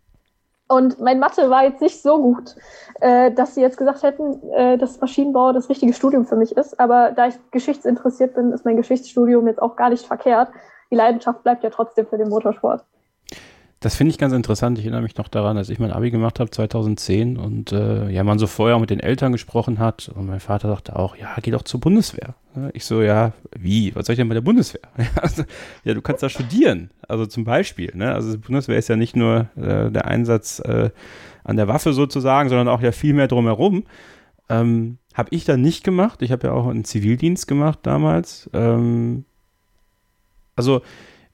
Und 0.75 0.99
mein 0.99 1.21
Mathe 1.21 1.51
war 1.51 1.63
jetzt 1.63 1.81
nicht 1.81 2.03
so 2.03 2.21
gut, 2.21 2.57
äh, 3.01 3.31
dass 3.31 3.55
sie 3.55 3.61
jetzt 3.61 3.77
gesagt 3.77 4.03
hätten, 4.03 4.43
äh, 4.51 4.77
dass 4.77 5.01
Maschinenbau 5.01 5.53
das 5.53 5.69
richtige 5.69 5.93
Studium 5.93 6.27
für 6.27 6.35
mich 6.35 6.57
ist. 6.57 6.81
Aber 6.81 7.13
da 7.13 7.29
ich 7.29 7.37
geschichtsinteressiert 7.53 8.35
bin, 8.35 8.51
ist 8.51 8.65
mein 8.65 8.77
Geschichtsstudium 8.77 9.47
jetzt 9.47 9.63
auch 9.63 9.77
gar 9.77 9.91
nicht 9.91 10.05
verkehrt. 10.05 10.49
Die 10.91 10.97
Leidenschaft 10.97 11.45
bleibt 11.45 11.63
ja 11.63 11.71
trotzdem 11.71 12.09
für 12.09 12.19
den 12.19 12.29
Motorsport. 12.29 12.85
Das 13.85 13.97
finde 13.97 14.12
ich 14.12 14.18
ganz 14.18 14.33
interessant. 14.33 14.79
Ich 14.79 14.87
erinnere 14.87 15.03
mich 15.03 15.18
noch 15.18 15.29
daran, 15.29 15.59
als 15.59 15.68
ich 15.68 15.79
mein 15.79 15.92
Abi 15.92 16.11
gemacht 16.11 16.40
habe 16.40 16.51
2010 16.51 17.37
und 17.37 17.70
äh, 17.70 18.09
ja, 18.09 18.25
man 18.25 18.38
so 18.38 18.47
vorher 18.47 18.77
auch 18.77 18.81
mit 18.81 18.88
den 18.88 18.99
Eltern 18.99 19.31
gesprochen 19.31 19.79
hat 19.79 20.09
und 20.09 20.25
mein 20.25 20.40
Vater 20.40 20.68
sagte 20.68 20.97
auch, 20.97 21.16
ja, 21.16 21.37
geh 21.42 21.51
doch 21.51 21.64
zur 21.64 21.81
Bundeswehr. 21.81 22.35
Ich 22.73 22.87
so, 22.87 23.03
ja, 23.03 23.35
wie? 23.55 23.94
Was 23.94 24.07
soll 24.07 24.14
ich 24.14 24.16
denn 24.16 24.29
bei 24.31 24.35
der 24.35 24.40
Bundeswehr? 24.40 24.81
Also, 25.20 25.44
ja, 25.85 25.92
du 25.92 26.01
kannst 26.01 26.23
da 26.23 26.31
studieren. 26.31 26.92
Also 27.09 27.27
zum 27.27 27.44
Beispiel. 27.44 27.92
Ne? 27.94 28.11
Also 28.11 28.33
die 28.33 28.38
Bundeswehr 28.38 28.79
ist 28.79 28.88
ja 28.88 28.97
nicht 28.97 29.16
nur 29.16 29.51
äh, 29.55 29.90
der 29.90 30.07
Einsatz 30.07 30.61
äh, 30.61 30.88
an 31.42 31.59
der 31.59 31.68
Waffe 31.68 31.92
sozusagen, 31.92 32.49
sondern 32.49 32.68
auch 32.68 32.81
ja 32.81 32.90
viel 32.90 33.12
mehr 33.12 33.29
drumherum. 33.29 33.85
Ähm, 34.49 34.97
habe 35.12 35.29
ich 35.33 35.44
dann 35.44 35.61
nicht 35.61 35.85
gemacht. 35.85 36.23
Ich 36.23 36.33
habe 36.33 36.47
ja 36.47 36.55
auch 36.55 36.68
einen 36.68 36.87
Zivildienst 36.87 37.47
gemacht 37.47 37.81
damals. 37.83 38.49
Ähm, 38.55 39.27
also 40.57 40.81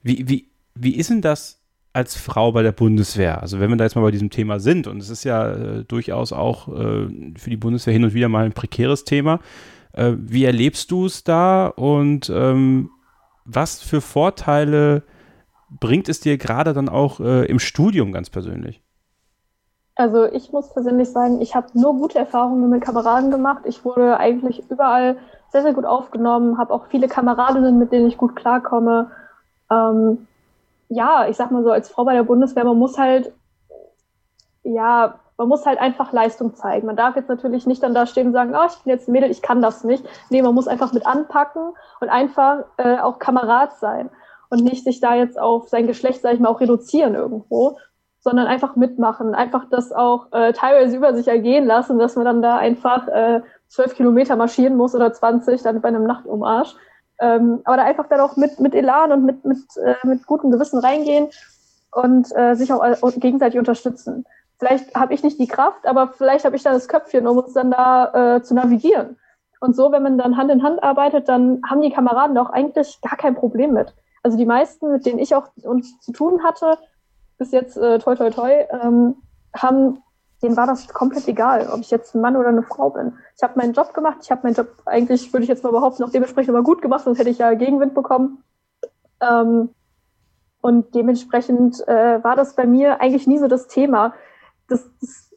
wie, 0.02 0.28
wie, 0.28 0.48
wie 0.74 0.96
ist 0.96 1.10
denn 1.10 1.22
das? 1.22 1.59
Als 1.92 2.16
Frau 2.16 2.52
bei 2.52 2.62
der 2.62 2.72
Bundeswehr? 2.72 3.40
Also 3.40 3.60
wenn 3.60 3.70
wir 3.70 3.76
da 3.76 3.84
jetzt 3.84 3.96
mal 3.96 4.02
bei 4.02 4.10
diesem 4.10 4.30
Thema 4.30 4.60
sind, 4.60 4.86
und 4.86 4.98
es 4.98 5.10
ist 5.10 5.24
ja 5.24 5.52
äh, 5.52 5.84
durchaus 5.84 6.32
auch 6.32 6.68
äh, 6.68 7.08
für 7.36 7.50
die 7.50 7.56
Bundeswehr 7.56 7.92
hin 7.92 8.04
und 8.04 8.14
wieder 8.14 8.28
mal 8.28 8.44
ein 8.44 8.52
prekäres 8.52 9.04
Thema, 9.04 9.40
äh, 9.92 10.12
wie 10.16 10.44
erlebst 10.44 10.90
du 10.90 11.06
es 11.06 11.24
da 11.24 11.66
und 11.66 12.30
ähm, 12.30 12.90
was 13.44 13.82
für 13.82 14.00
Vorteile 14.00 15.02
bringt 15.68 16.08
es 16.08 16.20
dir 16.20 16.38
gerade 16.38 16.72
dann 16.72 16.88
auch 16.88 17.20
äh, 17.20 17.46
im 17.46 17.58
Studium 17.58 18.12
ganz 18.12 18.30
persönlich? 18.30 18.82
Also 19.96 20.24
ich 20.24 20.50
muss 20.52 20.72
persönlich 20.72 21.10
sagen, 21.10 21.40
ich 21.40 21.54
habe 21.54 21.66
nur 21.74 21.94
gute 21.94 22.18
Erfahrungen 22.18 22.70
mit 22.70 22.82
Kameraden 22.82 23.30
gemacht. 23.30 23.62
Ich 23.66 23.84
wurde 23.84 24.16
eigentlich 24.18 24.62
überall 24.70 25.18
sehr, 25.50 25.62
sehr 25.62 25.74
gut 25.74 25.84
aufgenommen, 25.84 26.58
habe 26.58 26.72
auch 26.72 26.86
viele 26.86 27.08
Kameradinnen, 27.08 27.78
mit 27.78 27.92
denen 27.92 28.06
ich 28.06 28.16
gut 28.16 28.34
klarkomme. 28.36 29.10
Ähm, 29.70 30.26
ja, 30.90 31.28
ich 31.28 31.36
sag 31.36 31.50
mal 31.52 31.62
so, 31.62 31.70
als 31.70 31.88
Frau 31.88 32.04
bei 32.04 32.14
der 32.14 32.24
Bundeswehr, 32.24 32.64
man 32.64 32.76
muss 32.76 32.98
halt, 32.98 33.32
ja, 34.64 35.20
man 35.38 35.48
muss 35.48 35.64
halt 35.64 35.78
einfach 35.78 36.12
Leistung 36.12 36.54
zeigen. 36.54 36.86
Man 36.86 36.96
darf 36.96 37.16
jetzt 37.16 37.28
natürlich 37.28 37.66
nicht 37.66 37.82
dann 37.82 37.94
da 37.94 38.06
stehen 38.06 38.26
und 38.26 38.32
sagen, 38.34 38.54
oh, 38.54 38.66
ich 38.66 38.82
bin 38.82 38.92
jetzt 38.92 39.08
ein 39.08 39.12
Mädel, 39.12 39.30
ich 39.30 39.40
kann 39.40 39.62
das 39.62 39.84
nicht. 39.84 40.04
Nee, 40.28 40.42
man 40.42 40.54
muss 40.54 40.68
einfach 40.68 40.92
mit 40.92 41.06
anpacken 41.06 41.72
und 42.00 42.08
einfach 42.08 42.64
äh, 42.76 42.98
auch 42.98 43.18
Kamerad 43.20 43.72
sein 43.78 44.10
und 44.50 44.64
nicht 44.64 44.84
sich 44.84 45.00
da 45.00 45.14
jetzt 45.14 45.40
auf 45.40 45.68
sein 45.68 45.86
Geschlecht, 45.86 46.20
sag 46.20 46.34
ich 46.34 46.40
mal, 46.40 46.48
auch 46.48 46.60
reduzieren 46.60 47.14
irgendwo, 47.14 47.78
sondern 48.18 48.48
einfach 48.48 48.74
mitmachen, 48.74 49.34
einfach 49.34 49.66
das 49.70 49.92
auch 49.92 50.32
äh, 50.32 50.52
teilweise 50.52 50.96
über 50.96 51.14
sich 51.14 51.28
ergehen 51.28 51.66
lassen, 51.66 52.00
dass 52.00 52.16
man 52.16 52.24
dann 52.24 52.42
da 52.42 52.56
einfach 52.56 53.06
äh, 53.06 53.42
zwölf 53.68 53.94
Kilometer 53.94 54.34
marschieren 54.34 54.76
muss 54.76 54.94
oder 54.94 55.12
20 55.12 55.62
dann 55.62 55.80
bei 55.80 55.88
einem 55.88 56.04
Nachtummarsch. 56.04 56.74
Ähm, 57.20 57.60
aber 57.64 57.76
da 57.76 57.84
einfach 57.84 58.08
dann 58.08 58.20
auch 58.20 58.36
mit, 58.36 58.60
mit 58.60 58.74
Elan 58.74 59.12
und 59.12 59.24
mit, 59.24 59.44
mit, 59.44 59.58
äh, 59.76 59.94
mit 60.04 60.26
gutem 60.26 60.50
Gewissen 60.50 60.78
reingehen 60.78 61.28
und 61.92 62.34
äh, 62.36 62.54
sich 62.54 62.72
auch 62.72 62.82
gegenseitig 63.16 63.58
unterstützen. 63.58 64.24
Vielleicht 64.58 64.94
habe 64.94 65.14
ich 65.14 65.22
nicht 65.22 65.38
die 65.38 65.46
Kraft, 65.46 65.86
aber 65.86 66.08
vielleicht 66.08 66.44
habe 66.44 66.56
ich 66.56 66.62
dann 66.62 66.74
das 66.74 66.88
Köpfchen, 66.88 67.26
um 67.26 67.38
uns 67.38 67.54
dann 67.54 67.70
da 67.70 68.36
äh, 68.36 68.42
zu 68.42 68.54
navigieren. 68.54 69.16
Und 69.60 69.76
so, 69.76 69.92
wenn 69.92 70.02
man 70.02 70.18
dann 70.18 70.36
Hand 70.36 70.50
in 70.50 70.62
Hand 70.62 70.82
arbeitet, 70.82 71.28
dann 71.28 71.60
haben 71.68 71.82
die 71.82 71.90
Kameraden 71.90 72.36
auch 72.38 72.50
eigentlich 72.50 73.00
gar 73.02 73.16
kein 73.16 73.34
Problem 73.34 73.72
mit. 73.72 73.94
Also 74.22 74.36
die 74.36 74.46
meisten, 74.46 74.92
mit 74.92 75.06
denen 75.06 75.18
ich 75.18 75.34
auch 75.34 75.48
uns 75.62 75.98
zu 76.00 76.12
tun 76.12 76.42
hatte, 76.42 76.78
bis 77.38 77.52
jetzt 77.52 77.76
äh, 77.76 77.98
toi 77.98 78.14
toi 78.14 78.30
toi, 78.30 78.66
ähm, 78.82 79.16
haben 79.54 80.02
denen 80.42 80.56
war 80.56 80.66
das 80.66 80.88
komplett 80.88 81.28
egal, 81.28 81.68
ob 81.72 81.80
ich 81.80 81.90
jetzt 81.90 82.14
ein 82.14 82.20
Mann 82.20 82.36
oder 82.36 82.48
eine 82.48 82.62
Frau 82.62 82.90
bin. 82.90 83.12
Ich 83.36 83.42
habe 83.42 83.58
meinen 83.58 83.74
Job 83.74 83.92
gemacht, 83.92 84.18
ich 84.22 84.30
habe 84.30 84.42
meinen 84.44 84.54
Job 84.54 84.68
eigentlich, 84.86 85.32
würde 85.32 85.42
ich 85.42 85.48
jetzt 85.48 85.64
mal 85.64 85.72
behaupten, 85.72 86.02
auch 86.02 86.10
dementsprechend 86.10 86.54
aber 86.54 86.64
gut 86.64 86.80
gemacht, 86.82 87.04
sonst 87.04 87.18
hätte 87.18 87.30
ich 87.30 87.38
ja 87.38 87.52
Gegenwind 87.54 87.94
bekommen. 87.94 88.42
Ähm, 89.20 89.70
und 90.62 90.94
dementsprechend 90.94 91.86
äh, 91.88 92.22
war 92.22 92.36
das 92.36 92.54
bei 92.54 92.66
mir 92.66 93.00
eigentlich 93.00 93.26
nie 93.26 93.38
so 93.38 93.48
das 93.48 93.66
Thema. 93.66 94.14
Das, 94.68 94.88
das 95.00 95.30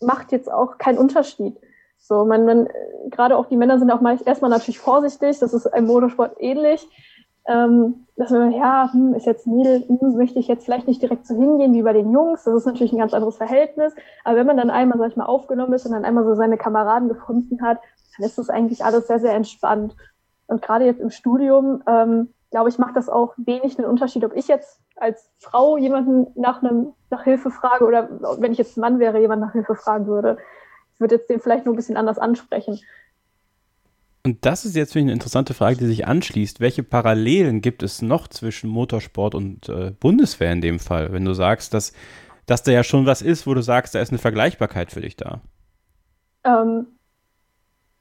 macht 0.00 0.32
jetzt 0.32 0.50
auch 0.50 0.78
keinen 0.78 0.98
Unterschied. 0.98 1.56
So, 1.98 2.24
man, 2.24 2.44
man 2.44 2.68
gerade 3.10 3.36
auch 3.36 3.46
die 3.46 3.56
Männer 3.56 3.78
sind 3.78 3.90
auch 3.90 4.00
mal 4.00 4.18
erstmal 4.24 4.50
natürlich 4.50 4.78
vorsichtig, 4.78 5.38
das 5.38 5.52
ist 5.52 5.66
im 5.66 5.86
Motorsport 5.86 6.36
ähnlich 6.38 6.86
ähm, 7.48 8.06
dass 8.16 8.30
man, 8.30 8.52
ja, 8.52 8.90
hm, 8.92 9.14
ist 9.14 9.26
jetzt 9.26 9.46
ein 9.46 9.56
Mädel, 9.56 9.84
hm, 9.86 10.16
möchte 10.16 10.38
ich 10.38 10.48
jetzt 10.48 10.64
vielleicht 10.64 10.88
nicht 10.88 11.02
direkt 11.02 11.26
so 11.26 11.34
hingehen 11.34 11.74
wie 11.74 11.82
bei 11.82 11.92
den 11.92 12.10
Jungs. 12.10 12.44
Das 12.44 12.54
ist 12.54 12.66
natürlich 12.66 12.92
ein 12.92 12.98
ganz 12.98 13.14
anderes 13.14 13.36
Verhältnis. 13.36 13.94
Aber 14.24 14.36
wenn 14.36 14.46
man 14.46 14.56
dann 14.56 14.70
einmal, 14.70 14.98
sag 14.98 15.10
ich 15.10 15.16
mal, 15.16 15.26
aufgenommen 15.26 15.72
ist 15.74 15.86
und 15.86 15.92
dann 15.92 16.04
einmal 16.04 16.24
so 16.24 16.34
seine 16.34 16.56
Kameraden 16.56 17.08
gefunden 17.08 17.62
hat, 17.62 17.78
dann 18.16 18.26
ist 18.26 18.38
das 18.38 18.48
eigentlich 18.48 18.84
alles 18.84 19.06
sehr, 19.06 19.20
sehr 19.20 19.34
entspannt. 19.34 19.94
Und 20.46 20.62
gerade 20.62 20.86
jetzt 20.86 21.00
im 21.00 21.10
Studium, 21.10 21.82
ähm, 21.86 22.32
glaube 22.50 22.68
ich, 22.68 22.78
macht 22.78 22.96
das 22.96 23.08
auch 23.08 23.34
wenig 23.36 23.78
einen 23.78 23.88
Unterschied, 23.88 24.24
ob 24.24 24.34
ich 24.34 24.48
jetzt 24.48 24.80
als 24.96 25.30
Frau 25.38 25.76
jemanden 25.76 26.28
nach 26.40 26.62
einem, 26.62 26.94
nach 27.10 27.24
Hilfe 27.24 27.50
frage 27.50 27.84
oder 27.84 28.08
wenn 28.40 28.52
ich 28.52 28.58
jetzt 28.58 28.78
Mann 28.78 28.98
wäre, 28.98 29.20
jemand 29.20 29.42
nach 29.42 29.52
Hilfe 29.52 29.74
fragen 29.74 30.06
würde. 30.06 30.38
Ich 30.94 31.00
würde 31.00 31.16
jetzt 31.16 31.28
den 31.28 31.40
vielleicht 31.40 31.66
nur 31.66 31.74
ein 31.74 31.76
bisschen 31.76 31.98
anders 31.98 32.18
ansprechen. 32.18 32.80
Und 34.26 34.44
das 34.44 34.64
ist 34.64 34.74
jetzt 34.74 34.96
eine 34.96 35.12
interessante 35.12 35.54
Frage, 35.54 35.76
die 35.76 35.86
sich 35.86 36.08
anschließt. 36.08 36.58
Welche 36.58 36.82
Parallelen 36.82 37.60
gibt 37.60 37.84
es 37.84 38.02
noch 38.02 38.26
zwischen 38.26 38.68
Motorsport 38.68 39.36
und 39.36 39.68
äh, 39.68 39.92
Bundeswehr 40.00 40.50
in 40.50 40.60
dem 40.60 40.80
Fall? 40.80 41.12
Wenn 41.12 41.24
du 41.24 41.32
sagst, 41.32 41.72
dass, 41.72 41.92
dass 42.44 42.64
da 42.64 42.72
ja 42.72 42.82
schon 42.82 43.06
was 43.06 43.22
ist, 43.22 43.46
wo 43.46 43.54
du 43.54 43.62
sagst, 43.62 43.94
da 43.94 44.00
ist 44.00 44.08
eine 44.10 44.18
Vergleichbarkeit 44.18 44.90
für 44.90 45.00
dich 45.00 45.16
da. 45.16 45.42
Ähm, 46.42 46.88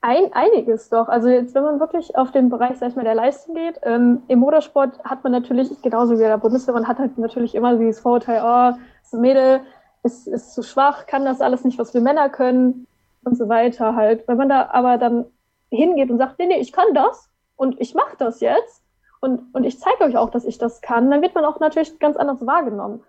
ein, 0.01 0.33
einiges 0.33 0.89
doch. 0.89 1.09
Also 1.09 1.29
jetzt, 1.29 1.53
wenn 1.53 1.61
man 1.61 1.79
wirklich 1.79 2.15
auf 2.15 2.31
den 2.31 2.49
Bereich, 2.49 2.79
sag 2.79 2.89
ich 2.89 2.95
mal, 2.95 3.05
der 3.05 3.13
Leistung 3.13 3.53
geht, 3.53 3.79
ähm, 3.83 4.23
im 4.27 4.39
Motorsport 4.39 4.97
hat 5.03 5.23
man 5.23 5.31
natürlich, 5.31 5.69
genauso 5.83 6.15
wie 6.15 6.23
bei 6.23 6.29
der 6.29 6.39
Bundeswehr, 6.39 6.73
man 6.73 6.87
hat 6.87 6.97
halt 6.97 7.19
natürlich 7.19 7.53
immer 7.53 7.77
dieses 7.77 7.99
Vorurteil, 7.99 8.41
oh, 8.43 8.75
ein 9.13 9.21
Mädel, 9.21 9.61
ist, 10.01 10.27
ist 10.27 10.55
zu 10.55 10.63
schwach, 10.63 11.05
kann 11.05 11.23
das 11.23 11.39
alles 11.39 11.63
nicht, 11.63 11.77
was 11.77 11.93
wir 11.93 12.01
Männer 12.01 12.29
können 12.29 12.87
und 13.23 13.37
so 13.37 13.47
weiter 13.47 13.95
halt. 13.95 14.27
Wenn 14.27 14.37
man 14.37 14.49
da 14.49 14.69
aber 14.71 14.97
dann 14.97 15.25
hingeht 15.69 16.09
und 16.09 16.17
sagt, 16.17 16.39
nee, 16.39 16.47
nee, 16.47 16.59
ich 16.59 16.71
kann 16.71 16.93
das 16.93 17.29
und 17.55 17.79
ich 17.79 17.95
mache 17.95 18.15
das 18.17 18.39
jetzt 18.39 18.83
und, 19.19 19.53
und 19.53 19.63
ich 19.63 19.79
zeige 19.79 20.03
euch 20.03 20.17
auch, 20.17 20.29
dass 20.29 20.45
ich 20.45 20.57
das 20.57 20.81
kann, 20.81 21.09
dann 21.09 21.21
wird 21.21 21.35
man 21.35 21.45
auch 21.45 21.59
natürlich 21.59 21.99
ganz 21.99 22.17
anders 22.17 22.45
wahrgenommen. 22.45 23.03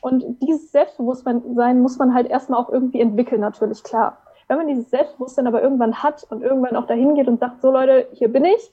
Und 0.00 0.24
dieses 0.40 0.72
Selbstbewusstsein 0.72 1.80
muss 1.80 1.98
man 1.98 2.14
halt 2.14 2.26
erstmal 2.26 2.58
auch 2.58 2.70
irgendwie 2.70 3.00
entwickeln, 3.00 3.40
natürlich, 3.40 3.82
klar. 3.82 4.18
Wenn 4.48 4.56
man 4.56 4.66
dieses 4.66 4.90
Selbstbewusstsein 4.90 5.46
aber 5.46 5.62
irgendwann 5.62 6.02
hat 6.02 6.26
und 6.30 6.42
irgendwann 6.42 6.74
auch 6.74 6.86
dahin 6.86 7.14
geht 7.14 7.28
und 7.28 7.38
sagt, 7.38 7.60
so 7.60 7.70
Leute, 7.70 8.08
hier 8.12 8.32
bin 8.32 8.44
ich, 8.44 8.72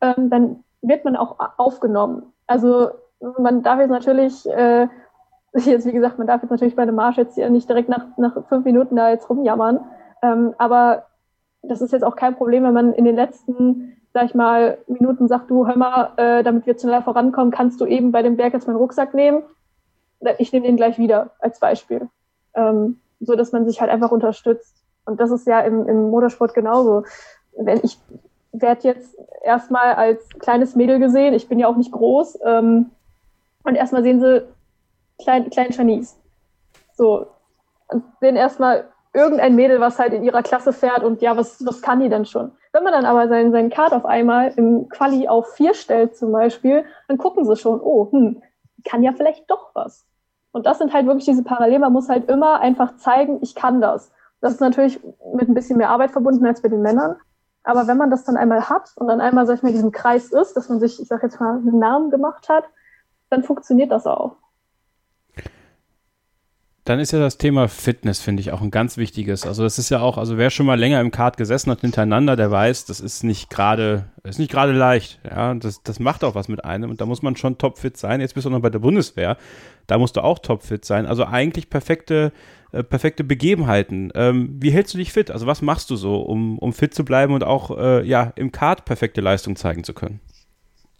ähm, 0.00 0.28
dann 0.28 0.64
wird 0.82 1.04
man 1.04 1.16
auch 1.16 1.36
aufgenommen. 1.56 2.32
Also 2.46 2.90
man 3.38 3.62
darf 3.62 3.78
jetzt 3.80 3.90
natürlich, 3.90 4.46
äh, 4.50 4.88
jetzt 5.54 5.86
wie 5.86 5.92
gesagt, 5.92 6.18
man 6.18 6.26
darf 6.26 6.42
jetzt 6.42 6.50
natürlich 6.50 6.76
bei 6.76 6.82
einem 6.82 6.96
Marsch 6.96 7.16
jetzt 7.16 7.36
hier 7.36 7.48
nicht 7.48 7.68
direkt 7.68 7.88
nach, 7.88 8.04
nach 8.16 8.46
fünf 8.48 8.64
Minuten 8.64 8.96
da 8.96 9.10
jetzt 9.10 9.30
rumjammern. 9.30 9.80
Ähm, 10.22 10.54
aber 10.58 11.06
das 11.62 11.80
ist 11.80 11.92
jetzt 11.92 12.04
auch 12.04 12.16
kein 12.16 12.36
Problem, 12.36 12.64
wenn 12.64 12.72
man 12.72 12.92
in 12.92 13.04
den 13.04 13.16
letzten, 13.16 13.96
sag 14.12 14.24
ich 14.24 14.34
mal, 14.34 14.78
Minuten 14.86 15.28
sagt, 15.28 15.50
du, 15.50 15.66
hör 15.66 15.76
mal, 15.76 16.12
äh, 16.16 16.42
damit 16.42 16.66
wir 16.66 16.78
schneller 16.78 17.02
vorankommen, 17.02 17.52
kannst 17.52 17.80
du 17.80 17.86
eben 17.86 18.12
bei 18.12 18.22
dem 18.22 18.36
Berg 18.36 18.52
jetzt 18.52 18.66
meinen 18.66 18.76
Rucksack 18.76 19.14
nehmen. 19.14 19.42
ich 20.38 20.52
nehme 20.52 20.66
den 20.66 20.76
gleich 20.76 20.98
wieder 20.98 21.30
als 21.38 21.60
Beispiel. 21.60 22.08
Ähm, 22.54 23.00
so 23.20 23.36
dass 23.36 23.52
man 23.52 23.66
sich 23.66 23.80
halt 23.80 23.90
einfach 23.90 24.10
unterstützt. 24.10 24.76
Und 25.04 25.20
das 25.20 25.30
ist 25.30 25.46
ja 25.46 25.60
im, 25.60 25.86
im 25.88 26.10
Motorsport 26.10 26.54
genauso. 26.54 27.04
Wenn 27.56 27.80
ich 27.82 27.98
werde 28.52 28.88
jetzt 28.88 29.16
erstmal 29.44 29.94
als 29.94 30.28
kleines 30.38 30.74
Mädel 30.74 30.98
gesehen, 30.98 31.34
ich 31.34 31.48
bin 31.48 31.58
ja 31.58 31.68
auch 31.68 31.76
nicht 31.76 31.92
groß, 31.92 32.38
ähm, 32.44 32.90
und 33.62 33.74
erstmal 33.74 34.02
sehen 34.02 34.20
sie 34.20 34.46
klein, 35.22 35.50
kleinen 35.50 35.72
Chinese. 35.72 36.16
So, 36.94 37.26
und 37.88 38.04
sehen 38.20 38.36
erstmal 38.36 38.88
irgendein 39.12 39.56
Mädel, 39.56 39.80
was 39.80 39.98
halt 39.98 40.12
in 40.12 40.22
ihrer 40.22 40.42
Klasse 40.42 40.72
fährt 40.72 41.02
und 41.02 41.20
ja, 41.20 41.36
was, 41.36 41.64
was 41.66 41.82
kann 41.82 42.00
die 42.00 42.08
denn 42.08 42.24
schon? 42.24 42.52
Wenn 42.72 42.84
man 42.84 42.92
dann 42.92 43.04
aber 43.04 43.28
seinen, 43.28 43.50
seinen 43.50 43.70
Card 43.70 43.92
auf 43.92 44.04
einmal 44.04 44.52
im 44.56 44.88
Quali 44.88 45.26
auf 45.26 45.52
vier 45.54 45.74
stellt 45.74 46.16
zum 46.16 46.30
Beispiel, 46.32 46.84
dann 47.08 47.18
gucken 47.18 47.44
sie 47.44 47.56
schon, 47.56 47.80
oh, 47.80 48.10
hm, 48.12 48.42
kann 48.84 49.02
ja 49.02 49.12
vielleicht 49.12 49.50
doch 49.50 49.74
was. 49.74 50.06
Und 50.52 50.66
das 50.66 50.78
sind 50.78 50.92
halt 50.92 51.06
wirklich 51.06 51.24
diese 51.24 51.44
Parallelen. 51.44 51.80
Man 51.80 51.92
muss 51.92 52.08
halt 52.08 52.28
immer 52.28 52.60
einfach 52.60 52.96
zeigen, 52.96 53.38
ich 53.42 53.54
kann 53.54 53.80
das. 53.80 54.12
Das 54.40 54.54
ist 54.54 54.60
natürlich 54.60 55.00
mit 55.34 55.48
ein 55.48 55.54
bisschen 55.54 55.78
mehr 55.78 55.90
Arbeit 55.90 56.10
verbunden 56.12 56.46
als 56.46 56.62
bei 56.62 56.68
den 56.68 56.82
Männern. 56.82 57.16
Aber 57.62 57.86
wenn 57.86 57.98
man 57.98 58.10
das 58.10 58.24
dann 58.24 58.36
einmal 58.36 58.68
hat 58.68 58.92
und 58.96 59.06
dann 59.08 59.20
einmal, 59.20 59.46
sag 59.46 59.56
ich 59.56 59.62
mal, 59.62 59.68
in 59.68 59.74
diesem 59.74 59.92
Kreis 59.92 60.32
ist, 60.32 60.56
dass 60.56 60.68
man 60.68 60.80
sich, 60.80 61.00
ich 61.00 61.08
sag 61.08 61.22
jetzt 61.22 61.40
mal, 61.40 61.56
einen 61.56 61.78
Namen 61.78 62.10
gemacht 62.10 62.48
hat, 62.48 62.64
dann 63.28 63.42
funktioniert 63.42 63.92
das 63.92 64.06
auch. 64.06 64.36
Dann 66.90 66.98
ist 66.98 67.12
ja 67.12 67.20
das 67.20 67.38
Thema 67.38 67.68
Fitness, 67.68 68.18
finde 68.18 68.40
ich, 68.40 68.50
auch 68.50 68.62
ein 68.62 68.72
ganz 68.72 68.96
wichtiges. 68.96 69.46
Also 69.46 69.62
das 69.62 69.78
ist 69.78 69.90
ja 69.90 70.00
auch, 70.00 70.18
also 70.18 70.38
wer 70.38 70.50
schon 70.50 70.66
mal 70.66 70.76
länger 70.76 71.00
im 71.00 71.12
Kart 71.12 71.36
gesessen 71.36 71.70
hat 71.70 71.82
hintereinander, 71.82 72.34
der 72.34 72.50
weiß, 72.50 72.84
das 72.86 72.98
ist 72.98 73.22
nicht 73.22 73.48
gerade, 73.48 74.06
ist 74.24 74.40
nicht 74.40 74.50
gerade 74.50 74.72
leicht. 74.72 75.20
Ja, 75.22 75.54
das, 75.54 75.84
das 75.84 76.00
macht 76.00 76.24
auch 76.24 76.34
was 76.34 76.48
mit 76.48 76.64
einem 76.64 76.90
und 76.90 77.00
da 77.00 77.06
muss 77.06 77.22
man 77.22 77.36
schon 77.36 77.58
topfit 77.58 77.96
sein. 77.96 78.20
Jetzt 78.20 78.34
bist 78.34 78.44
du 78.44 78.50
noch 78.50 78.58
bei 78.58 78.70
der 78.70 78.80
Bundeswehr, 78.80 79.36
da 79.86 79.98
musst 79.98 80.16
du 80.16 80.24
auch 80.24 80.40
topfit 80.40 80.84
sein. 80.84 81.06
Also 81.06 81.24
eigentlich 81.26 81.70
perfekte, 81.70 82.32
äh, 82.72 82.82
perfekte 82.82 83.22
Begebenheiten. 83.22 84.10
Ähm, 84.16 84.56
wie 84.58 84.72
hältst 84.72 84.92
du 84.92 84.98
dich 84.98 85.12
fit? 85.12 85.30
Also 85.30 85.46
was 85.46 85.62
machst 85.62 85.90
du 85.90 85.94
so, 85.94 86.16
um, 86.16 86.58
um 86.58 86.72
fit 86.72 86.92
zu 86.92 87.04
bleiben 87.04 87.34
und 87.34 87.44
auch 87.44 87.70
äh, 87.78 88.04
ja 88.04 88.32
im 88.34 88.50
Kart 88.50 88.84
perfekte 88.84 89.20
Leistung 89.20 89.54
zeigen 89.54 89.84
zu 89.84 89.94
können? 89.94 90.18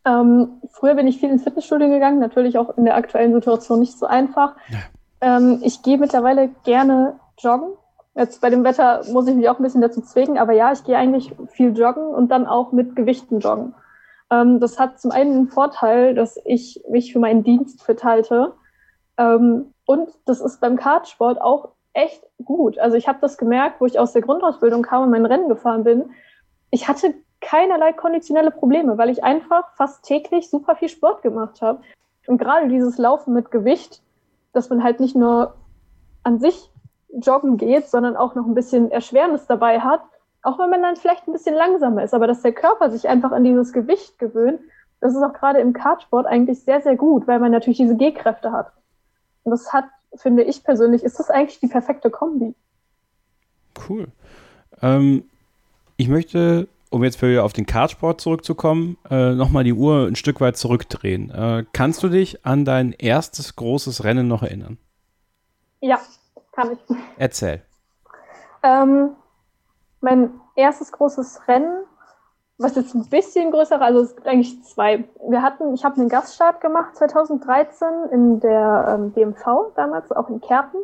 Ähm, 0.06 0.50
früher 0.70 0.94
bin 0.94 1.08
ich 1.08 1.18
viel 1.18 1.30
ins 1.30 1.42
Fitnessstudio 1.42 1.88
gegangen, 1.88 2.20
natürlich 2.20 2.58
auch 2.58 2.78
in 2.78 2.84
der 2.84 2.94
aktuellen 2.94 3.34
Situation 3.34 3.80
nicht 3.80 3.98
so 3.98 4.06
einfach. 4.06 4.54
Ja. 4.68 4.78
Ähm, 5.20 5.60
ich 5.62 5.82
gehe 5.82 5.98
mittlerweile 5.98 6.48
gerne 6.64 7.18
joggen. 7.38 7.72
Jetzt 8.14 8.40
bei 8.40 8.50
dem 8.50 8.64
Wetter 8.64 9.02
muss 9.12 9.28
ich 9.28 9.34
mich 9.34 9.48
auch 9.48 9.58
ein 9.58 9.62
bisschen 9.62 9.80
dazu 9.80 10.00
zwingen, 10.00 10.38
aber 10.38 10.52
ja, 10.52 10.72
ich 10.72 10.84
gehe 10.84 10.96
eigentlich 10.96 11.32
viel 11.52 11.76
joggen 11.76 12.04
und 12.04 12.30
dann 12.30 12.46
auch 12.46 12.72
mit 12.72 12.96
Gewichten 12.96 13.40
joggen. 13.40 13.74
Ähm, 14.30 14.60
das 14.60 14.78
hat 14.78 15.00
zum 15.00 15.10
einen 15.10 15.32
den 15.34 15.48
Vorteil, 15.48 16.14
dass 16.14 16.38
ich 16.44 16.82
mich 16.88 17.12
für 17.12 17.18
meinen 17.18 17.44
Dienst 17.44 17.82
fit 17.82 18.04
halte. 18.04 18.54
Ähm, 19.16 19.74
und 19.86 20.10
das 20.24 20.40
ist 20.40 20.60
beim 20.60 20.76
Kartsport 20.76 21.40
auch 21.40 21.70
echt 21.92 22.22
gut. 22.44 22.78
Also 22.78 22.96
ich 22.96 23.08
habe 23.08 23.18
das 23.20 23.36
gemerkt, 23.36 23.80
wo 23.80 23.86
ich 23.86 23.98
aus 23.98 24.12
der 24.12 24.22
Grundausbildung 24.22 24.82
kam 24.82 25.04
und 25.04 25.10
mein 25.10 25.26
Rennen 25.26 25.48
gefahren 25.48 25.84
bin. 25.84 26.10
Ich 26.70 26.88
hatte 26.88 27.14
keinerlei 27.40 27.92
konditionelle 27.92 28.50
Probleme, 28.50 28.98
weil 28.98 29.10
ich 29.10 29.24
einfach 29.24 29.74
fast 29.74 30.04
täglich 30.04 30.50
super 30.50 30.76
viel 30.76 30.88
Sport 30.88 31.22
gemacht 31.22 31.62
habe. 31.62 31.82
Und 32.26 32.38
gerade 32.38 32.68
dieses 32.68 32.98
Laufen 32.98 33.34
mit 33.34 33.50
Gewicht, 33.50 34.02
dass 34.52 34.70
man 34.70 34.82
halt 34.82 35.00
nicht 35.00 35.16
nur 35.16 35.54
an 36.22 36.38
sich 36.38 36.70
joggen 37.12 37.56
geht, 37.56 37.88
sondern 37.88 38.16
auch 38.16 38.34
noch 38.34 38.46
ein 38.46 38.54
bisschen 38.54 38.90
Erschwernis 38.90 39.46
dabei 39.46 39.80
hat, 39.80 40.00
auch 40.42 40.58
wenn 40.58 40.70
man 40.70 40.82
dann 40.82 40.96
vielleicht 40.96 41.26
ein 41.26 41.32
bisschen 41.32 41.54
langsamer 41.54 42.02
ist, 42.02 42.14
aber 42.14 42.26
dass 42.26 42.42
der 42.42 42.52
Körper 42.52 42.90
sich 42.90 43.08
einfach 43.08 43.32
an 43.32 43.44
dieses 43.44 43.72
Gewicht 43.72 44.18
gewöhnt, 44.18 44.60
das 45.00 45.14
ist 45.14 45.22
auch 45.22 45.32
gerade 45.32 45.60
im 45.60 45.72
Kartsport 45.72 46.26
eigentlich 46.26 46.62
sehr, 46.62 46.80
sehr 46.82 46.96
gut, 46.96 47.26
weil 47.26 47.40
man 47.40 47.52
natürlich 47.52 47.78
diese 47.78 47.96
G-Kräfte 47.96 48.52
hat. 48.52 48.72
Und 49.44 49.52
das 49.52 49.72
hat, 49.72 49.86
finde 50.14 50.42
ich 50.42 50.62
persönlich, 50.62 51.02
ist 51.02 51.18
das 51.18 51.30
eigentlich 51.30 51.60
die 51.60 51.68
perfekte 51.68 52.10
Kombi. 52.10 52.54
Cool. 53.88 54.08
Ähm, 54.82 55.24
ich 55.96 56.08
möchte 56.08 56.68
um 56.90 57.04
jetzt 57.04 57.18
für 57.18 57.42
auf 57.44 57.52
den 57.52 57.66
Kartsport 57.66 58.20
zurückzukommen, 58.20 58.98
äh, 59.08 59.32
nochmal 59.32 59.64
die 59.64 59.72
Uhr 59.72 60.06
ein 60.06 60.16
Stück 60.16 60.40
weit 60.40 60.56
zurückdrehen. 60.56 61.30
Äh, 61.30 61.64
kannst 61.72 62.02
du 62.02 62.08
dich 62.08 62.44
an 62.44 62.64
dein 62.64 62.92
erstes 62.92 63.56
großes 63.56 64.04
Rennen 64.04 64.28
noch 64.28 64.42
erinnern? 64.42 64.78
Ja, 65.80 66.00
kann 66.52 66.72
ich. 66.72 66.96
Erzähl. 67.16 67.62
Ähm, 68.62 69.10
mein 70.00 70.32
erstes 70.56 70.92
großes 70.92 71.48
Rennen, 71.48 71.84
was 72.58 72.74
jetzt 72.74 72.94
ein 72.94 73.08
bisschen 73.08 73.52
größer, 73.52 73.80
also 73.80 74.00
es 74.00 74.14
gibt 74.14 74.26
eigentlich 74.26 74.62
zwei. 74.64 75.04
Wir 75.28 75.42
hatten, 75.42 75.72
ich 75.74 75.84
habe 75.84 75.96
einen 76.00 76.08
Gaststart 76.08 76.60
gemacht 76.60 76.96
2013 76.96 77.88
in 78.12 78.40
der 78.40 78.96
ähm, 78.98 79.12
BMV 79.12 79.72
damals, 79.76 80.10
auch 80.12 80.28
in 80.28 80.40
Kerpen. 80.40 80.80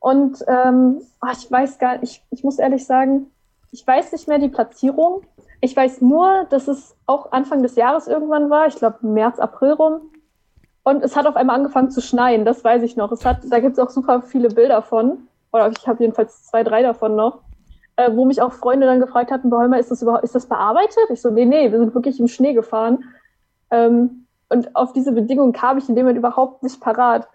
Und 0.00 0.44
ähm, 0.48 1.00
oh, 1.22 1.28
ich 1.32 1.50
weiß 1.50 1.78
gar 1.78 1.98
nicht, 1.98 2.02
ich, 2.02 2.38
ich 2.38 2.44
muss 2.44 2.58
ehrlich 2.58 2.84
sagen, 2.84 3.30
ich 3.74 3.84
weiß 3.84 4.12
nicht 4.12 4.28
mehr 4.28 4.38
die 4.38 4.48
Platzierung. 4.48 5.22
Ich 5.60 5.76
weiß 5.76 6.00
nur, 6.00 6.46
dass 6.48 6.68
es 6.68 6.96
auch 7.06 7.32
Anfang 7.32 7.60
des 7.60 7.74
Jahres 7.74 8.06
irgendwann 8.06 8.48
war, 8.48 8.68
ich 8.68 8.76
glaube 8.76 9.04
März, 9.04 9.40
April 9.40 9.72
rum. 9.72 10.00
Und 10.84 11.02
es 11.02 11.16
hat 11.16 11.26
auf 11.26 11.34
einmal 11.34 11.56
angefangen 11.56 11.90
zu 11.90 12.00
schneien, 12.00 12.44
das 12.44 12.62
weiß 12.62 12.84
ich 12.84 12.96
noch. 12.96 13.10
Es 13.10 13.24
hat, 13.24 13.38
da 13.50 13.58
gibt 13.58 13.72
es 13.72 13.78
auch 13.80 13.90
super 13.90 14.22
viele 14.22 14.48
Bilder 14.48 14.80
von, 14.82 15.26
oder 15.52 15.72
ich 15.76 15.88
habe 15.88 16.04
jedenfalls 16.04 16.44
zwei, 16.44 16.62
drei 16.62 16.82
davon 16.82 17.16
noch, 17.16 17.40
äh, 17.96 18.14
wo 18.14 18.24
mich 18.24 18.40
auch 18.40 18.52
Freunde 18.52 18.86
dann 18.86 19.00
gefragt 19.00 19.32
hatten, 19.32 19.52
Holmer, 19.52 19.80
ist 19.80 19.90
das 19.90 20.02
überhaupt, 20.02 20.22
ist 20.22 20.36
das 20.36 20.46
bearbeitet? 20.46 21.10
Ich 21.10 21.20
so, 21.20 21.30
nee, 21.30 21.44
nee, 21.44 21.72
wir 21.72 21.78
sind 21.80 21.94
wirklich 21.96 22.20
im 22.20 22.28
Schnee 22.28 22.52
gefahren. 22.54 23.02
Ähm, 23.72 24.26
und 24.50 24.76
auf 24.76 24.92
diese 24.92 25.10
Bedingungen 25.10 25.52
kam 25.52 25.78
ich 25.78 25.88
in 25.88 25.96
dem 25.96 26.04
Moment 26.04 26.18
überhaupt 26.18 26.62
nicht 26.62 26.80
parat. 26.80 27.26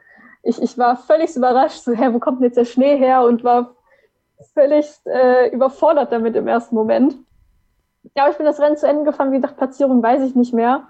Ich, 0.43 0.61
ich 0.61 0.77
war 0.77 0.95
völlig 0.95 1.35
überrascht, 1.35 1.81
so, 1.81 1.91
hä, 1.91 2.13
wo 2.13 2.19
kommt 2.19 2.39
denn 2.39 2.45
jetzt 2.45 2.57
der 2.57 2.65
Schnee 2.65 2.95
her? 2.95 3.23
Und 3.23 3.43
war 3.43 3.75
völlig 4.53 4.87
äh, 5.05 5.49
überfordert 5.49 6.11
damit 6.11 6.35
im 6.35 6.47
ersten 6.47 6.75
Moment. 6.75 7.15
Ja, 8.15 8.23
aber 8.23 8.31
ich 8.31 8.37
bin 8.37 8.45
das 8.45 8.59
Rennen 8.59 8.77
zu 8.77 8.87
Ende 8.87 9.03
gefahren, 9.03 9.31
wie 9.31 9.37
gesagt, 9.37 9.57
Platzierung 9.57 10.01
weiß 10.01 10.23
ich 10.23 10.35
nicht 10.35 10.53
mehr. 10.53 10.87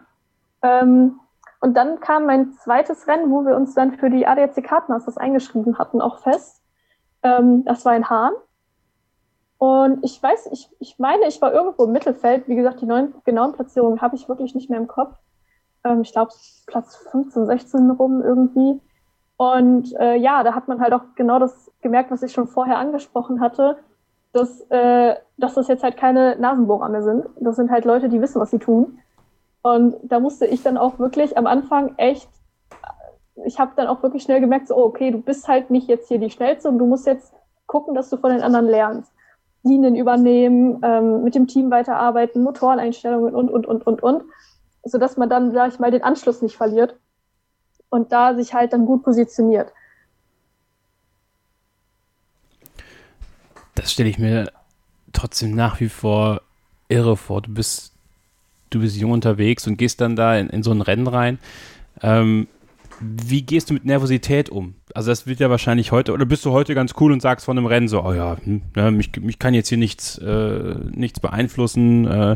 Ähm, 0.61 1.19
und 1.61 1.75
dann 1.75 1.99
kam 1.99 2.25
mein 2.25 2.53
zweites 2.53 3.07
Rennen, 3.07 3.31
wo 3.31 3.45
wir 3.45 3.55
uns 3.55 3.73
dann 3.73 3.93
für 3.93 4.09
die 4.09 4.25
ADAC 4.25 4.63
Kartmasters 4.63 5.17
eingeschrieben 5.17 5.77
hatten, 5.77 6.01
auch 6.01 6.19
fest. 6.19 6.61
Ähm, 7.23 7.65
das 7.65 7.83
war 7.85 7.95
in 7.95 8.09
Hahn. 8.09 8.33
Und 9.57 10.03
ich 10.05 10.21
weiß, 10.23 10.49
ich, 10.53 10.69
ich 10.79 10.99
meine, 10.99 11.27
ich 11.27 11.41
war 11.41 11.51
irgendwo 11.51 11.83
im 11.83 11.91
Mittelfeld. 11.91 12.47
Wie 12.47 12.55
gesagt, 12.55 12.79
die 12.79 12.85
neuen, 12.85 13.13
genauen 13.25 13.51
Platzierungen 13.51 14.01
habe 14.01 14.15
ich 14.15 14.29
wirklich 14.29 14.55
nicht 14.55 14.69
mehr 14.69 14.79
im 14.79 14.87
Kopf. 14.87 15.17
Ähm, 15.83 16.01
ich 16.01 16.13
glaube, 16.13 16.31
Platz 16.67 16.95
15, 17.11 17.45
16 17.45 17.91
rum 17.91 18.21
irgendwie. 18.21 18.79
Und 19.35 19.93
äh, 19.99 20.15
ja, 20.15 20.43
da 20.43 20.55
hat 20.55 20.69
man 20.69 20.79
halt 20.79 20.93
auch 20.93 21.03
genau 21.15 21.39
das 21.39 21.68
gemerkt, 21.81 22.11
was 22.11 22.23
ich 22.23 22.31
schon 22.31 22.47
vorher 22.47 22.77
angesprochen 22.77 23.41
hatte, 23.41 23.77
dass, 24.31 24.61
äh, 24.69 25.15
dass 25.37 25.55
das 25.55 25.67
jetzt 25.67 25.83
halt 25.83 25.97
keine 25.97 26.35
Nasenbohrer 26.37 26.89
mehr 26.89 27.03
sind. 27.03 27.25
Das 27.39 27.55
sind 27.55 27.71
halt 27.71 27.85
Leute, 27.85 28.09
die 28.09 28.21
wissen, 28.21 28.39
was 28.39 28.51
sie 28.51 28.59
tun. 28.59 28.99
Und 29.61 29.95
da 30.03 30.19
musste 30.19 30.45
ich 30.45 30.63
dann 30.63 30.77
auch 30.77 30.99
wirklich 30.99 31.37
am 31.37 31.47
Anfang 31.47 31.95
echt, 31.97 32.29
ich 33.45 33.59
habe 33.59 33.71
dann 33.75 33.87
auch 33.87 34.03
wirklich 34.03 34.23
schnell 34.23 34.39
gemerkt, 34.39 34.67
so, 34.67 34.75
oh, 34.75 34.85
okay, 34.85 35.11
du 35.11 35.19
bist 35.19 35.47
halt 35.47 35.69
nicht 35.69 35.87
jetzt 35.87 36.07
hier 36.07 36.19
die 36.19 36.29
Schnellste 36.29 36.69
und 36.69 36.77
du 36.77 36.85
musst 36.85 37.07
jetzt 37.07 37.33
gucken, 37.65 37.95
dass 37.95 38.09
du 38.09 38.17
von 38.17 38.31
den 38.31 38.41
anderen 38.41 38.67
lernst. 38.67 39.11
Linien 39.63 39.95
übernehmen, 39.95 40.79
ähm, 40.83 41.23
mit 41.23 41.35
dem 41.35 41.47
Team 41.47 41.69
weiterarbeiten, 41.69 42.43
Motoreneinstellungen 42.43 43.35
und, 43.35 43.49
und, 43.49 43.65
und, 43.65 43.85
und, 43.85 44.01
und, 44.01 44.23
sodass 44.83 45.17
man 45.17 45.29
dann, 45.29 45.51
sag 45.51 45.73
ich 45.73 45.79
mal, 45.79 45.91
den 45.91 46.03
Anschluss 46.03 46.41
nicht 46.41 46.55
verliert 46.55 46.95
und 47.89 48.11
da 48.13 48.35
sich 48.35 48.53
halt 48.53 48.71
dann 48.71 48.85
gut 48.85 49.03
positioniert. 49.03 49.73
Das 53.79 53.93
stelle 53.93 54.09
ich 54.09 54.19
mir 54.19 54.51
trotzdem 55.13 55.55
nach 55.55 55.79
wie 55.79 55.87
vor 55.87 56.41
irre 56.89 57.15
vor. 57.15 57.41
Du 57.41 57.53
bist, 57.53 57.93
du 58.71 58.81
bist 58.81 58.97
jung 58.97 59.11
unterwegs 59.11 59.67
und 59.67 59.77
gehst 59.77 60.01
dann 60.01 60.17
da 60.17 60.37
in, 60.37 60.49
in 60.49 60.63
so 60.63 60.71
ein 60.71 60.81
Rennen 60.81 61.07
rein. 61.07 61.39
Ähm, 62.01 62.47
wie 62.99 63.43
gehst 63.43 63.69
du 63.69 63.73
mit 63.73 63.85
Nervosität 63.85 64.49
um? 64.49 64.75
Also 64.93 65.11
das 65.11 65.27
wird 65.27 65.39
ja 65.39 65.49
wahrscheinlich 65.49 65.93
heute, 65.93 66.11
oder 66.11 66.25
bist 66.25 66.43
du 66.43 66.51
heute 66.51 66.75
ganz 66.75 66.93
cool 66.99 67.13
und 67.13 67.21
sagst 67.21 67.45
von 67.45 67.57
einem 67.57 67.67
Rennen 67.67 67.87
so, 67.87 68.03
oh 68.03 68.11
ja, 68.11 68.35
hm, 68.43 68.63
ja 68.75 68.91
mich, 68.91 69.11
mich 69.21 69.39
kann 69.39 69.53
jetzt 69.53 69.69
hier 69.69 69.77
nichts, 69.77 70.17
äh, 70.17 70.75
nichts 70.91 71.21
beeinflussen. 71.21 72.05
Äh, 72.05 72.35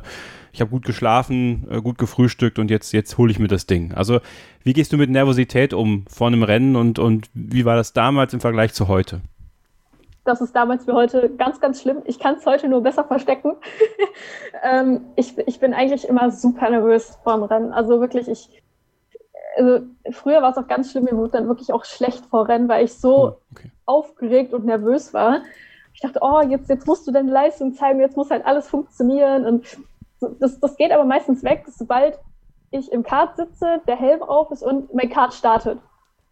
ich 0.53 0.61
habe 0.61 0.71
gut 0.71 0.85
geschlafen, 0.85 1.67
äh, 1.69 1.81
gut 1.81 1.97
gefrühstückt 1.97 2.57
und 2.57 2.71
jetzt, 2.71 2.93
jetzt 2.93 3.17
hole 3.17 3.31
ich 3.31 3.39
mir 3.39 3.49
das 3.49 3.65
Ding. 3.65 3.93
Also 3.93 4.21
wie 4.63 4.71
gehst 4.71 4.93
du 4.93 4.97
mit 4.97 5.09
Nervosität 5.09 5.73
um 5.73 6.05
vor 6.07 6.27
einem 6.27 6.43
Rennen 6.43 6.77
und, 6.77 6.99
und 6.99 7.29
wie 7.33 7.65
war 7.65 7.75
das 7.75 7.91
damals 7.91 8.33
im 8.33 8.39
Vergleich 8.39 8.73
zu 8.73 8.87
heute? 8.87 9.19
Das 10.25 10.39
ist 10.39 10.55
damals 10.55 10.87
wie 10.87 10.93
heute 10.93 11.29
ganz, 11.29 11.59
ganz 11.59 11.81
schlimm. 11.81 12.01
Ich 12.05 12.17
kann 12.17 12.35
es 12.35 12.45
heute 12.45 12.69
nur 12.69 12.81
besser 12.81 13.03
verstecken. 13.03 13.57
ähm, 14.63 15.05
ich, 15.15 15.37
ich 15.37 15.59
bin 15.59 15.73
eigentlich 15.73 16.07
immer 16.07 16.31
super 16.31 16.69
nervös 16.69 17.17
vor 17.23 17.33
dem 17.33 17.43
Rennen. 17.43 17.73
Also 17.73 17.99
wirklich, 17.99 18.29
ich, 18.29 18.63
also 19.57 19.85
früher 20.11 20.41
war 20.41 20.51
es 20.51 20.57
auch 20.57 20.67
ganz 20.67 20.91
schlimm, 20.91 21.05
mir 21.05 21.17
wurde 21.17 21.33
dann 21.33 21.47
wirklich 21.47 21.73
auch 21.73 21.83
schlecht 21.83 22.25
vor 22.27 22.47
Rennen, 22.47 22.69
weil 22.69 22.85
ich 22.85 22.93
so 22.93 23.15
oh, 23.15 23.37
okay. 23.51 23.71
aufgeregt 23.85 24.53
und 24.53 24.65
nervös 24.65 25.13
war. 25.13 25.41
Ich 25.93 25.99
dachte, 25.99 26.19
oh, 26.21 26.41
jetzt, 26.41 26.69
jetzt 26.69 26.87
musst 26.87 27.05
du 27.05 27.11
deine 27.11 27.31
Leistung 27.31 27.73
zeigen, 27.73 27.99
jetzt 27.99 28.17
muss 28.17 28.31
halt 28.31 28.45
alles 28.45 28.67
funktionieren. 28.67 29.45
Und 29.45 29.77
das, 30.39 30.59
das 30.59 30.77
geht 30.77 30.91
aber 30.91 31.05
meistens 31.05 31.43
weg, 31.43 31.65
sobald 31.67 32.17
ich 32.71 32.91
im 32.91 33.03
Kart 33.03 33.35
sitze, 33.35 33.81
der 33.87 33.97
Helm 33.97 34.23
auf 34.23 34.51
ist 34.51 34.63
und 34.63 34.93
mein 34.93 35.09
Kart 35.09 35.33
startet. 35.33 35.79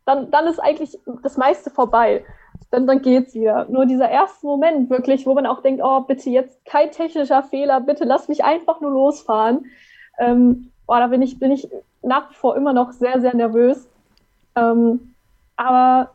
dann, 0.06 0.32
dann 0.32 0.48
ist 0.48 0.60
eigentlich 0.60 0.98
das 1.22 1.38
meiste 1.38 1.70
vorbei. 1.70 2.26
Dann, 2.70 2.88
dann 2.88 3.02
geht's 3.02 3.34
wieder. 3.34 3.66
Nur 3.70 3.86
dieser 3.86 4.10
erste 4.10 4.46
Moment 4.46 4.90
wirklich, 4.90 5.26
wo 5.26 5.34
man 5.34 5.46
auch 5.46 5.62
denkt, 5.62 5.82
oh, 5.84 6.02
bitte 6.02 6.30
jetzt 6.30 6.64
kein 6.66 6.92
technischer 6.92 7.44
Fehler, 7.44 7.82
bitte 7.82 8.06
lass 8.06 8.28
mich 8.28 8.44
einfach 8.44 8.80
nur 8.80 8.92
losfahren. 8.92 9.66
Ähm, 10.20 10.72
boah, 10.86 11.00
da 11.00 11.08
bin 11.08 11.22
ich, 11.22 11.40
bin 11.40 11.52
ich 11.52 11.68
nach 12.02 12.30
wie 12.30 12.36
vor 12.36 12.56
immer 12.56 12.74
noch 12.74 12.92
sehr, 12.92 13.20
sehr 13.20 13.36
nervös. 13.36 13.90
Ähm, 14.56 15.14
aber 15.56 16.12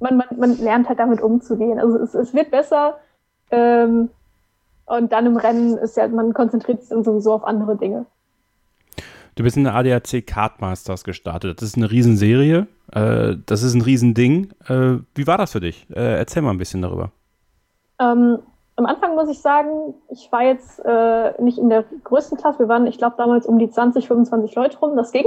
man, 0.00 0.16
man, 0.16 0.26
man 0.36 0.58
lernt 0.58 0.88
halt 0.88 0.98
damit 0.98 1.20
umzugehen. 1.20 1.78
Also 1.78 1.98
es, 1.98 2.14
es 2.14 2.34
wird 2.34 2.50
besser. 2.50 2.98
Ähm, 3.50 4.10
und 4.86 5.12
dann 5.12 5.26
im 5.26 5.36
Rennen 5.36 5.76
ist 5.78 5.96
ja, 5.96 6.06
man 6.08 6.32
konzentriert 6.32 6.82
sich 6.82 6.88
sowieso 6.88 7.32
auf 7.34 7.44
andere 7.44 7.76
Dinge. 7.76 8.06
Du 9.34 9.42
bist 9.42 9.56
in 9.56 9.64
der 9.64 9.74
ADAC 9.74 10.26
Kartmasters 10.26 11.04
gestartet. 11.04 11.60
Das 11.60 11.68
ist 11.68 11.76
eine 11.76 11.90
Riesenserie. 11.90 12.68
Äh, 12.92 13.36
das 13.46 13.62
ist 13.62 13.74
ein 13.74 13.82
Riesending. 13.82 14.52
Äh, 14.68 14.98
wie 15.14 15.26
war 15.26 15.38
das 15.38 15.52
für 15.52 15.60
dich? 15.60 15.86
Äh, 15.90 16.18
erzähl 16.18 16.42
mal 16.42 16.50
ein 16.50 16.58
bisschen 16.58 16.82
darüber. 16.82 17.10
Ähm, 17.98 18.38
am 18.76 18.86
Anfang 18.86 19.14
muss 19.14 19.30
ich 19.30 19.40
sagen, 19.40 19.94
ich 20.10 20.30
war 20.30 20.42
jetzt 20.42 20.84
äh, 20.84 21.40
nicht 21.42 21.58
in 21.58 21.70
der 21.70 21.84
größten 22.04 22.36
Klasse. 22.36 22.58
Wir 22.58 22.68
waren, 22.68 22.86
ich 22.86 22.98
glaube, 22.98 23.16
damals 23.16 23.46
um 23.46 23.58
die 23.58 23.70
20, 23.70 24.06
25 24.06 24.54
Leute 24.54 24.78
rum. 24.78 24.96
Das 24.96 25.12
ging. 25.12 25.26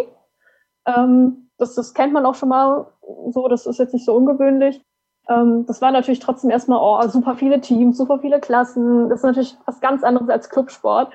Ähm, 0.85 1.49
das, 1.57 1.75
das 1.75 1.93
kennt 1.93 2.13
man 2.13 2.25
auch 2.25 2.35
schon 2.35 2.49
mal 2.49 2.87
so. 3.31 3.47
Das 3.47 3.65
ist 3.65 3.79
jetzt 3.79 3.93
nicht 3.93 4.05
so 4.05 4.15
ungewöhnlich. 4.15 4.81
Ähm, 5.27 5.65
das 5.65 5.81
war 5.81 5.91
natürlich 5.91 6.19
trotzdem 6.19 6.51
erstmal, 6.51 6.79
oh, 6.81 7.07
super 7.09 7.35
viele 7.35 7.59
Teams, 7.59 7.97
super 7.97 8.19
viele 8.19 8.39
Klassen. 8.39 9.09
Das 9.09 9.19
ist 9.19 9.25
natürlich 9.25 9.57
was 9.65 9.79
ganz 9.79 10.03
anderes 10.03 10.29
als 10.29 10.49
Clubsport. 10.49 11.11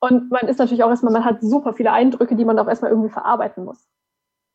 Und 0.00 0.30
man 0.32 0.48
ist 0.48 0.58
natürlich 0.58 0.82
auch 0.82 0.90
erstmal, 0.90 1.12
man 1.12 1.24
hat 1.24 1.40
super 1.42 1.74
viele 1.74 1.92
Eindrücke, 1.92 2.34
die 2.34 2.44
man 2.44 2.58
auch 2.58 2.66
erstmal 2.66 2.90
irgendwie 2.90 3.10
verarbeiten 3.10 3.64
muss. 3.64 3.86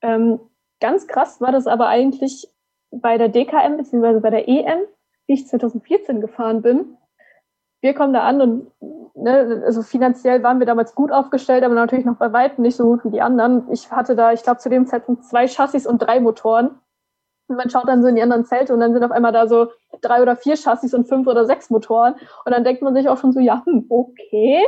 Ähm, 0.02 0.42
ganz 0.80 1.08
krass 1.08 1.42
war 1.42 1.52
das 1.52 1.68
aber 1.68 1.88
eigentlich 1.88 2.48
bei 2.92 3.18
der 3.18 3.30
DKM 3.30 3.78
bzw. 3.78 4.20
bei 4.20 4.30
der 4.30 4.48
EM, 4.48 4.80
die 5.28 5.34
ich 5.34 5.48
2014 5.48 6.22
gefahren 6.22 6.62
bin. 6.62 6.98
Wir 7.82 7.94
kommen 7.94 8.14
da 8.14 8.22
an 8.22 8.42
und 8.42 8.72
ne, 9.16 9.64
also 9.66 9.84
finanziell 9.84 10.42
waren 10.44 10.60
wir 10.60 10.66
damals 10.66 10.96
gut 10.96 11.12
aufgestellt, 11.12 11.64
aber 11.64 11.76
natürlich 11.76 12.06
noch 12.06 12.18
bei 12.18 12.34
weitem 12.34 12.64
nicht 12.64 12.76
so 12.76 12.86
gut 12.86 13.06
wie 13.06 13.12
die 13.12 13.22
anderen. 13.22 13.70
Ich 13.72 13.92
hatte 13.92 14.16
da, 14.16 14.32
ich 14.32 14.44
glaube, 14.44 14.60
zu 14.60 14.70
dem 14.70 14.88
Zeitpunkt 14.88 15.26
zwei 15.26 15.48
Chassis 15.48 15.86
und 15.86 16.00
drei 16.00 16.20
Motoren. 16.20 16.80
Und 17.48 17.56
man 17.56 17.70
schaut 17.70 17.88
dann 17.88 18.02
so 18.02 18.08
in 18.08 18.16
die 18.16 18.22
anderen 18.22 18.46
Zelte 18.46 18.74
und 18.74 18.80
dann 18.80 18.94
sind 18.94 19.04
auf 19.04 19.12
einmal 19.12 19.32
da 19.32 19.48
so 19.48 19.68
drei 20.02 20.22
oder 20.22 20.36
vier 20.36 20.56
Chassis 20.56 20.94
und 20.94 21.08
fünf 21.08 21.28
oder 21.28 21.46
sechs 21.46 21.70
Motoren. 21.70 22.16
Und 22.46 22.52
dann 22.52 22.64
denkt 22.64 22.82
man 22.82 22.94
sich 22.94 23.08
auch 23.08 23.18
schon 23.18 23.32
so, 23.32 23.40
ja, 23.40 23.64
hm, 23.66 23.86
okay, 23.90 24.66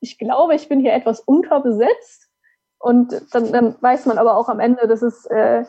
ich 0.00 0.18
glaube, 0.18 0.54
ich 0.54 0.68
bin 0.68 0.80
hier 0.80 0.92
etwas 0.92 1.20
unterbesetzt. 1.20 2.28
Und 2.82 3.34
dann, 3.34 3.52
dann 3.52 3.76
weiß 3.80 4.06
man 4.06 4.18
aber 4.18 4.36
auch 4.36 4.48
am 4.48 4.60
Ende, 4.60 4.86
dass 4.88 5.02
es 5.02 5.24
äh, 5.26 5.64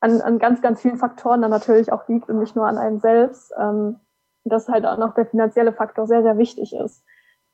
an, 0.00 0.20
an 0.22 0.38
ganz, 0.38 0.62
ganz 0.62 0.80
vielen 0.80 0.96
Faktoren 0.96 1.42
dann 1.42 1.50
natürlich 1.50 1.92
auch 1.92 2.08
liegt 2.08 2.28
und 2.28 2.38
nicht 2.38 2.56
nur 2.56 2.66
an 2.66 2.78
einem 2.78 2.98
selbst. 2.98 3.52
Ähm, 3.58 4.00
dass 4.44 4.68
halt 4.68 4.86
auch 4.86 4.98
noch 4.98 5.14
der 5.14 5.26
finanzielle 5.26 5.72
Faktor 5.72 6.06
sehr, 6.06 6.22
sehr 6.22 6.38
wichtig 6.38 6.74
ist. 6.74 7.02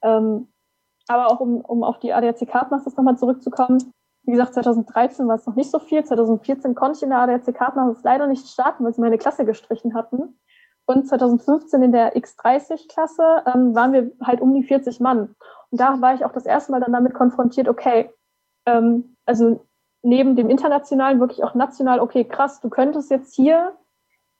Ähm, 0.02 0.48
aber 1.08 1.28
auch 1.28 1.40
um, 1.40 1.60
um 1.60 1.82
auf 1.82 1.98
die 1.98 2.12
ADAC 2.12 2.46
Cardmasters 2.48 2.96
nochmal 2.96 3.16
zurückzukommen, 3.16 3.92
wie 4.24 4.32
gesagt, 4.32 4.54
2013 4.54 5.26
war 5.28 5.36
es 5.36 5.46
noch 5.46 5.56
nicht 5.56 5.70
so 5.70 5.78
viel. 5.78 6.04
2014 6.04 6.74
konnte 6.74 6.98
ich 6.98 7.02
in 7.02 7.10
der 7.10 7.20
ADAC 7.20 7.54
Cardmasters 7.54 8.02
leider 8.04 8.26
nicht 8.26 8.46
starten, 8.46 8.84
weil 8.84 8.92
sie 8.92 9.00
meine 9.00 9.18
Klasse 9.18 9.44
gestrichen 9.44 9.94
hatten. 9.94 10.38
Und 10.86 11.06
2015 11.08 11.82
in 11.82 11.92
der 11.92 12.16
X30-Klasse 12.16 13.44
ähm, 13.54 13.74
waren 13.74 13.92
wir 13.92 14.10
halt 14.22 14.40
um 14.40 14.52
die 14.54 14.64
40 14.64 15.00
Mann. 15.00 15.34
Und 15.70 15.80
da 15.80 16.00
war 16.00 16.14
ich 16.14 16.24
auch 16.24 16.32
das 16.32 16.46
erste 16.46 16.72
Mal 16.72 16.80
dann 16.80 16.92
damit 16.92 17.14
konfrontiert, 17.14 17.68
okay, 17.68 18.12
ähm, 18.70 19.16
also 19.26 19.64
neben 20.02 20.36
dem 20.36 20.48
internationalen 20.48 21.20
wirklich 21.20 21.44
auch 21.44 21.54
national, 21.54 22.00
okay, 22.00 22.24
krass, 22.24 22.60
du 22.60 22.70
könntest 22.70 23.10
jetzt 23.10 23.34
hier, 23.34 23.74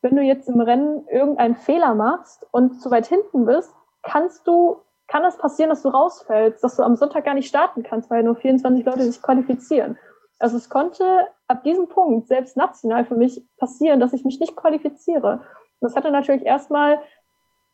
wenn 0.02 0.16
du 0.16 0.22
jetzt 0.22 0.48
im 0.48 0.60
Rennen 0.60 1.06
irgendeinen 1.08 1.56
Fehler 1.56 1.94
machst 1.94 2.46
und 2.50 2.80
zu 2.80 2.90
weit 2.90 3.06
hinten 3.06 3.44
bist, 3.44 3.74
kannst 4.02 4.46
du, 4.46 4.80
kann 5.06 5.24
es 5.24 5.34
das 5.34 5.42
passieren, 5.42 5.70
dass 5.70 5.82
du 5.82 5.88
rausfällst, 5.88 6.64
dass 6.64 6.76
du 6.76 6.82
am 6.82 6.96
Sonntag 6.96 7.24
gar 7.24 7.34
nicht 7.34 7.48
starten 7.48 7.82
kannst, 7.82 8.10
weil 8.10 8.22
nur 8.22 8.36
24 8.36 8.84
Leute 8.84 9.02
sich 9.02 9.20
qualifizieren. 9.20 9.98
Also 10.38 10.56
es 10.56 10.70
konnte 10.70 11.28
ab 11.48 11.64
diesem 11.64 11.88
Punkt 11.88 12.28
selbst 12.28 12.56
national 12.56 13.04
für 13.04 13.16
mich 13.16 13.44
passieren, 13.58 14.00
dass 14.00 14.14
ich 14.14 14.24
mich 14.24 14.40
nicht 14.40 14.56
qualifiziere. 14.56 15.42
Das 15.80 15.96
hatte 15.96 16.10
natürlich 16.10 16.46
erstmal, 16.46 17.00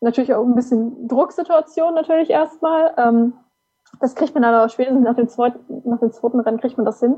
natürlich 0.01 0.35
auch 0.35 0.45
ein 0.45 0.57
bisschen 0.57 1.07
Drucksituation 1.07 1.95
natürlich 1.95 2.31
erstmal. 2.31 2.93
Ähm, 2.97 3.35
das 4.01 4.15
kriegt 4.15 4.35
man 4.35 4.45
aber 4.45 4.69
spätestens 4.69 5.05
nach 5.05 5.17
dem 5.17 5.29
zweiten, 5.29 5.83
nach 5.89 6.01
dem 6.01 6.13
zweiten 6.13 6.41
Rennen 6.41 6.61
kriegt 6.61 6.77
man 6.77 6.87
das 6.87 7.01
hin. 7.01 7.17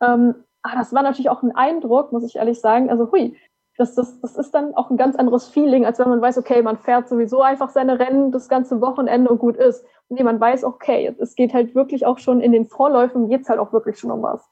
Ähm, 0.00 0.34
aber 0.62 0.76
das 0.76 0.92
war 0.92 1.02
natürlich 1.02 1.30
auch 1.30 1.42
ein 1.42 1.54
Eindruck, 1.54 2.12
muss 2.12 2.24
ich 2.24 2.36
ehrlich 2.36 2.60
sagen. 2.60 2.90
Also 2.90 3.10
hui, 3.10 3.36
das, 3.76 3.94
das, 3.94 4.20
das 4.20 4.36
ist 4.36 4.54
dann 4.54 4.74
auch 4.74 4.90
ein 4.90 4.96
ganz 4.96 5.16
anderes 5.16 5.48
Feeling, 5.48 5.86
als 5.86 5.98
wenn 5.98 6.08
man 6.08 6.20
weiß, 6.20 6.38
okay, 6.38 6.62
man 6.62 6.76
fährt 6.76 7.08
sowieso 7.08 7.40
einfach 7.42 7.70
seine 7.70 7.98
Rennen 7.98 8.30
das 8.30 8.48
ganze 8.48 8.80
Wochenende 8.80 9.30
und 9.30 9.38
gut 9.38 9.56
ist. 9.56 9.84
Und 10.08 10.22
man 10.22 10.40
weiß, 10.40 10.64
okay, 10.64 11.14
es 11.18 11.34
geht 11.34 11.54
halt 11.54 11.74
wirklich 11.74 12.04
auch 12.04 12.18
schon 12.18 12.40
in 12.40 12.52
den 12.52 12.66
Vorläufen, 12.66 13.28
geht 13.28 13.42
es 13.42 13.48
halt 13.48 13.58
auch 13.58 13.72
wirklich 13.72 13.98
schon 13.98 14.10
um 14.10 14.22
was. 14.22 14.50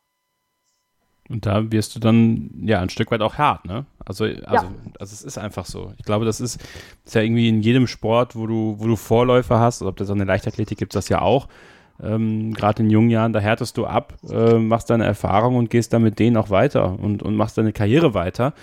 Und 1.28 1.44
da 1.44 1.70
wirst 1.70 1.94
du 1.94 2.00
dann 2.00 2.50
ja 2.62 2.80
ein 2.80 2.88
Stück 2.88 3.10
weit 3.10 3.20
auch 3.20 3.36
hart, 3.36 3.66
ne? 3.66 3.84
Also, 4.04 4.24
also, 4.24 4.44
ja. 4.46 4.64
also 4.98 5.12
es 5.12 5.22
ist 5.22 5.36
einfach 5.36 5.66
so. 5.66 5.92
Ich 5.98 6.04
glaube, 6.04 6.24
das 6.24 6.40
ist, 6.40 6.58
ist 7.04 7.14
ja 7.14 7.20
irgendwie 7.20 7.48
in 7.48 7.60
jedem 7.60 7.86
Sport, 7.86 8.34
wo 8.34 8.46
du, 8.46 8.76
wo 8.78 8.86
du 8.86 8.96
Vorläufer 8.96 9.60
hast, 9.60 9.82
also 9.82 9.90
ob 9.90 9.96
das 9.96 10.08
auch 10.08 10.14
eine 10.14 10.24
Leichtathletik 10.24 10.78
gibt, 10.78 10.94
das 10.94 11.10
ja 11.10 11.20
auch. 11.20 11.48
Ähm, 12.02 12.54
Gerade 12.54 12.82
in 12.82 12.90
jungen 12.90 13.10
Jahren, 13.10 13.34
da 13.34 13.40
härtest 13.40 13.76
du 13.76 13.84
ab, 13.84 14.14
äh, 14.30 14.54
machst 14.54 14.88
deine 14.88 15.04
Erfahrung 15.04 15.56
und 15.56 15.68
gehst 15.68 15.92
dann 15.92 16.02
mit 16.02 16.18
denen 16.18 16.38
auch 16.38 16.48
weiter 16.48 16.98
und, 16.98 17.22
und 17.22 17.36
machst 17.36 17.58
deine 17.58 17.72
Karriere 17.72 18.14
weiter. 18.14 18.54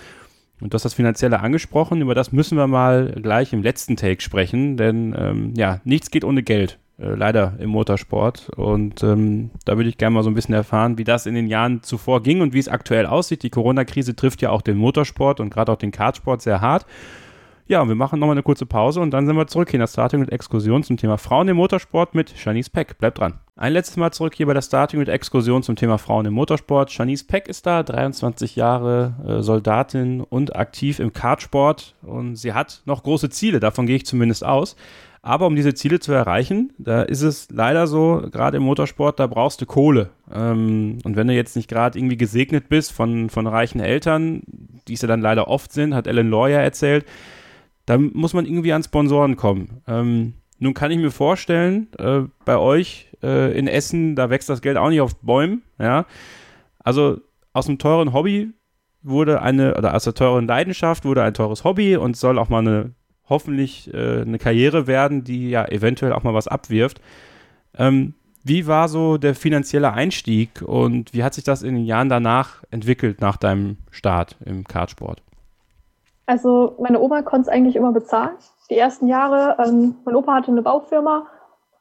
Und 0.60 0.72
du 0.72 0.74
hast 0.74 0.84
das 0.84 0.94
Finanzielle 0.94 1.40
angesprochen, 1.40 2.00
über 2.00 2.14
das 2.14 2.32
müssen 2.32 2.56
wir 2.56 2.66
mal 2.66 3.12
gleich 3.22 3.52
im 3.52 3.62
letzten 3.62 3.96
Take 3.96 4.22
sprechen, 4.22 4.76
denn 4.76 5.14
ähm, 5.16 5.52
ja, 5.54 5.80
nichts 5.84 6.10
geht 6.10 6.24
ohne 6.24 6.42
Geld 6.42 6.78
äh, 6.98 7.14
leider 7.14 7.54
im 7.58 7.70
Motorsport. 7.70 8.50
Und 8.56 9.02
ähm, 9.02 9.50
da 9.64 9.76
würde 9.76 9.88
ich 9.88 9.98
gerne 9.98 10.14
mal 10.14 10.22
so 10.22 10.30
ein 10.30 10.34
bisschen 10.34 10.54
erfahren, 10.54 10.98
wie 10.98 11.04
das 11.04 11.26
in 11.26 11.34
den 11.34 11.46
Jahren 11.46 11.82
zuvor 11.82 12.22
ging 12.22 12.40
und 12.40 12.54
wie 12.54 12.58
es 12.58 12.68
aktuell 12.68 13.06
aussieht. 13.06 13.42
Die 13.42 13.50
Corona-Krise 13.50 14.16
trifft 14.16 14.42
ja 14.42 14.50
auch 14.50 14.62
den 14.62 14.78
Motorsport 14.78 15.40
und 15.40 15.50
gerade 15.50 15.72
auch 15.72 15.76
den 15.76 15.92
Kartsport 15.92 16.40
sehr 16.40 16.60
hart. 16.60 16.86
Ja, 17.68 17.82
und 17.82 17.88
wir 17.88 17.96
machen 17.96 18.20
nochmal 18.20 18.34
eine 18.34 18.44
kurze 18.44 18.64
Pause 18.64 19.00
und 19.00 19.10
dann 19.10 19.26
sind 19.26 19.34
wir 19.34 19.48
zurück 19.48 19.70
hier 19.70 19.78
in 19.78 19.80
der 19.80 19.88
Starting 19.88 20.20
mit 20.20 20.30
Exkursion 20.30 20.84
zum 20.84 20.96
Thema 20.96 21.18
Frauen 21.18 21.48
im 21.48 21.56
Motorsport 21.56 22.14
mit 22.14 22.30
Shanice 22.30 22.70
Peck. 22.70 22.96
Bleibt 22.98 23.18
dran. 23.18 23.40
Ein 23.56 23.72
letztes 23.72 23.96
Mal 23.96 24.12
zurück 24.12 24.34
hier 24.36 24.46
bei 24.46 24.54
der 24.54 24.62
Starting 24.62 25.00
mit 25.00 25.08
Exkursion 25.08 25.64
zum 25.64 25.74
Thema 25.74 25.98
Frauen 25.98 26.26
im 26.26 26.34
Motorsport. 26.34 26.92
Shanice 26.92 27.24
Peck 27.24 27.48
ist 27.48 27.66
da, 27.66 27.82
23 27.82 28.54
Jahre 28.54 29.16
äh, 29.26 29.42
Soldatin 29.42 30.20
und 30.20 30.54
aktiv 30.54 31.00
im 31.00 31.12
Kartsport 31.12 31.96
und 32.02 32.36
sie 32.36 32.52
hat 32.52 32.82
noch 32.84 33.02
große 33.02 33.30
Ziele, 33.30 33.58
davon 33.58 33.86
gehe 33.86 33.96
ich 33.96 34.06
zumindest 34.06 34.44
aus. 34.44 34.76
Aber 35.26 35.48
um 35.48 35.56
diese 35.56 35.74
Ziele 35.74 35.98
zu 35.98 36.12
erreichen, 36.12 36.72
da 36.78 37.02
ist 37.02 37.22
es 37.22 37.48
leider 37.50 37.88
so, 37.88 38.28
gerade 38.30 38.58
im 38.58 38.62
Motorsport, 38.62 39.18
da 39.18 39.26
brauchst 39.26 39.60
du 39.60 39.66
Kohle. 39.66 40.10
Ähm, 40.32 40.98
und 41.02 41.16
wenn 41.16 41.26
du 41.26 41.34
jetzt 41.34 41.56
nicht 41.56 41.68
gerade 41.68 41.98
irgendwie 41.98 42.16
gesegnet 42.16 42.68
bist 42.68 42.92
von, 42.92 43.28
von 43.28 43.48
reichen 43.48 43.80
Eltern, 43.80 44.42
die 44.86 44.94
es 44.94 45.02
ja 45.02 45.08
dann 45.08 45.20
leider 45.20 45.48
oft 45.48 45.72
sind, 45.72 45.96
hat 45.96 46.06
Ellen 46.06 46.30
Lawyer 46.30 46.60
erzählt, 46.60 47.06
dann 47.86 48.12
muss 48.14 48.34
man 48.34 48.46
irgendwie 48.46 48.72
an 48.72 48.84
Sponsoren 48.84 49.34
kommen. 49.34 49.82
Ähm, 49.88 50.34
nun 50.60 50.74
kann 50.74 50.92
ich 50.92 50.98
mir 50.98 51.10
vorstellen, 51.10 51.88
äh, 51.98 52.20
bei 52.44 52.56
euch 52.56 53.10
äh, 53.20 53.58
in 53.58 53.66
Essen, 53.66 54.14
da 54.14 54.30
wächst 54.30 54.48
das 54.48 54.62
Geld 54.62 54.76
auch 54.76 54.90
nicht 54.90 55.00
auf 55.00 55.16
Bäumen. 55.16 55.62
Ja? 55.80 56.06
Also 56.78 57.18
aus 57.52 57.66
einem 57.66 57.78
teuren 57.78 58.12
Hobby 58.12 58.52
wurde 59.02 59.42
eine, 59.42 59.76
oder 59.76 59.92
aus 59.92 60.04
der 60.04 60.14
teuren 60.14 60.46
Leidenschaft 60.46 61.04
wurde 61.04 61.24
ein 61.24 61.34
teures 61.34 61.64
Hobby 61.64 61.96
und 61.96 62.16
soll 62.16 62.38
auch 62.38 62.48
mal 62.48 62.60
eine 62.60 62.94
hoffentlich 63.28 63.92
äh, 63.92 64.22
eine 64.22 64.38
Karriere 64.38 64.86
werden, 64.86 65.24
die 65.24 65.50
ja 65.50 65.66
eventuell 65.66 66.12
auch 66.12 66.22
mal 66.22 66.34
was 66.34 66.48
abwirft. 66.48 67.00
Ähm, 67.76 68.14
wie 68.44 68.66
war 68.68 68.88
so 68.88 69.16
der 69.16 69.34
finanzielle 69.34 69.92
Einstieg 69.92 70.62
und 70.64 71.12
wie 71.12 71.24
hat 71.24 71.34
sich 71.34 71.42
das 71.42 71.62
in 71.62 71.74
den 71.74 71.84
Jahren 71.84 72.08
danach 72.08 72.62
entwickelt, 72.70 73.20
nach 73.20 73.36
deinem 73.36 73.78
Start 73.90 74.36
im 74.44 74.64
Kartsport? 74.64 75.20
Also 76.26 76.76
meine 76.80 77.00
Oma 77.00 77.22
konnte 77.22 77.42
es 77.42 77.48
eigentlich 77.48 77.76
immer 77.76 77.92
bezahlen. 77.92 78.36
Die 78.70 78.78
ersten 78.78 79.08
Jahre, 79.08 79.56
ähm, 79.64 79.96
mein 80.04 80.14
Opa 80.14 80.34
hatte 80.34 80.52
eine 80.52 80.62
Baufirma 80.62 81.26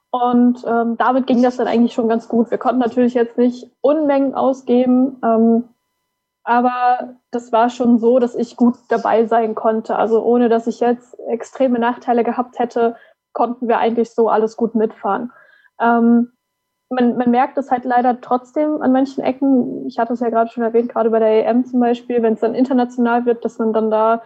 und 0.10 0.66
ähm, 0.68 0.98
damit 0.98 1.28
ging 1.28 1.44
das 1.44 1.58
dann 1.58 1.68
eigentlich 1.68 1.94
schon 1.94 2.08
ganz 2.08 2.28
gut. 2.28 2.50
Wir 2.50 2.58
konnten 2.58 2.80
natürlich 2.80 3.14
jetzt 3.14 3.38
nicht 3.38 3.70
Unmengen 3.82 4.34
ausgeben, 4.34 5.18
ähm, 5.24 5.66
aber 6.46 7.16
das 7.32 7.52
war 7.52 7.70
schon 7.70 7.98
so, 7.98 8.20
dass 8.20 8.36
ich 8.36 8.56
gut 8.56 8.76
dabei 8.90 9.26
sein 9.26 9.56
konnte. 9.56 9.96
Also 9.96 10.24
ohne 10.24 10.48
dass 10.48 10.68
ich 10.68 10.80
jetzt 10.80 11.20
extreme 11.28 11.80
Nachteile 11.80 12.24
gehabt 12.24 12.60
hätte, 12.60 12.96
konnten 13.34 13.68
wir 13.68 13.80
eigentlich 13.80 14.12
so 14.12 14.30
alles 14.30 14.56
gut 14.56 14.76
mitfahren. 14.76 15.32
Ähm, 15.80 16.32
man, 16.90 17.18
man 17.18 17.32
merkt 17.32 17.58
es 17.58 17.72
halt 17.72 17.84
leider 17.84 18.22
trotzdem 18.22 18.82
an 18.82 18.92
manchen 18.92 19.24
Ecken. 19.24 19.88
Ich 19.88 19.98
hatte 19.98 20.14
es 20.14 20.20
ja 20.20 20.30
gerade 20.30 20.52
schon 20.52 20.64
erwähnt, 20.64 20.90
gerade 20.90 21.10
bei 21.10 21.20
der 21.20 21.48
EM 21.48 21.66
zum 21.66 21.80
Beispiel, 21.80 22.22
wenn 22.22 22.34
es 22.34 22.42
dann 22.42 22.54
international 22.54 23.26
wird, 23.26 23.44
dass 23.44 23.58
man 23.58 23.74
dann 23.74 23.90
da, 23.90 24.22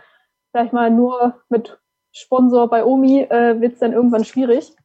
sag 0.51 0.65
ich 0.65 0.71
mal, 0.73 0.91
nur 0.91 1.41
mit 1.47 1.79
Sponsor 2.11 2.69
bei 2.69 2.83
Omi 2.83 3.21
äh, 3.21 3.61
wird 3.61 3.73
es 3.73 3.79
dann 3.79 3.93
irgendwann 3.93 4.25
schwierig. 4.25 4.75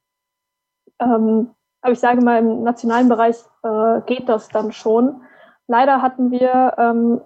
Ähm, 1.01 1.51
aber 1.81 1.93
ich 1.93 1.99
sage 2.01 2.23
mal, 2.23 2.39
im 2.39 2.63
nationalen 2.63 3.09
Bereich 3.09 3.37
äh, 3.65 4.01
geht 4.07 4.29
das 4.29 4.49
dann 4.49 4.71
schon. 4.71 5.21
Leider 5.67 6.03
hatten 6.03 6.31
wir 6.31 6.75
ähm, 6.79 7.21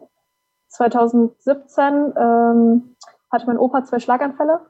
2017 0.69 2.13
ähm, 2.17 2.97
hatte 3.31 3.47
mein 3.47 3.59
Opa 3.59 3.85
zwei 3.85 3.99
Schlaganfälle 3.99 4.61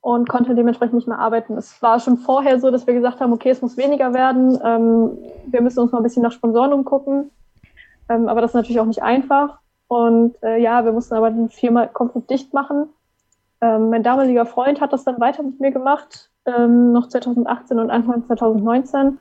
und 0.00 0.28
konnte 0.28 0.54
dementsprechend 0.54 0.94
nicht 0.94 1.08
mehr 1.08 1.18
arbeiten. 1.18 1.56
Es 1.56 1.82
war 1.82 1.98
schon 1.98 2.18
vorher 2.18 2.60
so, 2.60 2.70
dass 2.70 2.86
wir 2.86 2.94
gesagt 2.94 3.20
haben, 3.20 3.32
okay, 3.32 3.50
es 3.50 3.62
muss 3.62 3.76
weniger 3.76 4.14
werden. 4.14 4.58
Ähm, 4.62 5.18
wir 5.46 5.62
müssen 5.62 5.80
uns 5.80 5.92
mal 5.92 5.98
ein 5.98 6.04
bisschen 6.04 6.22
nach 6.22 6.32
Sponsoren 6.32 6.72
umgucken. 6.72 7.30
Ähm, 8.08 8.28
aber 8.28 8.40
das 8.40 8.50
ist 8.50 8.54
natürlich 8.54 8.80
auch 8.80 8.86
nicht 8.86 9.02
einfach. 9.02 9.58
Und 9.88 10.40
äh, 10.42 10.60
ja, 10.60 10.84
wir 10.84 10.92
mussten 10.92 11.14
aber 11.14 11.30
die 11.30 11.48
Firma 11.48 11.86
komplett 11.86 12.30
dicht 12.30 12.54
machen. 12.54 12.88
Ähm, 13.60 13.90
mein 13.90 14.02
damaliger 14.02 14.46
Freund 14.46 14.80
hat 14.80 14.92
das 14.92 15.04
dann 15.04 15.20
weiter 15.20 15.42
mit 15.42 15.60
mir 15.60 15.72
gemacht, 15.72 16.30
ähm, 16.44 16.92
noch 16.92 17.08
2018 17.08 17.78
und 17.78 17.90
Anfang 17.90 18.24
2019. 18.26 19.18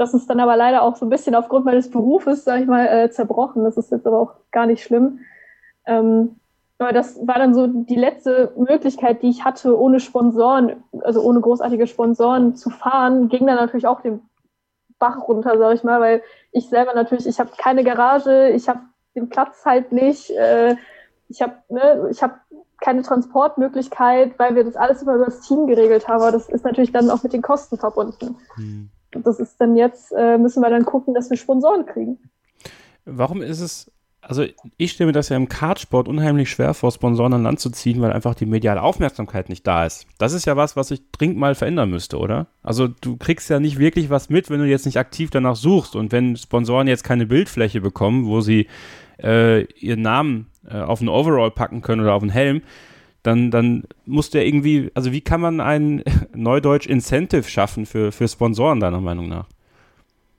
Das 0.00 0.14
ist 0.14 0.30
dann 0.30 0.40
aber 0.40 0.56
leider 0.56 0.80
auch 0.80 0.96
so 0.96 1.04
ein 1.04 1.10
bisschen 1.10 1.34
aufgrund 1.34 1.66
meines 1.66 1.90
Berufes, 1.90 2.44
sag 2.44 2.62
ich 2.62 2.66
mal, 2.66 2.86
äh, 2.86 3.10
zerbrochen. 3.10 3.64
Das 3.64 3.76
ist 3.76 3.92
jetzt 3.92 4.06
aber 4.06 4.18
auch 4.18 4.32
gar 4.50 4.64
nicht 4.64 4.82
schlimm. 4.82 5.18
Ähm, 5.84 6.36
aber 6.78 6.94
das 6.94 7.18
war 7.26 7.34
dann 7.34 7.52
so 7.52 7.66
die 7.66 7.96
letzte 7.96 8.50
Möglichkeit, 8.56 9.22
die 9.22 9.28
ich 9.28 9.44
hatte, 9.44 9.78
ohne 9.78 10.00
Sponsoren, 10.00 10.82
also 11.02 11.20
ohne 11.20 11.42
großartige 11.42 11.86
Sponsoren 11.86 12.56
zu 12.56 12.70
fahren, 12.70 13.28
ging 13.28 13.46
dann 13.46 13.56
natürlich 13.56 13.86
auch 13.86 14.00
den 14.00 14.22
Bach 14.98 15.28
runter, 15.28 15.58
sag 15.58 15.74
ich 15.74 15.84
mal, 15.84 16.00
weil 16.00 16.22
ich 16.50 16.70
selber 16.70 16.94
natürlich, 16.94 17.26
ich 17.26 17.38
habe 17.38 17.50
keine 17.58 17.84
Garage, 17.84 18.48
ich 18.48 18.70
habe 18.70 18.80
den 19.14 19.28
Platz 19.28 19.66
halt 19.66 19.92
nicht, 19.92 20.30
äh, 20.30 20.76
ich 21.28 21.42
habe 21.42 21.56
ne, 21.68 22.10
habe 22.22 22.36
keine 22.80 23.02
Transportmöglichkeit, 23.02 24.38
weil 24.38 24.54
wir 24.54 24.64
das 24.64 24.76
alles 24.76 25.02
immer 25.02 25.16
über 25.16 25.26
das 25.26 25.42
Team 25.42 25.66
geregelt 25.66 26.08
haben. 26.08 26.22
Aber 26.22 26.32
das 26.32 26.48
ist 26.48 26.64
natürlich 26.64 26.90
dann 26.90 27.10
auch 27.10 27.22
mit 27.22 27.34
den 27.34 27.42
Kosten 27.42 27.76
verbunden. 27.76 28.38
Hm. 28.54 28.88
Das 29.12 29.40
ist 29.40 29.60
dann 29.60 29.76
jetzt, 29.76 30.12
äh, 30.12 30.38
müssen 30.38 30.62
wir 30.62 30.70
dann 30.70 30.84
gucken, 30.84 31.14
dass 31.14 31.30
wir 31.30 31.36
Sponsoren 31.36 31.86
kriegen. 31.86 32.18
Warum 33.04 33.42
ist 33.42 33.60
es 33.60 33.90
also 34.22 34.44
ich 34.76 34.92
stelle 34.92 35.08
mir 35.08 35.12
das 35.12 35.30
ja 35.30 35.36
im 35.36 35.48
Kartsport 35.48 36.06
unheimlich 36.06 36.50
schwer 36.50 36.74
vor, 36.74 36.92
Sponsoren 36.92 37.32
an 37.32 37.42
Land 37.42 37.60
zu 37.60 37.70
ziehen, 37.70 38.00
weil 38.00 38.12
einfach 38.12 38.34
die 38.34 38.46
mediale 38.46 38.82
Aufmerksamkeit 38.82 39.48
nicht 39.48 39.66
da 39.66 39.86
ist. 39.86 40.06
Das 40.18 40.32
ist 40.32 40.44
ja 40.44 40.56
was, 40.56 40.76
was 40.76 40.90
ich 40.90 41.10
dringend 41.10 41.38
mal 41.38 41.54
verändern 41.54 41.90
müsste, 41.90 42.18
oder? 42.18 42.46
Also 42.62 42.88
du 42.88 43.16
kriegst 43.16 43.48
ja 43.48 43.60
nicht 43.60 43.78
wirklich 43.78 44.10
was 44.10 44.28
mit, 44.28 44.50
wenn 44.50 44.60
du 44.60 44.66
jetzt 44.66 44.86
nicht 44.86 44.98
aktiv 44.98 45.30
danach 45.30 45.56
suchst. 45.56 45.96
Und 45.96 46.12
wenn 46.12 46.36
Sponsoren 46.36 46.86
jetzt 46.86 47.04
keine 47.04 47.26
Bildfläche 47.26 47.80
bekommen, 47.80 48.26
wo 48.26 48.40
sie 48.40 48.66
äh, 49.22 49.64
ihren 49.74 50.02
Namen 50.02 50.46
äh, 50.68 50.78
auf 50.78 51.00
einen 51.00 51.08
Overall 51.08 51.50
packen 51.50 51.80
können 51.80 52.02
oder 52.02 52.14
auf 52.14 52.22
einen 52.22 52.30
Helm, 52.30 52.62
dann, 53.22 53.50
dann 53.50 53.84
muss 54.06 54.30
der 54.30 54.46
irgendwie, 54.46 54.90
also 54.94 55.12
wie 55.12 55.20
kann 55.20 55.40
man 55.40 55.60
ein 55.60 56.02
Neudeutsch 56.34 56.86
Incentive 56.86 57.44
schaffen 57.44 57.86
für, 57.86 58.12
für 58.12 58.28
Sponsoren, 58.28 58.80
deiner 58.80 59.00
Meinung 59.00 59.28
nach? 59.28 59.46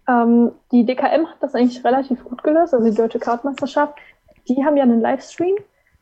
Ähm, 0.07 0.51
die 0.71 0.85
DKM 0.85 1.27
hat 1.27 1.37
das 1.41 1.53
eigentlich 1.55 1.83
relativ 1.83 2.23
gut 2.23 2.43
gelöst, 2.43 2.73
also 2.73 2.89
die 2.89 2.95
Deutsche 2.95 3.19
Kartmeisterschaft. 3.19 3.93
Die 4.47 4.63
haben 4.65 4.77
ja 4.77 4.83
einen 4.83 5.01
Livestream. 5.01 5.55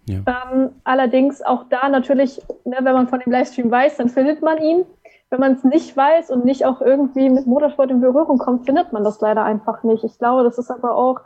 Ja. 0.05 0.19
Ähm, 0.51 0.69
allerdings 0.85 1.41
auch 1.41 1.65
da 1.69 1.89
natürlich, 1.89 2.41
ne, 2.65 2.77
wenn 2.81 2.93
man 2.93 3.07
von 3.09 3.19
dem 3.19 3.31
Livestream 3.31 3.69
weiß, 3.69 3.97
dann 3.97 4.09
findet 4.09 4.41
man 4.41 4.57
ihn. 4.61 4.85
Wenn 5.29 5.41
man 5.41 5.53
es 5.53 5.63
nicht 5.63 5.95
weiß 5.95 6.31
und 6.31 6.45
nicht 6.45 6.65
auch 6.65 6.81
irgendwie 6.81 7.29
mit 7.29 7.45
Motorsport 7.45 7.91
in 7.91 8.01
Berührung 8.01 8.39
kommt, 8.39 8.65
findet 8.65 8.91
man 8.93 9.03
das 9.03 9.21
leider 9.21 9.43
einfach 9.43 9.83
nicht. 9.83 10.03
Ich 10.03 10.17
glaube, 10.17 10.43
das 10.43 10.57
ist 10.57 10.71
aber 10.71 10.95
auch 10.95 11.19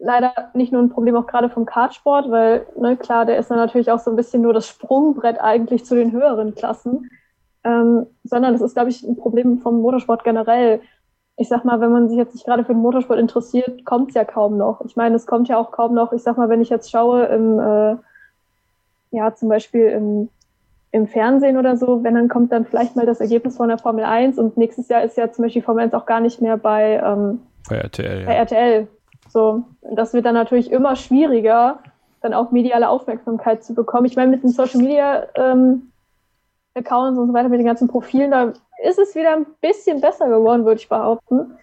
leider 0.00 0.32
nicht 0.54 0.72
nur 0.72 0.82
ein 0.82 0.90
Problem 0.90 1.16
auch 1.16 1.26
gerade 1.26 1.50
vom 1.50 1.66
Kartsport, 1.66 2.30
weil 2.30 2.66
ne, 2.76 2.96
klar, 2.96 3.26
der 3.26 3.38
ist 3.38 3.50
dann 3.50 3.58
natürlich 3.58 3.90
auch 3.90 3.98
so 3.98 4.10
ein 4.10 4.16
bisschen 4.16 4.42
nur 4.42 4.52
das 4.52 4.66
Sprungbrett 4.66 5.40
eigentlich 5.40 5.84
zu 5.84 5.94
den 5.94 6.12
höheren 6.12 6.54
Klassen, 6.54 7.10
ähm, 7.64 8.06
sondern 8.24 8.54
das 8.54 8.62
ist, 8.62 8.74
glaube 8.74 8.90
ich, 8.90 9.02
ein 9.02 9.16
Problem 9.16 9.58
vom 9.58 9.80
Motorsport 9.80 10.24
generell 10.24 10.80
ich 11.40 11.48
sag 11.48 11.64
mal, 11.64 11.80
wenn 11.80 11.90
man 11.90 12.08
sich 12.10 12.18
jetzt 12.18 12.34
nicht 12.34 12.44
gerade 12.44 12.64
für 12.64 12.74
den 12.74 12.82
Motorsport 12.82 13.18
interessiert, 13.18 13.86
kommt 13.86 14.10
es 14.10 14.14
ja 14.14 14.24
kaum 14.24 14.58
noch. 14.58 14.84
Ich 14.84 14.94
meine, 14.94 15.16
es 15.16 15.26
kommt 15.26 15.48
ja 15.48 15.56
auch 15.56 15.72
kaum 15.72 15.94
noch, 15.94 16.12
ich 16.12 16.22
sag 16.22 16.36
mal, 16.36 16.50
wenn 16.50 16.60
ich 16.60 16.68
jetzt 16.68 16.90
schaue, 16.90 17.24
im, 17.24 17.58
äh, 17.58 17.96
ja, 19.10 19.34
zum 19.34 19.48
Beispiel 19.48 19.86
im, 19.86 20.28
im 20.92 21.06
Fernsehen 21.06 21.56
oder 21.56 21.78
so, 21.78 22.04
wenn 22.04 22.14
dann 22.14 22.28
kommt 22.28 22.52
dann 22.52 22.66
vielleicht 22.66 22.94
mal 22.94 23.06
das 23.06 23.20
Ergebnis 23.20 23.56
von 23.56 23.68
der 23.68 23.78
Formel 23.78 24.04
1 24.04 24.38
und 24.38 24.58
nächstes 24.58 24.88
Jahr 24.88 25.02
ist 25.02 25.16
ja 25.16 25.32
zum 25.32 25.44
Beispiel 25.44 25.62
Formel 25.62 25.84
1 25.84 25.94
auch 25.94 26.04
gar 26.04 26.20
nicht 26.20 26.42
mehr 26.42 26.58
bei, 26.58 27.00
ähm, 27.02 27.40
bei 27.70 27.76
RTL. 27.76 28.26
Bei 28.26 28.34
ja. 28.34 28.38
RTL. 28.40 28.88
So, 29.30 29.64
das 29.94 30.12
wird 30.12 30.26
dann 30.26 30.34
natürlich 30.34 30.70
immer 30.70 30.96
schwieriger, 30.96 31.78
dann 32.20 32.34
auch 32.34 32.50
mediale 32.50 32.88
Aufmerksamkeit 32.88 33.64
zu 33.64 33.74
bekommen. 33.74 34.06
Ich 34.06 34.16
meine, 34.16 34.30
mit 34.30 34.42
den 34.42 34.50
Social 34.50 34.80
Media 34.80 35.26
ähm, 35.36 35.92
Accounts 36.74 37.18
und 37.18 37.28
so 37.28 37.34
weiter, 37.34 37.48
mit 37.48 37.60
den 37.60 37.66
ganzen 37.66 37.88
Profilen, 37.88 38.30
da 38.30 38.52
ist 38.82 38.98
es 38.98 39.14
wieder 39.14 39.36
ein 39.36 39.46
bisschen 39.60 40.00
besser 40.00 40.28
geworden, 40.28 40.64
würde 40.64 40.80
ich 40.80 40.88
behaupten. 40.88 41.56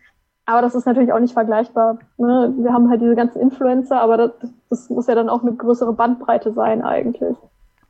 Aber 0.46 0.62
das 0.62 0.76
ist 0.76 0.86
natürlich 0.86 1.12
auch 1.12 1.20
nicht 1.20 1.34
vergleichbar. 1.34 2.00
Ne? 2.18 2.54
Wir 2.58 2.72
haben 2.72 2.90
halt 2.90 3.02
diese 3.02 3.16
ganzen 3.16 3.42
Influencer, 3.42 4.00
aber 4.00 4.18
das, 4.18 4.32
das, 4.70 4.90
muss 4.90 5.08
ja 5.08 5.16
dann 5.16 5.30
auch 5.30 5.42
eine 5.42 5.54
größere 5.54 5.92
Bandbreite 5.92 6.54
sein 6.54 6.82
eigentlich. 6.82 7.36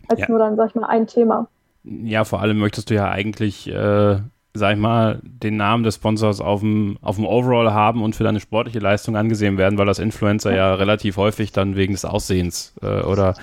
Als 0.07 0.21
ja. 0.21 0.25
nur 0.27 0.39
dann, 0.39 0.55
sag 0.55 0.69
ich 0.69 0.75
mal, 0.75 0.87
ein 0.87 1.05
Thema. 1.05 1.47
Ja, 1.83 2.23
vor 2.23 2.41
allem 2.41 2.57
möchtest 2.57 2.89
du 2.89 2.95
ja 2.95 3.09
eigentlich, 3.09 3.67
äh, 3.71 4.19
sag 4.57 4.73
ich 4.73 4.79
mal, 4.79 5.19
den 5.23 5.57
Namen 5.57 5.83
des 5.83 5.95
Sponsors 5.95 6.41
auf 6.41 6.59
dem, 6.61 6.97
auf 7.01 7.15
dem 7.15 7.25
Overall 7.25 7.73
haben 7.73 8.03
und 8.03 8.15
für 8.15 8.23
deine 8.23 8.39
sportliche 8.39 8.79
Leistung 8.79 9.15
angesehen 9.15 9.57
werden, 9.57 9.77
weil 9.77 9.85
das 9.85 9.99
Influencer 9.99 10.55
ja, 10.55 10.73
relativ 10.75 11.17
häufig 11.17 11.51
dann 11.51 11.75
wegen 11.75 11.93
des 11.93 12.05
Aussehens 12.05 12.73
äh, 12.81 13.01
oder 13.01 13.35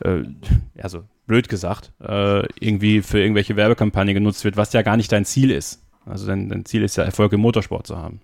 äh, 0.00 0.22
also 0.80 1.04
blöd 1.26 1.48
gesagt, 1.48 1.92
äh, 2.00 2.46
irgendwie 2.58 3.02
für 3.02 3.20
irgendwelche 3.20 3.56
Werbekampagnen 3.56 4.14
genutzt 4.14 4.44
wird, 4.44 4.56
was 4.56 4.72
ja 4.72 4.82
gar 4.82 4.96
nicht 4.96 5.12
dein 5.12 5.24
Ziel 5.24 5.50
ist. 5.50 5.82
Also 6.06 6.26
dein, 6.26 6.48
dein 6.48 6.64
Ziel 6.64 6.82
ist 6.82 6.96
ja, 6.96 7.04
Erfolg 7.04 7.32
im 7.32 7.40
Motorsport 7.40 7.86
zu 7.86 7.98
haben. 7.98 8.20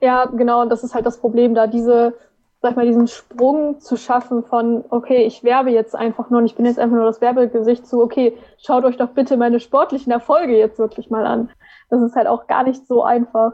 Ja, 0.00 0.26
genau, 0.26 0.62
und 0.62 0.70
das 0.70 0.84
ist 0.84 0.94
halt 0.94 1.06
das 1.06 1.18
Problem, 1.20 1.54
da 1.54 1.66
diese, 1.66 2.14
sag 2.60 2.76
mal, 2.76 2.86
diesen 2.86 3.06
Sprung 3.06 3.80
zu 3.80 3.96
schaffen 3.96 4.44
von, 4.44 4.84
okay, 4.90 5.24
ich 5.24 5.44
werbe 5.44 5.70
jetzt 5.70 5.94
einfach 5.94 6.28
nur 6.30 6.40
und 6.40 6.46
ich 6.46 6.56
bin 6.56 6.66
jetzt 6.66 6.78
einfach 6.78 6.96
nur 6.96 7.06
das 7.06 7.20
Werbegesicht 7.20 7.86
zu, 7.86 8.02
okay, 8.02 8.36
schaut 8.58 8.84
euch 8.84 8.96
doch 8.96 9.10
bitte 9.10 9.36
meine 9.36 9.60
sportlichen 9.60 10.12
Erfolge 10.12 10.56
jetzt 10.56 10.78
wirklich 10.78 11.08
mal 11.10 11.24
an. 11.24 11.50
Das 11.88 12.02
ist 12.02 12.16
halt 12.16 12.26
auch 12.26 12.46
gar 12.48 12.64
nicht 12.64 12.86
so 12.86 13.04
einfach. 13.04 13.52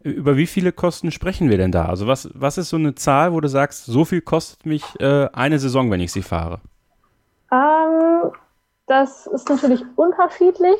Über 0.00 0.36
wie 0.36 0.46
viele 0.46 0.72
Kosten 0.72 1.10
sprechen 1.10 1.50
wir 1.50 1.56
denn 1.56 1.72
da? 1.72 1.86
Also 1.86 2.06
was, 2.06 2.28
was 2.34 2.58
ist 2.58 2.70
so 2.70 2.76
eine 2.76 2.94
Zahl, 2.94 3.32
wo 3.32 3.40
du 3.40 3.48
sagst, 3.48 3.86
so 3.86 4.04
viel 4.04 4.20
kostet 4.20 4.66
mich 4.66 4.84
äh, 5.00 5.28
eine 5.32 5.58
Saison, 5.58 5.90
wenn 5.90 6.00
ich 6.00 6.12
sie 6.12 6.22
fahre? 6.22 6.60
Ähm, 7.52 8.30
das 8.86 9.26
ist 9.26 9.48
natürlich 9.48 9.84
unterschiedlich. 9.96 10.76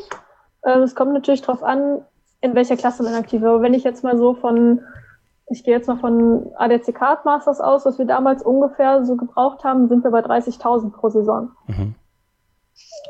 Ähm, 0.64 0.82
es 0.82 0.94
kommt 0.94 1.12
natürlich 1.12 1.42
darauf 1.42 1.62
an, 1.62 2.02
in 2.40 2.54
welcher 2.54 2.76
Klasse 2.76 3.02
man 3.02 3.14
aktiv 3.14 3.40
ist. 3.40 3.46
Aber 3.46 3.62
wenn 3.62 3.74
ich 3.74 3.84
jetzt 3.84 4.04
mal 4.04 4.16
so 4.16 4.34
von, 4.34 4.80
ich 5.48 5.62
gehe 5.62 5.74
jetzt 5.74 5.86
mal 5.86 5.98
von 5.98 6.50
ADC 6.56 6.94
Card 6.94 7.24
Masters 7.24 7.60
aus, 7.60 7.86
was 7.86 7.98
wir 7.98 8.04
damals 8.04 8.42
ungefähr 8.42 9.04
so 9.04 9.16
gebraucht 9.16 9.62
haben, 9.64 9.88
sind 9.88 10.02
wir 10.02 10.10
bei 10.10 10.20
30.000 10.20 10.90
pro 10.90 11.08
Saison. 11.08 11.50
Mhm. 11.66 11.94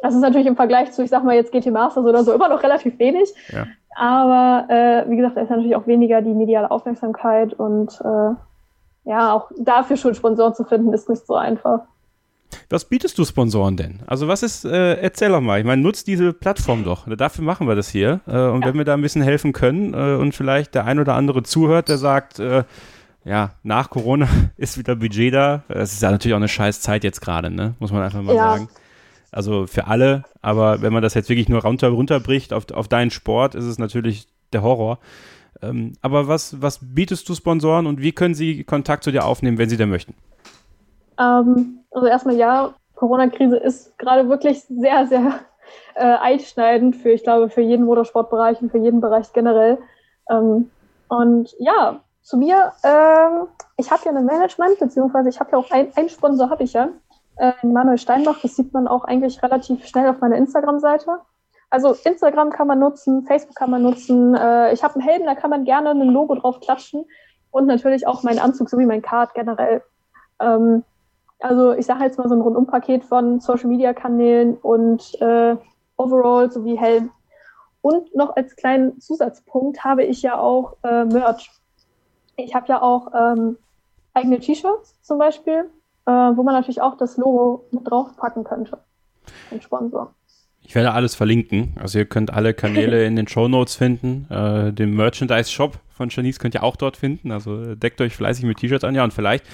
Das 0.03 0.15
ist 0.15 0.21
natürlich 0.21 0.47
im 0.47 0.57
Vergleich 0.57 0.93
zu, 0.93 1.03
ich 1.03 1.11
sag 1.11 1.25
mal 1.25 1.35
jetzt 1.35 1.51
GT 1.51 1.71
Masters 1.71 2.05
oder 2.05 2.23
so, 2.25 2.33
immer 2.33 2.49
noch 2.49 2.63
relativ 2.63 2.99
wenig. 2.99 3.33
Ja. 3.49 3.67
Aber 3.97 4.71
äh, 4.71 5.09
wie 5.09 5.17
gesagt, 5.17 5.37
da 5.37 5.41
ist 5.41 5.51
natürlich 5.51 5.75
auch 5.75 5.87
weniger 5.87 6.21
die 6.21 6.35
mediale 6.35 6.71
Aufmerksamkeit 6.71 7.55
und 7.55 7.99
äh, 8.03 8.35
ja, 9.09 9.33
auch 9.33 9.51
dafür 9.59 9.97
schon 9.97 10.15
Sponsoren 10.15 10.55
zu 10.55 10.65
finden, 10.65 10.93
ist 10.93 11.09
nicht 11.09 11.27
so 11.27 11.35
einfach. 11.35 11.87
Was 12.71 12.85
bietest 12.87 13.19
du 13.19 13.25
Sponsoren 13.25 13.77
denn? 13.77 14.01
Also 14.07 14.29
was 14.29 14.43
ist, 14.43 14.65
äh, 14.65 14.95
erzähl 14.95 15.29
doch 15.31 15.41
mal, 15.41 15.61
ich 15.61 15.67
meine, 15.67 15.83
nutzt 15.83 16.07
diese 16.07 16.33
Plattform 16.33 16.85
doch. 16.85 17.07
Dafür 17.17 17.45
machen 17.45 17.69
wir 17.69 17.75
das 17.75 17.89
hier. 17.89 18.21
Äh, 18.27 18.39
und 18.49 18.63
ja. 18.63 18.69
wenn 18.69 18.79
wir 18.79 18.85
da 18.85 18.95
ein 18.95 19.03
bisschen 19.03 19.23
helfen 19.23 19.53
können 19.53 19.95
äh, 19.95 20.17
und 20.17 20.35
vielleicht 20.35 20.75
der 20.75 20.85
ein 20.85 20.99
oder 20.99 21.15
andere 21.15 21.43
zuhört, 21.43 21.89
der 21.89 21.99
sagt, 21.99 22.39
äh, 22.39 22.65
ja, 23.25 23.53
nach 23.63 23.91
Corona 23.91 24.29
ist 24.57 24.79
wieder 24.79 24.97
Budget 24.97 25.35
da. 25.35 25.65
Es 25.69 25.93
ist 25.93 26.03
ja 26.03 26.11
natürlich 26.11 26.35
auch 26.35 26.39
eine 26.39 26.49
scheiß 26.49 26.81
Zeit 26.81 27.05
jetzt 27.05 27.21
gerade, 27.21 27.51
ne? 27.51 27.75
Muss 27.79 27.93
man 27.93 28.03
einfach 28.03 28.23
mal 28.23 28.35
ja. 28.35 28.53
sagen. 28.53 28.69
Also 29.33 29.67
für 29.67 29.87
alle, 29.87 30.25
aber 30.41 30.81
wenn 30.81 30.93
man 30.93 31.03
das 31.03 31.15
jetzt 31.15 31.29
wirklich 31.29 31.49
nur 31.49 31.61
runter, 31.63 31.89
runterbricht 31.89 32.53
auf, 32.53 32.71
auf 32.71 32.89
deinen 32.89 33.11
Sport, 33.11 33.55
ist 33.55 33.65
es 33.65 33.79
natürlich 33.79 34.29
der 34.53 34.63
Horror. 34.63 34.99
Ähm, 35.63 35.93
aber 36.01 36.29
was, 36.29 36.61
was 36.63 36.81
bietest 36.83 37.29
du 37.29 37.35
Sponsoren 37.35 37.87
und 37.87 38.01
wie 38.01 38.13
können 38.13 38.35
sie 38.35 38.65
Kontakt 38.65 39.05
zu 39.05 39.11
dir 39.11 39.25
aufnehmen, 39.25 39.59
wenn 39.59 39.69
sie 39.69 39.77
denn 39.77 39.91
möchten? 39.91 40.15
Ähm, 41.19 41.81
also 41.91 42.07
erstmal 42.07 42.37
ja, 42.37 42.75
Corona-Krise 42.95 43.57
ist 43.57 43.99
gerade 43.99 44.29
wirklich 44.29 44.63
sehr, 44.65 45.07
sehr 45.07 45.41
äh, 45.95 46.05
einschneidend 46.05 46.97
für, 46.97 47.11
ich 47.11 47.23
glaube, 47.23 47.51
für 47.51 47.61
jeden 47.61 47.87
Motorsportbereich 47.87 48.61
und 48.61 48.71
für 48.71 48.79
jeden 48.79 49.01
Bereich 49.01 49.33
generell. 49.33 49.79
Ähm, 50.31 50.71
und 51.09 51.55
ja, 51.59 52.01
zu 52.23 52.37
mir, 52.37 52.73
ähm, 52.83 53.47
ich 53.77 53.91
habe 53.91 54.03
ja 54.05 54.11
ein 54.11 54.25
Management, 54.25 54.79
beziehungsweise 54.81 55.29
ich 55.29 55.39
habe 55.39 55.53
ja 55.53 55.59
auch 55.59 55.71
ein, 55.71 55.93
einen 55.95 56.09
Sponsor 56.09 56.51
habe 56.51 56.65
ich 56.65 56.73
ja, 56.73 56.89
äh, 57.37 57.53
Manuel 57.63 57.99
Steinbach, 57.99 58.41
das 58.43 58.57
sieht 58.57 58.73
man 58.73 58.89
auch 58.89 59.05
eigentlich 59.05 59.43
relativ 59.43 59.87
schnell 59.87 60.09
auf 60.09 60.21
meiner 60.21 60.37
Instagram-Seite. 60.37 61.21
Also 61.71 61.95
Instagram 62.05 62.51
kann 62.51 62.67
man 62.67 62.79
nutzen, 62.79 63.25
Facebook 63.27 63.57
kann 63.57 63.71
man 63.71 63.83
nutzen. 63.83 64.35
Äh, 64.35 64.73
ich 64.73 64.83
habe 64.83 64.95
einen 64.95 65.05
Helm, 65.05 65.25
da 65.25 65.35
kann 65.35 65.51
man 65.51 65.65
gerne 65.65 65.91
ein 65.91 66.01
Logo 66.01 66.35
drauf 66.35 66.61
klatschen 66.61 67.05
und 67.51 67.67
natürlich 67.67 68.07
auch 68.07 68.23
meinen 68.23 68.39
Anzug 68.39 68.71
sowie 68.71 68.87
mein 68.87 69.03
Card 69.03 69.35
generell. 69.35 69.83
Ähm, 70.41 70.85
also 71.41 71.73
ich 71.73 71.87
sage 71.87 72.05
jetzt 72.05 72.19
mal 72.19 72.29
so 72.29 72.35
ein 72.35 72.41
Rundumpaket 72.41 73.05
von 73.05 73.41
Social 73.41 73.69
Media 73.69 73.93
Kanälen 73.93 74.57
und 74.57 75.21
äh, 75.21 75.57
Overall 75.97 76.51
sowie 76.51 76.77
Helm. 76.77 77.11
Und 77.81 78.15
noch 78.15 78.35
als 78.37 78.57
kleinen 78.57 79.01
Zusatzpunkt 79.01 79.85
habe 79.85 80.05
ich 80.05 80.23
ja 80.23 80.39
auch 80.39 80.77
äh, 80.83 81.05
Merch. 81.05 81.51
Ich 82.37 82.55
habe 82.55 82.67
ja 82.69 82.83
auch 82.83 83.13
ähm, 83.15 83.57
eigene 84.15 84.41
T-Shirts 84.41 85.01
zum 85.03 85.19
Beispiel. 85.19 85.71
äh, 86.07 86.11
wo 86.11 86.43
man 86.43 86.55
natürlich 86.55 86.81
auch 86.81 86.97
das 86.97 87.17
Logo 87.17 87.67
mit 87.71 87.89
draufpacken 87.91 88.45
könnte. 88.45 88.79
Den 89.51 89.61
Sponsor. 89.61 90.15
Ich 90.63 90.75
werde 90.75 90.93
alles 90.93 91.15
verlinken. 91.15 91.75
Also 91.81 91.99
ihr 91.99 92.07
könnt 92.07 92.33
alle 92.33 92.55
Kanäle 92.55 93.05
in 93.05 93.15
den 93.17 93.29
Show 93.29 93.49
Notes 93.49 93.77
finden. 93.77 94.27
Äh, 94.31 94.73
den 94.73 94.95
Merchandise-Shop 94.95 95.79
von 95.91 96.09
Janice 96.09 96.39
könnt 96.39 96.55
ihr 96.55 96.63
auch 96.63 96.77
dort 96.77 96.97
finden. 96.97 97.31
Also 97.31 97.61
äh, 97.63 97.77
deckt 97.77 98.01
euch 98.01 98.17
fleißig 98.17 98.45
mit 98.45 98.59
T-Shirts 98.59 98.85
an. 98.85 98.95
Ja, 98.95 99.05
und 99.05 99.13
vielleicht 99.13 99.45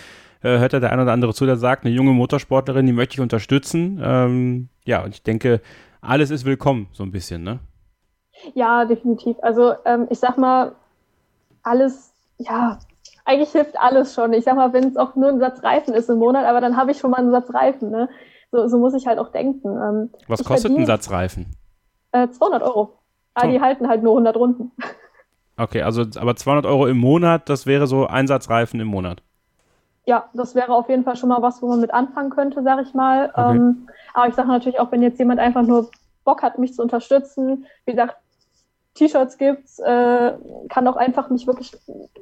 äh, 0.43 0.59
hört 0.59 0.73
ja 0.73 0.81
der 0.81 0.93
eine 0.93 1.03
oder 1.03 1.13
andere 1.13 1.35
zu, 1.35 1.47
der 1.47 1.57
sagt, 1.57 1.85
eine 1.85 1.95
junge 1.95 2.13
Motorsportlerin, 2.13 2.87
die 2.87 2.93
möchte 2.93 3.15
ich 3.15 3.21
unterstützen. 3.21 4.01
Ähm, 4.03 4.69
ja, 4.85 5.05
und 5.05 5.15
ich 5.15 5.23
denke, 5.23 5.61
alles 6.01 6.31
ist 6.31 6.45
willkommen, 6.45 6.89
so 6.93 7.03
ein 7.03 7.13
bisschen, 7.13 7.43
ne? 7.43 7.61
Ja, 8.55 8.85
definitiv. 8.85 9.37
Also 9.43 9.75
ähm, 9.85 10.07
ich 10.11 10.19
sag 10.19 10.37
mal, 10.37 10.73
alles, 11.63 12.13
ja, 12.39 12.79
eigentlich 13.25 13.51
hilft 13.51 13.79
alles 13.79 14.15
schon. 14.15 14.33
Ich 14.33 14.45
sag 14.45 14.57
mal, 14.57 14.73
wenn 14.73 14.89
es 14.89 14.97
auch 14.97 15.15
nur 15.15 15.29
ein 15.29 15.39
Satz 15.39 15.63
Reifen 15.63 15.95
ist 15.95 16.11
im 16.11 16.19
Monat, 16.19 16.45
aber 16.45 16.61
dann 16.61 16.77
habe 16.77 16.91
ich 16.91 16.99
schon 16.99 17.11
mal 17.11 17.19
einen 17.19 17.31
Satz 17.31 17.53
Reifen, 17.55 17.91
ne? 17.91 18.09
So, 18.51 18.67
so 18.69 18.79
muss 18.79 18.95
ich 18.95 19.07
halt 19.07 19.19
auch 19.19 19.31
denken. 19.31 19.69
Ähm, 19.69 20.11
Was 20.29 20.45
kostet 20.45 20.77
ein 20.77 20.85
Satz 20.87 21.11
Reifen? 21.11 21.47
Äh, 22.11 22.29
200 22.29 22.63
Euro. 22.63 22.99
Aber 23.35 23.49
die 23.49 23.61
halten 23.61 23.89
halt 23.89 24.03
nur 24.03 24.13
100 24.13 24.37
Runden. 24.37 24.73
Okay, 25.57 25.83
also 25.83 26.03
aber 26.17 26.37
200 26.37 26.67
Euro 26.67 26.87
im 26.87 26.99
Monat, 26.99 27.49
das 27.49 27.67
wäre 27.67 27.87
so 27.87 28.07
ein 28.07 28.27
Satz 28.27 28.51
Reifen 28.51 28.81
im 28.81 28.89
Monat. 28.89 29.23
Ja, 30.05 30.29
das 30.35 30.55
wäre 30.55 30.73
auf 30.73 30.89
jeden 30.89 31.05
Fall 31.05 31.17
schon 31.17 31.29
mal 31.29 31.43
was, 31.43 31.63
wo 31.63 31.69
man 31.69 31.81
mit 31.81 31.95
anfangen 31.95 32.31
könnte, 32.31 32.63
sag 32.63 32.83
ich 32.83 32.93
mal. 32.93 33.31
Okay. 33.35 33.57
Ähm, 33.57 33.89
aber 34.15 34.29
ich 34.29 34.35
sage 34.35 34.49
natürlich 34.49 34.81
auch, 34.81 34.91
wenn 34.91 35.03
jetzt 35.03 35.19
jemand 35.19 35.39
einfach 35.39 35.63
nur 35.63 35.91
Bock 36.25 36.43
hat, 36.43 36.59
mich 36.59 36.75
zu 36.75 36.83
unterstützen, 36.83 37.67
wie 37.85 37.93
gesagt, 37.93 38.17
T-Shirts 38.95 39.39
gibt's, 39.39 39.79
äh, 39.79 40.33
kann 40.69 40.87
auch 40.87 40.97
einfach 40.97 41.31
mich 41.31 41.47
wirklich 41.47 41.73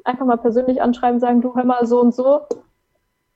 einfach 0.05 0.25
mal 0.25 0.37
persönlich 0.37 0.81
anschreiben, 0.81 1.19
sagen, 1.19 1.41
du 1.41 1.55
hör 1.55 1.65
mal 1.65 1.87
so 1.87 2.01
und 2.01 2.15
so. 2.15 2.43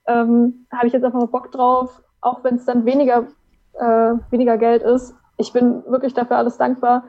Ähm, 0.07 0.67
Habe 0.71 0.87
ich 0.87 0.93
jetzt 0.93 1.03
einfach 1.03 1.19
mal 1.19 1.27
Bock 1.27 1.51
drauf, 1.51 2.01
auch 2.21 2.43
wenn 2.43 2.55
es 2.55 2.65
dann 2.65 2.85
weniger, 2.85 3.27
äh, 3.73 4.13
weniger 4.29 4.57
Geld 4.57 4.83
ist. 4.83 5.15
Ich 5.37 5.51
bin 5.51 5.83
wirklich 5.85 6.13
dafür 6.13 6.37
alles 6.37 6.57
dankbar. 6.57 7.03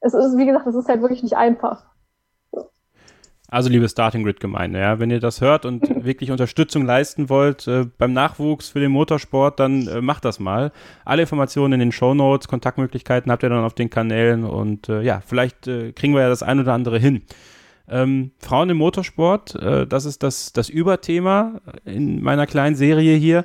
Es 0.00 0.14
ist, 0.14 0.36
wie 0.36 0.46
gesagt, 0.46 0.66
es 0.66 0.74
ist 0.74 0.88
halt 0.88 1.00
wirklich 1.00 1.22
nicht 1.22 1.36
einfach. 1.36 1.84
Also 3.52 3.68
liebe 3.68 3.86
Starting 3.86 4.24
Grid 4.24 4.40
Gemeinde, 4.40 4.78
ja, 4.78 4.98
wenn 4.98 5.10
ihr 5.10 5.20
das 5.20 5.42
hört 5.42 5.66
und 5.66 5.82
wirklich 6.06 6.30
Unterstützung 6.30 6.86
leisten 6.86 7.28
wollt 7.28 7.68
äh, 7.68 7.84
beim 7.98 8.14
Nachwuchs 8.14 8.70
für 8.70 8.80
den 8.80 8.90
Motorsport, 8.90 9.60
dann 9.60 9.86
äh, 9.88 10.00
macht 10.00 10.24
das 10.24 10.40
mal. 10.40 10.72
Alle 11.04 11.20
Informationen 11.20 11.74
in 11.74 11.80
den 11.80 11.92
Show 11.92 12.14
Notes, 12.14 12.48
Kontaktmöglichkeiten 12.48 13.30
habt 13.30 13.42
ihr 13.42 13.50
dann 13.50 13.62
auf 13.62 13.74
den 13.74 13.90
Kanälen 13.90 14.44
und 14.44 14.88
äh, 14.88 15.02
ja, 15.02 15.20
vielleicht 15.20 15.66
äh, 15.66 15.92
kriegen 15.92 16.14
wir 16.14 16.22
ja 16.22 16.30
das 16.30 16.42
ein 16.42 16.60
oder 16.60 16.72
andere 16.72 16.98
hin. 16.98 17.24
Ähm, 17.90 18.30
Frauen 18.38 18.70
im 18.70 18.78
Motorsport, 18.78 19.54
äh, 19.56 19.86
das 19.86 20.06
ist 20.06 20.22
das, 20.22 20.54
das 20.54 20.70
Überthema 20.70 21.60
in 21.84 22.22
meiner 22.22 22.46
kleinen 22.46 22.74
Serie 22.74 23.16
hier. 23.16 23.44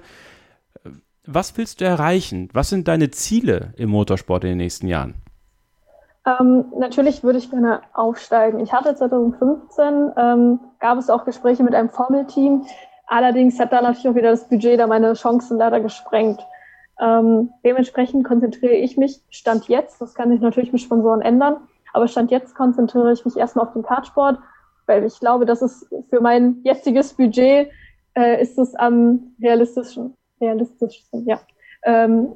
Was 1.26 1.58
willst 1.58 1.82
du 1.82 1.86
erreichen? 1.86 2.47
Was 2.53 2.70
sind 2.70 2.88
deine 2.88 3.12
Ziele 3.12 3.74
im 3.76 3.89
Motorsport 3.89 4.45
in 4.45 4.51
den 4.51 4.60
nächsten 4.60 4.88
Jahren? 4.88 5.16
Ähm, 6.28 6.65
natürlich 6.78 7.23
würde 7.23 7.39
ich 7.39 7.49
gerne 7.49 7.82
aufsteigen. 7.93 8.59
Ich 8.59 8.73
hatte 8.73 8.93
2015, 8.93 10.11
ähm, 10.17 10.59
gab 10.80 10.97
es 10.97 11.09
auch 11.09 11.23
Gespräche 11.23 11.63
mit 11.63 11.73
einem 11.73 11.89
Formelteam. 11.89 12.65
Allerdings 13.07 13.57
hat 13.59 13.71
da 13.71 13.82
natürlich 13.82 14.09
auch 14.09 14.15
wieder 14.15 14.32
das 14.32 14.49
Budget 14.49 14.80
da 14.80 14.88
meine 14.88 15.13
Chancen 15.13 15.57
leider 15.57 15.80
gesprengt. 15.80 16.45
Ähm, 16.99 17.51
dementsprechend 17.63 18.25
konzentriere 18.25 18.73
ich 18.73 18.97
mich, 18.97 19.21
Stand 19.30 19.69
jetzt, 19.69 20.01
das 20.01 20.15
kann 20.15 20.32
sich 20.32 20.41
natürlich 20.41 20.73
mit 20.73 20.82
Sponsoren 20.82 21.21
ändern, 21.21 21.57
aber 21.93 22.07
Stand 22.07 22.32
jetzt 22.32 22.55
konzentriere 22.55 23.13
ich 23.13 23.23
mich 23.23 23.38
erstmal 23.38 23.67
auf 23.67 23.73
den 23.73 23.84
Kartsport, 23.84 24.39
weil 24.88 25.05
ich 25.05 25.19
glaube, 25.19 25.45
das 25.45 25.61
ist 25.61 25.88
für 26.09 26.19
mein 26.19 26.57
jetziges 26.63 27.13
Budget 27.13 27.69
äh, 28.15 28.41
ist 28.41 28.57
es 28.57 28.73
am 28.75 29.36
realistischen, 29.41 30.15
realistischsten, 30.41 31.25
ja. 31.25 31.39
Ähm, 31.84 32.30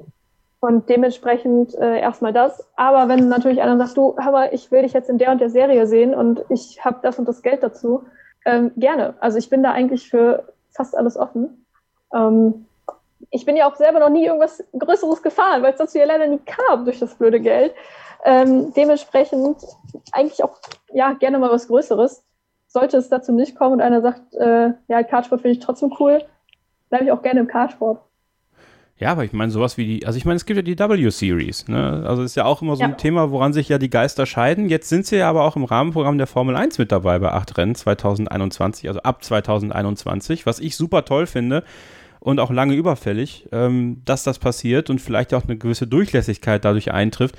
und 0.61 0.87
dementsprechend 0.89 1.75
äh, 1.75 1.99
erstmal 1.99 2.33
das. 2.33 2.65
Aber 2.75 3.09
wenn 3.09 3.27
natürlich 3.27 3.61
einer 3.61 3.77
sagt, 3.77 3.97
du, 3.97 4.15
aber 4.17 4.53
ich 4.53 4.71
will 4.71 4.83
dich 4.83 4.93
jetzt 4.93 5.09
in 5.09 5.17
der 5.17 5.31
und 5.31 5.41
der 5.41 5.49
Serie 5.49 5.87
sehen 5.87 6.13
und 6.13 6.45
ich 6.49 6.85
habe 6.85 6.99
das 7.01 7.17
und 7.19 7.27
das 7.27 7.41
Geld 7.41 7.63
dazu, 7.63 8.03
ähm, 8.45 8.71
gerne. 8.77 9.15
Also 9.19 9.39
ich 9.39 9.49
bin 9.49 9.63
da 9.63 9.71
eigentlich 9.71 10.09
für 10.09 10.53
fast 10.69 10.95
alles 10.95 11.17
offen. 11.17 11.65
Ähm, 12.13 12.67
ich 13.31 13.45
bin 13.45 13.55
ja 13.55 13.69
auch 13.69 13.75
selber 13.75 13.99
noch 13.99 14.09
nie 14.09 14.25
irgendwas 14.25 14.63
Größeres 14.77 15.23
gefahren, 15.23 15.63
weil 15.63 15.71
es 15.71 15.79
dazu 15.79 15.97
ja 15.97 16.05
leider 16.05 16.27
nie 16.27 16.39
kam 16.45 16.85
durch 16.85 16.99
das 16.99 17.15
blöde 17.15 17.39
Geld. 17.39 17.73
Ähm, 18.23 18.71
dementsprechend 18.73 19.65
eigentlich 20.11 20.43
auch 20.43 20.57
ja 20.93 21.13
gerne 21.13 21.39
mal 21.39 21.49
was 21.49 21.67
Größeres. 21.67 22.23
Sollte 22.67 22.97
es 22.97 23.09
dazu 23.09 23.31
nicht 23.31 23.55
kommen 23.55 23.73
und 23.73 23.81
einer 23.81 24.01
sagt, 24.01 24.35
äh, 24.35 24.73
ja, 24.87 25.03
Kartsport 25.03 25.41
finde 25.41 25.57
ich 25.57 25.63
trotzdem 25.65 25.91
cool, 25.99 26.23
bleibe 26.89 27.05
ich 27.05 27.11
auch 27.11 27.23
gerne 27.23 27.39
im 27.39 27.47
Kartsport. 27.47 27.99
Ja, 29.01 29.13
aber 29.13 29.25
ich 29.25 29.33
meine, 29.33 29.51
sowas 29.51 29.77
wie 29.77 29.85
die, 29.87 30.05
also 30.05 30.15
ich 30.15 30.25
meine, 30.25 30.35
es 30.35 30.45
gibt 30.45 30.57
ja 30.57 30.61
die 30.61 30.77
W-Series, 30.77 31.67
ne? 31.67 32.03
Also 32.05 32.21
ist 32.21 32.35
ja 32.35 32.45
auch 32.45 32.61
immer 32.61 32.75
so 32.75 32.83
ja. 32.83 32.87
ein 32.89 32.99
Thema, 32.99 33.31
woran 33.31 33.51
sich 33.51 33.67
ja 33.67 33.79
die 33.79 33.89
Geister 33.89 34.27
scheiden. 34.27 34.69
Jetzt 34.69 34.89
sind 34.89 35.07
sie 35.07 35.15
ja 35.17 35.27
aber 35.27 35.43
auch 35.43 35.55
im 35.55 35.63
Rahmenprogramm 35.63 36.19
der 36.19 36.27
Formel 36.27 36.55
1 36.55 36.77
mit 36.77 36.91
dabei 36.91 37.17
bei 37.17 37.31
acht 37.31 37.57
Rennen 37.57 37.73
2021, 37.73 38.87
also 38.87 39.01
ab 39.01 39.23
2021, 39.23 40.45
was 40.45 40.59
ich 40.59 40.75
super 40.75 41.03
toll 41.03 41.25
finde 41.25 41.63
und 42.19 42.39
auch 42.39 42.51
lange 42.51 42.75
überfällig, 42.75 43.49
ähm, 43.51 44.03
dass 44.05 44.23
das 44.23 44.37
passiert 44.37 44.91
und 44.91 45.01
vielleicht 45.01 45.33
auch 45.33 45.45
eine 45.45 45.57
gewisse 45.57 45.87
Durchlässigkeit 45.87 46.63
dadurch 46.63 46.91
eintrifft. 46.91 47.35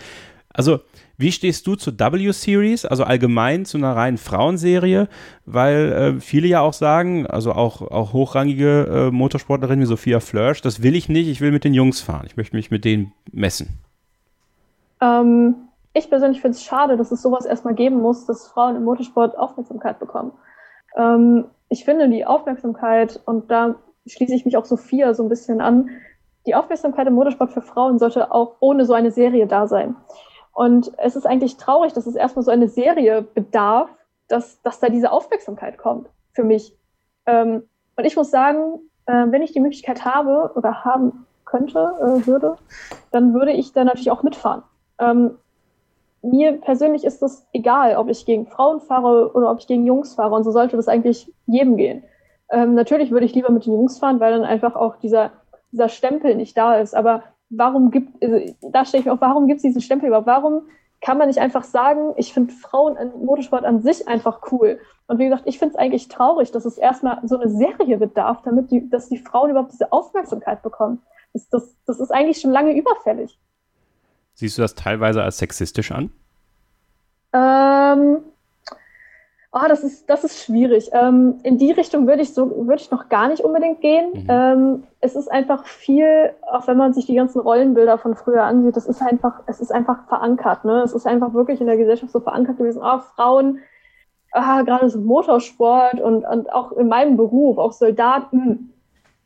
Also, 0.55 0.81
wie 1.17 1.33
stehst 1.33 1.67
du 1.67 1.77
zur 1.77 1.99
W-Series, 1.99 2.85
also 2.85 3.05
allgemein 3.05 3.65
zu 3.65 3.79
einer 3.79 3.95
reinen 3.95 4.19
Frauenserie? 4.19 5.09
Weil 5.47 5.93
äh, 5.93 6.21
viele 6.21 6.49
ja 6.49 6.61
auch 6.61 6.73
sagen, 6.73 7.27
also 7.27 7.53
auch, 7.53 7.83
auch 7.83 8.13
hochrangige 8.13 9.09
äh, 9.09 9.11
Motorsportlerinnen 9.11 9.83
wie 9.83 9.87
Sophia 9.87 10.21
Flörsch, 10.21 10.63
das 10.63 10.83
will 10.83 10.97
ich 10.97 11.09
nicht, 11.09 11.29
ich 11.29 11.41
will 11.41 11.53
mit 11.53 11.65
den 11.65 11.75
Jungs 11.75 12.01
fahren, 12.01 12.25
ich 12.27 12.37
möchte 12.37 12.57
mich 12.57 12.71
mit 12.71 12.85
denen 12.85 13.13
messen. 13.31 13.79
Ähm, 15.01 15.55
ich 15.95 16.09
persönlich 16.09 16.41
finde 16.41 16.57
es 16.57 16.65
schade, 16.65 16.97
dass 16.97 17.13
es 17.13 17.23
sowas 17.23 17.45
erstmal 17.45 17.75
geben 17.75 18.01
muss, 18.01 18.27
dass 18.27 18.49
Frauen 18.49 18.77
im 18.77 18.85
Motorsport 18.85 19.37
Aufmerksamkeit 19.37 19.99
bekommen. 19.99 20.33
Ähm, 20.97 21.45
ich 21.69 21.85
finde 21.85 22.09
die 22.09 22.25
Aufmerksamkeit, 22.25 23.21
und 23.27 23.51
da 23.51 23.77
schließe 24.07 24.35
ich 24.35 24.45
mich 24.45 24.57
auch 24.57 24.65
Sophia 24.65 25.15
so 25.15 25.23
ein 25.23 25.29
bisschen 25.29 25.61
an, 25.61 25.91
die 26.47 26.55
Aufmerksamkeit 26.55 27.07
im 27.07 27.15
Motorsport 27.15 27.53
für 27.53 27.63
Frauen 27.63 27.99
sollte 27.99 28.33
auch 28.33 28.57
ohne 28.61 28.85
so 28.85 28.95
eine 28.95 29.11
Serie 29.11 29.47
da 29.47 29.69
sein. 29.69 29.95
Und 30.53 30.93
es 30.99 31.17
ist 31.17 31.27
eigentlich 31.27 31.57
traurig, 31.57 31.93
dass 31.93 32.07
es 32.07 32.15
erstmal 32.15 32.45
so 32.45 32.51
eine 32.51 32.69
Serie 32.69 33.23
bedarf, 33.23 33.91
dass, 34.29 34.61
dass 34.63 34.81
da 34.81 34.89
diese 34.89 35.11
Aufmerksamkeit 35.11 35.79
kommt 35.79 36.09
für 36.33 36.45
mich. 36.45 36.77
Ähm, 37.27 37.63
und 37.97 38.05
ich 38.05 38.17
muss 38.17 38.31
sagen, 38.31 38.81
äh, 39.07 39.27
wenn 39.29 39.43
ich 39.43 39.53
die 39.53 39.61
Möglichkeit 39.61 40.05
habe 40.05 40.53
oder 40.55 40.85
haben 40.85 41.27
könnte, 41.45 41.95
äh, 42.01 42.27
würde, 42.27 42.57
dann 43.11 43.35
würde 43.35 43.53
ich 43.53 43.73
da 43.73 43.85
natürlich 43.85 44.11
auch 44.11 44.23
mitfahren. 44.23 44.63
Ähm, 44.99 45.39
mir 46.23 46.61
persönlich 46.61 47.05
ist 47.05 47.23
es 47.23 47.47
egal, 47.53 47.97
ob 47.97 48.09
ich 48.09 48.25
gegen 48.25 48.47
Frauen 48.47 48.81
fahre 48.81 49.33
oder 49.35 49.51
ob 49.51 49.59
ich 49.59 49.67
gegen 49.67 49.85
Jungs 49.85 50.15
fahre. 50.15 50.35
Und 50.35 50.45
so 50.45 50.53
sollte 50.53 50.77
das 50.77 50.89
eigentlich 50.89 51.33
jedem 51.47 51.77
gehen. 51.77 52.05
Ähm, 52.51 52.75
natürlich 52.75 53.11
würde 53.11 53.27
ich 53.27 53.35
lieber 53.35 53.51
mit 53.51 53.67
den 53.67 53.73
Jungs 53.73 53.99
fahren, 53.99 54.21
weil 54.21 54.33
dann 54.33 54.45
einfach 54.45 54.77
auch 54.77 54.97
dieser, 54.97 55.33
dieser 55.73 55.89
Stempel 55.89 56.37
nicht 56.37 56.57
da 56.57 56.77
ist. 56.77 56.95
Aber 56.95 57.25
warum 57.53 57.91
gibt, 57.91 58.23
also 58.23 58.55
da 58.73 58.85
stelle 58.85 59.01
ich 59.01 59.07
mir 59.07 59.13
auch, 59.13 59.21
warum 59.21 59.47
gibt 59.47 59.59
es 59.59 59.63
diesen 59.63 59.81
Stempel 59.81 60.09
überhaupt? 60.09 60.27
Warum 60.27 60.63
kann 61.01 61.19
man 61.19 61.29
nicht 61.29 61.41
einfach 61.41 61.65
sagen, 61.65 62.15
ich 62.17 62.33
finde 62.33 62.53
Frauen 62.53 62.97
im 62.97 63.25
Motorsport 63.25 63.65
an 63.65 63.83
sich 63.83 64.09
einfach 64.09 64.41
cool? 64.53 64.81
Und 65.07 65.19
wie 65.19 65.25
gesagt, 65.25 65.45
ich 65.47 65.59
finde 65.59 65.75
es 65.75 65.79
eigentlich 65.79 66.09
traurig, 66.09 66.53
dass 66.53 66.65
es 66.65 66.79
erstmal 66.79 67.21
so 67.25 67.39
eine 67.39 67.51
Serie 67.51 67.99
bedarf, 67.99 68.43
damit 68.43 68.71
die, 68.71 68.89
dass 68.89 69.09
die 69.09 69.19
Frauen 69.19 69.51
überhaupt 69.51 69.73
diese 69.73 69.93
Aufmerksamkeit 69.93 70.63
bekommen. 70.63 71.03
Das, 71.33 71.49
das, 71.49 71.77
das 71.87 72.01
ist 72.01 72.11
eigentlich 72.11 72.41
schon 72.41 72.51
lange 72.51 72.77
überfällig. 72.77 73.39
Siehst 74.35 74.57
du 74.57 74.63
das 74.63 74.75
teilweise 74.75 75.23
als 75.23 75.39
sexistisch 75.39 75.93
an? 75.93 76.13
Ähm, 77.35 78.19
Oh, 79.55 79.69
das 79.69 79.85
ist, 79.85 80.09
das 80.09 80.25
ist 80.25 80.43
schwierig. 80.43 80.89
Ähm, 80.93 81.39
in 81.43 81.59
die 81.59 81.73
Richtung 81.73 82.07
würde 82.07 82.23
ich 82.23 82.33
so, 82.33 82.67
würde 82.67 82.81
ich 82.81 82.91
noch 82.91 83.11
gar 83.11 83.29
nicht 83.29 83.45
unbedingt 83.45 83.83
gehen. 83.83 84.11
Mhm. 84.15 84.27
Ähm, 84.29 84.83
es 85.01 85.15
ist 85.15 85.31
einfach 85.31 85.67
viel, 85.67 86.33
auch 86.51 86.67
wenn 86.67 86.79
man 86.79 86.95
sich 86.95 87.05
die 87.05 87.15
ganzen 87.15 87.41
Rollenbilder 87.41 87.99
von 87.99 88.15
früher 88.15 88.45
ansieht, 88.45 88.77
das 88.77 88.87
ist 88.87 89.03
einfach, 89.03 89.43
es 89.47 89.61
ist 89.61 89.71
einfach 89.71 90.09
verankert, 90.09 90.65
ne? 90.65 90.81
Es 90.83 90.95
ist 90.95 91.07
einfach 91.07 91.35
wirklich 91.35 91.61
in 91.61 91.67
der 91.67 91.77
Gesellschaft 91.77 92.13
so 92.13 92.21
verankert 92.21 92.57
gewesen. 92.57 92.81
Oh, 92.83 92.99
Frauen, 93.15 93.59
ah, 94.33 94.63
gerade 94.63 94.89
so 94.89 94.99
Motorsport 94.99 96.01
und, 96.01 96.25
und 96.25 96.51
auch 96.51 96.73
in 96.73 96.89
meinem 96.89 97.19
Beruf, 97.19 97.59
auch 97.59 97.73
Soldaten. 97.73 98.73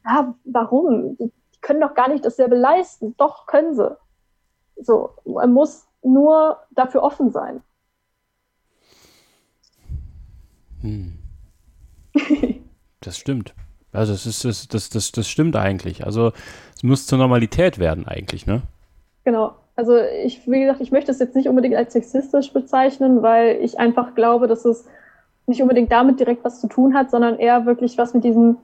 Ja, 0.05 0.35
warum? 0.45 1.17
Die 1.19 1.33
können 1.61 1.81
doch 1.81 1.95
gar 1.95 2.09
nicht 2.09 2.25
dasselbe 2.25 2.57
leisten. 2.57 3.15
Doch, 3.17 3.47
können 3.47 3.75
sie. 3.75 3.97
So, 4.77 5.11
man 5.25 5.53
muss 5.53 5.87
nur 6.03 6.59
dafür 6.73 7.05
offen 7.05 7.31
sein. 7.31 7.63
Hm. 10.83 11.19
Das 13.01 13.19
stimmt. 13.19 13.55
Also 13.93 14.13
das 14.13 14.27
ist 14.27 14.45
das, 14.45 14.69
das, 14.69 14.91
das, 14.91 15.13
das 15.13 15.29
stimmt 15.29 15.57
eigentlich. 15.57 16.05
Also 16.05 16.33
es 16.75 16.83
muss 16.83 17.07
zur 17.07 17.19
Normalität 17.19 17.79
werden 17.79 18.07
eigentlich, 18.07 18.47
ne? 18.47 18.63
Genau. 19.25 19.55
Also 19.77 19.97
ich, 20.25 20.51
wie 20.51 20.61
gesagt, 20.61 20.81
ich 20.81 20.91
möchte 20.91 21.11
es 21.11 21.19
jetzt 21.19 21.37
nicht 21.37 21.49
unbedingt 21.49 21.77
als 21.77 21.93
sexistisch 21.93 22.53
bezeichnen, 22.53 23.23
weil 23.23 23.59
ich 23.63 23.79
einfach 23.79 24.15
glaube, 24.15 24.49
dass 24.49 24.65
es 24.65 24.87
nicht 25.47 25.63
unbedingt 25.63 25.93
damit 25.93 26.19
direkt 26.19 26.45
was 26.45 26.61
zu 26.61 26.67
tun 26.69 26.95
hat, 26.95 27.11
sondern 27.11 27.39
eher 27.39 27.67
wirklich 27.67 27.99
was 27.99 28.15
mit 28.15 28.25
diesem, 28.25 28.59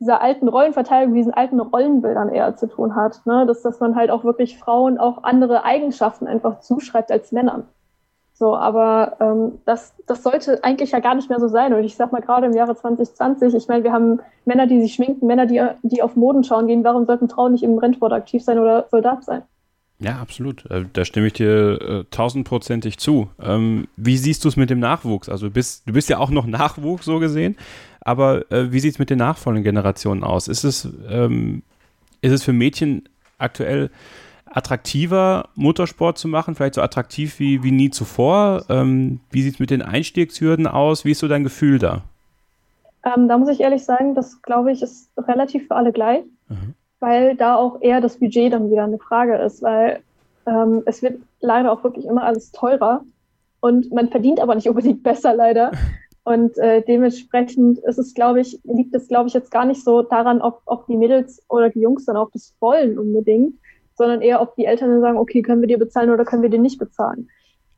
dieser 0.00 0.20
alten 0.20 0.48
Rollenverteilung, 0.48 1.14
diesen 1.14 1.34
alten 1.34 1.60
Rollenbildern 1.60 2.30
eher 2.30 2.56
zu 2.56 2.66
tun 2.66 2.96
hat. 2.96 3.24
Ne? 3.26 3.44
Dass, 3.46 3.62
dass 3.62 3.80
man 3.80 3.94
halt 3.94 4.10
auch 4.10 4.24
wirklich 4.24 4.58
Frauen 4.58 4.98
auch 4.98 5.22
andere 5.22 5.64
Eigenschaften 5.64 6.26
einfach 6.26 6.60
zuschreibt 6.60 7.12
als 7.12 7.30
Männern. 7.30 7.64
So, 8.36 8.56
aber 8.56 9.16
ähm, 9.20 9.60
das, 9.64 9.94
das 10.06 10.24
sollte 10.24 10.62
eigentlich 10.64 10.90
ja 10.90 10.98
gar 10.98 11.14
nicht 11.14 11.30
mehr 11.30 11.38
so 11.38 11.46
sein. 11.46 11.72
Und 11.72 11.84
ich 11.84 11.94
sag 11.94 12.10
mal, 12.10 12.20
gerade 12.20 12.46
im 12.46 12.52
Jahre 12.52 12.74
2020, 12.74 13.54
ich 13.54 13.68
meine, 13.68 13.84
wir 13.84 13.92
haben 13.92 14.18
Männer, 14.44 14.66
die 14.66 14.80
sich 14.80 14.94
schminken, 14.94 15.26
Männer, 15.26 15.46
die, 15.46 15.62
die 15.84 16.02
auf 16.02 16.16
Moden 16.16 16.42
schauen 16.42 16.66
gehen. 16.66 16.82
Warum 16.82 17.06
sollten 17.06 17.28
Frauen 17.28 17.52
nicht 17.52 17.62
im 17.62 17.78
Rennsport 17.78 18.12
aktiv 18.12 18.42
sein 18.42 18.58
oder 18.58 18.86
Soldat 18.90 19.24
sein? 19.24 19.42
Ja, 20.00 20.20
absolut. 20.20 20.68
Äh, 20.68 20.84
da 20.92 21.04
stimme 21.04 21.28
ich 21.28 21.34
dir 21.34 21.80
äh, 21.80 22.04
tausendprozentig 22.10 22.98
zu. 22.98 23.30
Ähm, 23.40 23.86
wie 23.96 24.18
siehst 24.18 24.44
du 24.44 24.48
es 24.48 24.56
mit 24.56 24.68
dem 24.68 24.80
Nachwuchs? 24.80 25.28
Also 25.28 25.48
bist, 25.48 25.86
du 25.86 25.92
bist 25.92 26.08
ja 26.08 26.18
auch 26.18 26.30
noch 26.30 26.46
Nachwuchs 26.46 27.04
so 27.04 27.20
gesehen, 27.20 27.56
aber 28.00 28.50
äh, 28.50 28.72
wie 28.72 28.80
sieht 28.80 28.94
es 28.94 28.98
mit 28.98 29.10
den 29.10 29.18
nachfolgenden 29.18 29.62
Generationen 29.62 30.24
aus? 30.24 30.48
Ist 30.48 30.64
es, 30.64 30.88
ähm, 31.08 31.62
ist 32.20 32.32
es 32.32 32.42
für 32.42 32.52
Mädchen 32.52 33.08
aktuell 33.38 33.90
attraktiver, 34.54 35.48
Motorsport 35.56 36.16
zu 36.16 36.28
machen, 36.28 36.54
vielleicht 36.54 36.74
so 36.74 36.82
attraktiv 36.82 37.40
wie, 37.40 37.62
wie 37.64 37.72
nie 37.72 37.90
zuvor? 37.90 38.64
Ähm, 38.68 39.20
wie 39.30 39.42
sieht 39.42 39.54
es 39.54 39.60
mit 39.60 39.70
den 39.70 39.82
Einstiegshürden 39.82 40.68
aus? 40.68 41.04
Wie 41.04 41.10
ist 41.10 41.18
so 41.18 41.28
dein 41.28 41.42
Gefühl 41.42 41.80
da? 41.80 42.02
Ähm, 43.04 43.28
da 43.28 43.36
muss 43.36 43.48
ich 43.48 43.60
ehrlich 43.60 43.84
sagen, 43.84 44.14
das 44.14 44.40
glaube 44.42 44.70
ich 44.70 44.80
ist 44.80 45.10
relativ 45.18 45.66
für 45.66 45.74
alle 45.74 45.92
gleich, 45.92 46.22
mhm. 46.48 46.74
weil 47.00 47.36
da 47.36 47.56
auch 47.56 47.82
eher 47.82 48.00
das 48.00 48.18
Budget 48.18 48.52
dann 48.52 48.70
wieder 48.70 48.84
eine 48.84 48.98
Frage 48.98 49.36
ist, 49.36 49.60
weil 49.60 50.00
ähm, 50.46 50.82
es 50.86 51.02
wird 51.02 51.20
leider 51.40 51.72
auch 51.72 51.82
wirklich 51.82 52.06
immer 52.06 52.22
alles 52.22 52.52
teurer 52.52 53.02
und 53.60 53.92
man 53.92 54.08
verdient 54.08 54.40
aber 54.40 54.54
nicht 54.54 54.68
unbedingt 54.68 55.02
besser 55.02 55.34
leider. 55.34 55.72
Und 56.26 56.56
äh, 56.56 56.80
dementsprechend 56.80 57.80
ist 57.80 57.98
es, 57.98 58.14
glaube 58.14 58.40
ich, 58.40 58.58
liegt 58.64 58.94
es, 58.94 59.08
glaube 59.08 59.28
ich, 59.28 59.34
jetzt 59.34 59.50
gar 59.50 59.66
nicht 59.66 59.84
so 59.84 60.00
daran, 60.00 60.40
ob, 60.40 60.62
ob 60.64 60.86
die 60.86 60.96
Mädels 60.96 61.42
oder 61.50 61.68
die 61.68 61.80
Jungs 61.80 62.06
dann 62.06 62.16
auch 62.16 62.30
das 62.30 62.54
wollen 62.60 62.98
unbedingt, 62.98 63.56
sondern 63.94 64.20
eher, 64.20 64.40
ob 64.40 64.56
die 64.56 64.64
Eltern 64.64 64.90
dann 64.90 65.00
sagen, 65.00 65.18
okay, 65.18 65.42
können 65.42 65.60
wir 65.60 65.68
dir 65.68 65.78
bezahlen 65.78 66.10
oder 66.10 66.24
können 66.24 66.42
wir 66.42 66.50
dir 66.50 66.60
nicht 66.60 66.78
bezahlen. 66.78 67.28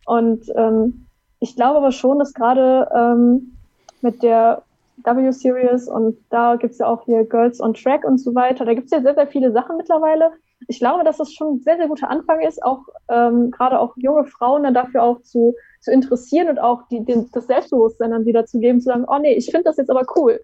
Und 0.06 0.50
ähm, 0.54 1.06
ich 1.40 1.56
glaube 1.56 1.78
aber 1.78 1.92
schon, 1.92 2.18
dass 2.18 2.32
gerade 2.32 2.88
ähm, 2.94 3.56
mit 4.00 4.22
der 4.22 4.62
W-Series 5.04 5.88
und 5.88 6.16
da 6.30 6.56
gibt's 6.56 6.78
ja 6.78 6.86
auch 6.86 7.04
hier 7.04 7.24
Girls 7.24 7.60
on 7.60 7.74
Track 7.74 8.04
und 8.04 8.18
so 8.18 8.34
weiter, 8.34 8.64
da 8.64 8.74
gibt's 8.74 8.92
ja 8.92 9.02
sehr, 9.02 9.14
sehr 9.14 9.26
viele 9.26 9.52
Sachen 9.52 9.76
mittlerweile. 9.76 10.32
Ich 10.68 10.78
glaube, 10.78 11.04
dass 11.04 11.18
das 11.18 11.32
schon 11.32 11.56
ein 11.56 11.60
sehr, 11.60 11.76
sehr 11.76 11.88
guter 11.88 12.08
Anfang 12.08 12.40
ist, 12.40 12.62
auch 12.62 12.80
ähm, 13.08 13.50
gerade 13.50 13.78
auch 13.78 13.94
junge 13.96 14.24
Frauen 14.24 14.62
dann 14.62 14.72
dafür 14.72 15.02
auch 15.02 15.20
zu, 15.22 15.54
zu 15.80 15.92
interessieren 15.92 16.48
und 16.48 16.58
auch 16.58 16.88
die, 16.88 17.04
den, 17.04 17.30
das 17.32 17.46
Selbstbewusstsein 17.46 18.10
dann 18.10 18.24
wieder 18.24 18.46
zu 18.46 18.58
geben, 18.58 18.80
zu 18.80 18.86
sagen, 18.86 19.04
oh 19.06 19.18
nee, 19.18 19.34
ich 19.34 19.50
finde 19.50 19.64
das 19.64 19.76
jetzt 19.76 19.90
aber 19.90 20.06
cool. 20.16 20.40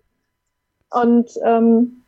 Und 0.91 1.31
ähm, 1.43 2.03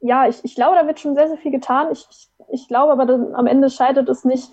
ja, 0.00 0.26
ich, 0.26 0.42
ich 0.42 0.54
glaube, 0.54 0.76
da 0.76 0.86
wird 0.86 1.00
schon 1.00 1.14
sehr, 1.14 1.28
sehr 1.28 1.36
viel 1.36 1.52
getan. 1.52 1.88
Ich, 1.92 2.06
ich 2.10 2.28
ich 2.52 2.68
glaube 2.68 2.92
aber, 2.92 3.06
dann, 3.06 3.34
am 3.34 3.46
Ende 3.46 3.70
scheitert 3.70 4.08
es 4.08 4.24
nicht 4.24 4.50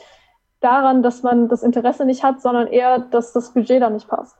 daran, 0.59 1.03
dass 1.03 1.23
man 1.23 1.49
das 1.49 1.63
Interesse 1.63 2.05
nicht 2.05 2.23
hat, 2.23 2.41
sondern 2.41 2.67
eher, 2.67 2.99
dass 2.99 3.33
das 3.33 3.53
Budget 3.53 3.81
da 3.81 3.89
nicht 3.89 4.07
passt. 4.07 4.35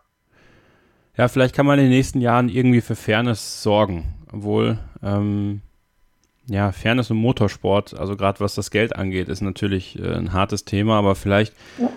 Ja, 1.18 1.28
vielleicht 1.28 1.54
kann 1.54 1.66
man 1.66 1.78
in 1.78 1.86
den 1.86 1.91
nächsten 1.91 2.22
Jahren 2.22 2.49
irgendwie 2.49 2.82
für 2.82 2.95
Fairness 2.95 3.62
sorgen. 3.62 4.16
Obwohl, 4.32 4.80
ähm, 5.04 5.62
ja, 6.47 6.72
Fairness 6.72 7.10
im 7.10 7.18
Motorsport, 7.18 7.97
also 7.97 8.18
gerade 8.18 8.39
was 8.39 8.56
das 8.56 8.72
Geld 8.72 8.95
angeht, 8.95 9.30
ist 9.30 9.41
natürlich 9.41 9.99
äh, 9.99 10.14
ein 10.14 10.34
hartes 10.34 10.66
Thema, 10.66 10.97
aber 10.97 11.16
vielleicht 11.16 11.54
ja. 11.78 11.89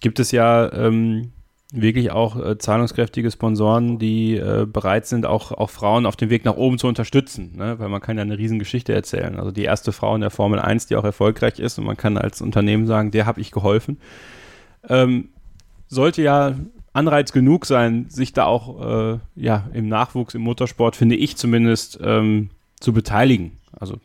gibt 0.00 0.18
es 0.18 0.32
ja 0.32 0.72
ähm, 0.72 1.32
wirklich 1.80 2.10
auch 2.12 2.36
äh, 2.36 2.58
zahlungskräftige 2.58 3.30
Sponsoren, 3.30 3.98
die 3.98 4.36
äh, 4.36 4.66
bereit 4.70 5.06
sind, 5.06 5.26
auch, 5.26 5.52
auch 5.52 5.70
Frauen 5.70 6.06
auf 6.06 6.16
dem 6.16 6.30
Weg 6.30 6.44
nach 6.44 6.56
oben 6.56 6.78
zu 6.78 6.86
unterstützen, 6.86 7.52
ne? 7.56 7.78
weil 7.78 7.88
man 7.88 8.00
kann 8.00 8.16
ja 8.16 8.22
eine 8.22 8.38
Riesengeschichte 8.38 8.92
erzählen. 8.92 9.36
Also 9.36 9.50
die 9.50 9.64
erste 9.64 9.92
Frau 9.92 10.14
in 10.14 10.20
der 10.20 10.30
Formel 10.30 10.60
1, 10.60 10.86
die 10.86 10.96
auch 10.96 11.04
erfolgreich 11.04 11.58
ist 11.58 11.78
und 11.78 11.84
man 11.84 11.96
kann 11.96 12.16
als 12.16 12.40
Unternehmen 12.40 12.86
sagen, 12.86 13.10
der 13.10 13.26
habe 13.26 13.40
ich 13.40 13.50
geholfen. 13.50 13.98
Ähm, 14.88 15.30
sollte 15.88 16.22
ja 16.22 16.54
Anreiz 16.92 17.32
genug 17.32 17.66
sein, 17.66 18.06
sich 18.08 18.32
da 18.32 18.44
auch 18.44 19.14
äh, 19.14 19.18
ja, 19.34 19.68
im 19.72 19.88
Nachwuchs, 19.88 20.34
im 20.34 20.42
Motorsport, 20.42 20.94
finde 20.94 21.16
ich 21.16 21.36
zumindest, 21.36 21.98
ähm, 22.02 22.50
zu 22.78 22.92
beteiligen. 22.92 23.58
Also 23.72 23.98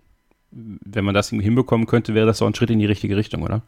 wenn 0.52 1.06
man 1.06 1.14
das 1.14 1.30
hinbekommen 1.30 1.86
könnte, 1.86 2.16
wäre 2.16 2.26
das 2.26 2.42
auch 2.42 2.48
ein 2.48 2.56
Schritt 2.56 2.72
in 2.72 2.80
die 2.80 2.88
richtige 2.88 3.16
Richtung, 3.16 3.44
oder? 3.44 3.62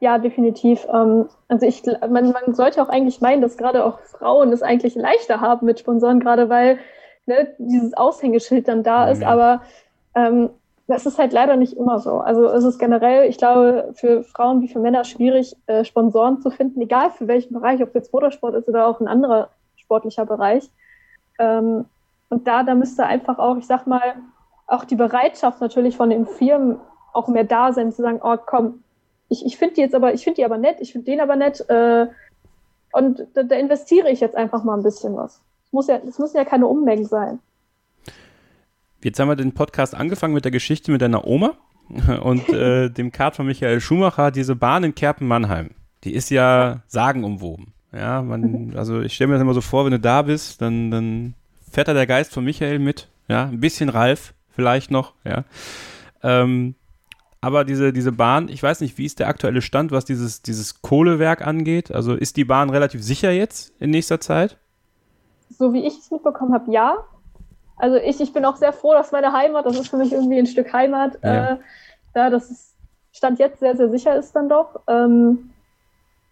Ja, 0.00 0.18
definitiv. 0.18 0.86
Ähm, 0.92 1.28
also 1.48 1.66
ich, 1.66 1.82
man, 1.84 2.32
man 2.32 2.54
sollte 2.54 2.82
auch 2.82 2.88
eigentlich 2.88 3.20
meinen, 3.20 3.42
dass 3.42 3.56
gerade 3.56 3.84
auch 3.84 3.98
Frauen 4.00 4.52
es 4.52 4.62
eigentlich 4.62 4.94
leichter 4.94 5.40
haben 5.40 5.66
mit 5.66 5.80
Sponsoren, 5.80 6.20
gerade 6.20 6.48
weil 6.48 6.78
ne, 7.26 7.48
dieses 7.58 7.94
Aushängeschild 7.94 8.68
dann 8.68 8.82
da 8.82 9.10
ist. 9.10 9.24
Aber 9.24 9.62
ähm, 10.14 10.50
das 10.86 11.04
ist 11.04 11.18
halt 11.18 11.32
leider 11.32 11.56
nicht 11.56 11.74
immer 11.74 11.98
so. 11.98 12.18
Also 12.18 12.46
es 12.46 12.64
ist 12.64 12.78
generell, 12.78 13.28
ich 13.28 13.38
glaube, 13.38 13.90
für 13.94 14.22
Frauen 14.22 14.62
wie 14.62 14.68
für 14.68 14.78
Männer 14.78 15.04
schwierig, 15.04 15.54
äh, 15.66 15.84
Sponsoren 15.84 16.40
zu 16.40 16.50
finden, 16.50 16.80
egal 16.80 17.10
für 17.10 17.28
welchen 17.28 17.52
Bereich, 17.52 17.82
ob 17.82 17.88
es 17.88 17.94
jetzt 17.94 18.12
Motorsport 18.12 18.54
ist 18.54 18.68
oder 18.68 18.86
auch 18.86 19.00
ein 19.00 19.08
anderer 19.08 19.50
sportlicher 19.76 20.24
Bereich. 20.24 20.70
Ähm, 21.38 21.84
und 22.30 22.46
da, 22.46 22.62
da 22.62 22.74
müsste 22.74 23.04
einfach 23.04 23.38
auch, 23.38 23.56
ich 23.56 23.66
sag 23.66 23.86
mal, 23.86 24.14
auch 24.66 24.84
die 24.84 24.96
Bereitschaft 24.96 25.60
natürlich 25.60 25.96
von 25.96 26.10
den 26.10 26.26
Firmen 26.26 26.78
auch 27.12 27.28
mehr 27.28 27.44
da 27.44 27.72
sein, 27.72 27.92
zu 27.92 28.02
sagen, 28.02 28.20
oh 28.22 28.36
komm, 28.44 28.82
ich, 29.28 29.44
ich 29.44 29.56
finde 29.56 29.74
die 29.74 29.80
jetzt 29.80 29.94
aber, 29.94 30.14
ich 30.14 30.24
finde 30.24 30.36
die 30.36 30.44
aber 30.44 30.58
nett, 30.58 30.78
ich 30.80 30.92
finde 30.92 31.10
den 31.10 31.20
aber 31.20 31.36
nett, 31.36 31.64
äh, 31.68 32.06
und 32.92 33.26
da, 33.34 33.42
da, 33.42 33.56
investiere 33.56 34.10
ich 34.10 34.20
jetzt 34.20 34.34
einfach 34.34 34.64
mal 34.64 34.76
ein 34.76 34.82
bisschen 34.82 35.14
was. 35.14 35.42
Es 35.66 35.72
muss 35.72 35.88
ja, 35.88 35.96
es 35.96 36.18
müssen 36.18 36.36
ja 36.36 36.44
keine 36.44 36.66
Unmengen 36.66 37.04
sein. 37.04 37.38
Jetzt 39.02 39.20
haben 39.20 39.28
wir 39.28 39.36
den 39.36 39.52
Podcast 39.52 39.94
angefangen 39.94 40.34
mit 40.34 40.44
der 40.44 40.52
Geschichte 40.52 40.90
mit 40.90 41.02
deiner 41.02 41.26
Oma 41.26 41.54
und 42.22 42.48
äh, 42.48 42.88
dem 42.90 43.12
Kart 43.12 43.36
von 43.36 43.46
Michael 43.46 43.80
Schumacher, 43.80 44.30
diese 44.30 44.56
Bahn 44.56 44.84
in 44.84 44.94
Kerpen-Mannheim. 44.94 45.70
Die 46.04 46.14
ist 46.14 46.30
ja 46.30 46.82
sagenumwoben. 46.86 47.74
Ja, 47.92 48.22
man, 48.22 48.72
also 48.76 49.00
ich 49.00 49.14
stelle 49.14 49.28
mir 49.28 49.34
das 49.34 49.42
immer 49.42 49.54
so 49.54 49.60
vor, 49.60 49.84
wenn 49.84 49.92
du 49.92 50.00
da 50.00 50.22
bist, 50.22 50.62
dann, 50.62 50.90
dann 50.90 51.34
fährt 51.70 51.88
da 51.88 51.94
der 51.94 52.06
Geist 52.06 52.32
von 52.32 52.44
Michael 52.44 52.78
mit. 52.78 53.08
Ja, 53.28 53.44
ein 53.44 53.60
bisschen 53.60 53.90
Ralf 53.90 54.32
vielleicht 54.50 54.90
noch. 54.90 55.12
Ja. 55.24 55.44
Ähm, 56.22 56.74
aber 57.40 57.64
diese, 57.64 57.92
diese 57.92 58.12
Bahn, 58.12 58.48
ich 58.48 58.62
weiß 58.62 58.80
nicht, 58.80 58.98
wie 58.98 59.04
ist 59.04 59.20
der 59.20 59.28
aktuelle 59.28 59.62
Stand, 59.62 59.92
was 59.92 60.04
dieses, 60.04 60.42
dieses 60.42 60.82
Kohlewerk 60.82 61.46
angeht? 61.46 61.92
Also 61.92 62.14
ist 62.14 62.36
die 62.36 62.44
Bahn 62.44 62.70
relativ 62.70 63.02
sicher 63.02 63.30
jetzt 63.30 63.72
in 63.78 63.90
nächster 63.90 64.20
Zeit? 64.20 64.58
So 65.50 65.72
wie 65.72 65.86
ich 65.86 65.98
es 65.98 66.10
mitbekommen 66.10 66.52
habe, 66.52 66.70
ja. 66.72 66.96
Also 67.76 67.96
ich, 67.96 68.20
ich 68.20 68.32
bin 68.32 68.44
auch 68.44 68.56
sehr 68.56 68.72
froh, 68.72 68.92
dass 68.92 69.12
meine 69.12 69.32
Heimat, 69.32 69.66
das 69.66 69.78
ist 69.78 69.88
für 69.88 69.96
mich 69.96 70.12
irgendwie 70.12 70.38
ein 70.38 70.46
Stück 70.46 70.72
Heimat, 70.72 71.18
ja. 71.22 71.52
äh, 71.52 71.56
da 72.12 72.28
das 72.28 72.74
Stand 73.12 73.38
jetzt 73.38 73.60
sehr, 73.60 73.76
sehr 73.76 73.88
sicher 73.88 74.16
ist 74.16 74.34
dann 74.34 74.48
doch. 74.48 74.80
Ähm, 74.88 75.50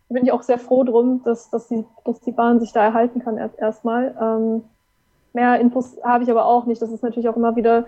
bin 0.08 0.24
ich 0.24 0.32
auch 0.32 0.42
sehr 0.42 0.58
froh 0.58 0.84
drum, 0.84 1.22
dass, 1.24 1.50
dass, 1.50 1.68
die, 1.68 1.84
dass 2.04 2.20
die 2.20 2.32
Bahn 2.32 2.60
sich 2.60 2.72
da 2.72 2.84
erhalten 2.84 3.20
kann 3.20 3.38
erst 3.38 3.58
erstmal. 3.58 4.14
Ähm, 4.20 4.64
mehr 5.32 5.60
Infos 5.60 5.96
habe 6.04 6.24
ich 6.24 6.30
aber 6.30 6.46
auch 6.46 6.66
nicht. 6.66 6.80
Das 6.80 6.90
ist 6.90 7.02
natürlich 7.02 7.28
auch 7.28 7.36
immer 7.36 7.56
wieder 7.56 7.86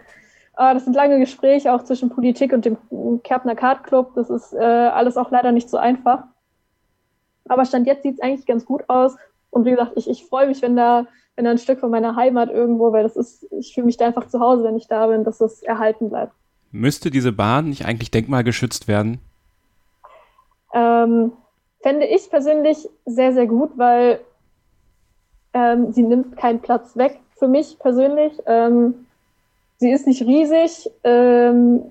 das 0.59 0.85
sind 0.85 0.95
lange 0.95 1.21
Gespräche 1.21 1.73
auch 1.73 1.85
zwischen 1.85 2.11
Politik 2.11 2.53
und 2.53 2.65
dem 2.65 2.77
Kärpner 3.23 3.55
Kart 3.55 3.85
Club. 3.85 4.13
Das 4.17 4.29
ist 4.29 4.53
äh, 4.53 4.59
alles 4.59 5.17
auch 5.17 5.31
leider 5.31 5.53
nicht 5.53 5.71
so 5.71 5.77
einfach. 5.77 6.25
Aber 7.49 7.65
Stand 7.65 7.87
jetzt 7.87 8.03
sieht 8.03 8.15
es 8.15 8.21
eigentlich 8.21 8.47
ganz 8.47 8.65
gut 8.65 8.83
aus. 8.89 9.17
Und 9.51 9.65
wie 9.65 9.71
gesagt, 9.71 9.93
ich, 9.95 10.11
ich 10.11 10.25
freue 10.25 10.49
mich, 10.49 10.61
wenn 10.61 10.77
da, 10.77 11.07
wenn 11.37 11.45
da 11.45 11.53
ein 11.53 11.59
Stück 11.59 11.79
von 11.79 11.91
meiner 11.91 12.17
Heimat 12.17 12.51
irgendwo, 12.51 12.93
weil 12.93 13.05
das 13.05 13.17
ist, 13.17 13.47
ich 13.53 13.73
fühle 13.73 13.87
mich 13.87 13.97
da 13.97 14.07
einfach 14.07 14.29
zu 14.29 14.41
Hause, 14.41 14.65
wenn 14.65 14.77
ich 14.77 14.89
da 14.89 15.07
bin, 15.07 15.25
dass 15.25 15.39
das 15.39 15.63
erhalten 15.63 16.11
bleibt. 16.11 16.33
Müsste 16.71 17.11
diese 17.11 17.33
Bahn 17.33 17.69
nicht 17.69 17.87
eigentlich 17.87 18.11
denkmalgeschützt 18.11 18.89
werden? 18.89 19.21
Ähm, 20.75 21.33
fände 21.81 22.07
ich 22.07 22.29
persönlich 22.29 22.89
sehr, 23.07 23.33
sehr 23.33 23.47
gut, 23.47 23.71
weil 23.77 24.21
ähm, 25.55 25.93
sie 25.93 26.03
nimmt 26.03 26.37
keinen 26.37 26.61
Platz 26.61 26.97
weg 26.97 27.21
für 27.37 27.49
mich 27.49 27.79
persönlich. 27.79 28.33
Ähm, 28.47 29.07
Sie 29.79 29.91
ist 29.91 30.07
nicht 30.07 30.23
riesig. 30.23 30.91
Ähm, 31.05 31.83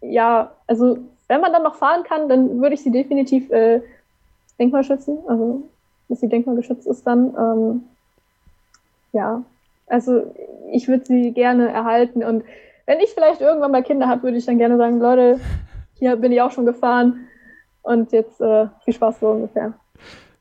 ja, 0.00 0.52
also 0.66 0.98
wenn 1.28 1.40
man 1.40 1.52
dann 1.52 1.62
noch 1.62 1.76
fahren 1.76 2.04
kann, 2.04 2.28
dann 2.28 2.60
würde 2.60 2.74
ich 2.74 2.82
sie 2.82 2.90
definitiv 2.90 3.50
äh, 3.50 3.82
denkmalschützen. 4.58 5.18
Also, 5.28 5.62
dass 6.08 6.20
sie 6.20 6.28
denkmalgeschützt 6.28 6.86
ist 6.86 7.06
dann. 7.06 7.34
Ähm, 7.36 7.84
ja, 9.12 9.42
also 9.86 10.34
ich 10.72 10.88
würde 10.88 11.04
sie 11.04 11.32
gerne 11.32 11.68
erhalten. 11.68 12.24
Und 12.24 12.44
wenn 12.86 13.00
ich 13.00 13.10
vielleicht 13.10 13.40
irgendwann 13.40 13.72
mal 13.72 13.82
Kinder 13.82 14.08
habe, 14.08 14.24
würde 14.24 14.38
ich 14.38 14.46
dann 14.46 14.58
gerne 14.58 14.76
sagen, 14.76 15.00
Leute, 15.00 15.40
hier 15.98 16.16
bin 16.16 16.32
ich 16.32 16.40
auch 16.40 16.50
schon 16.50 16.66
gefahren. 16.66 17.26
Und 17.82 18.12
jetzt 18.12 18.40
äh, 18.40 18.66
viel 18.84 18.94
Spaß 18.94 19.20
so 19.20 19.28
ungefähr. 19.28 19.74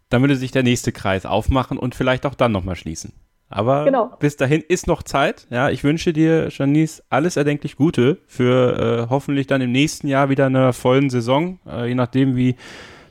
Dann 0.10 0.22
würde 0.22 0.36
sich 0.36 0.52
der 0.52 0.64
nächste 0.64 0.92
Kreis 0.92 1.26
aufmachen 1.26 1.78
und 1.78 1.96
vielleicht 1.96 2.26
auch 2.26 2.36
dann 2.36 2.52
nochmal 2.52 2.76
schließen. 2.76 3.12
Aber 3.50 3.86
genau. 3.86 4.12
bis 4.20 4.38
dahin 4.38 4.64
ist 4.68 4.88
noch 4.88 5.04
Zeit. 5.04 5.48
Ja, 5.50 5.70
ich 5.70 5.84
wünsche 5.84 6.14
dir, 6.14 6.50
Janice, 6.50 7.04
alles 7.10 7.38
erdenklich 7.38 7.76
Gute 7.76 8.18
für 8.28 9.06
äh, 9.06 9.10
hoffentlich 9.10 9.48
dann 9.48 9.62
im 9.62 9.72
nächsten 9.72 10.08
Jahr 10.08 10.30
wieder 10.30 10.48
eine 10.48 10.74
vollen 10.74 11.10
Saison, 11.10 11.60
äh, 11.68 11.88
je 11.88 11.96
nachdem, 11.96 12.36
wie 12.36 12.56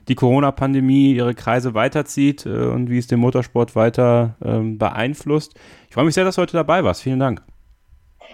die 0.09 0.14
Corona-Pandemie 0.14 1.14
ihre 1.14 1.35
Kreise 1.35 1.74
weiterzieht 1.74 2.47
äh, 2.47 2.51
und 2.51 2.91
wie 2.91 2.99
es 2.99 3.07
den 3.07 3.20
Motorsport 3.20 3.74
weiter 3.74 4.37
ähm, 4.45 4.76
beeinflusst. 4.76 5.55
Ich 5.89 5.95
freue 5.95 6.05
mich 6.05 6.14
sehr, 6.14 6.24
dass 6.24 6.37
du 6.37 6.43
heute 6.43 6.57
dabei 6.57 6.85
warst. 6.85 7.03
Vielen 7.03 7.20
Dank. 7.20 7.43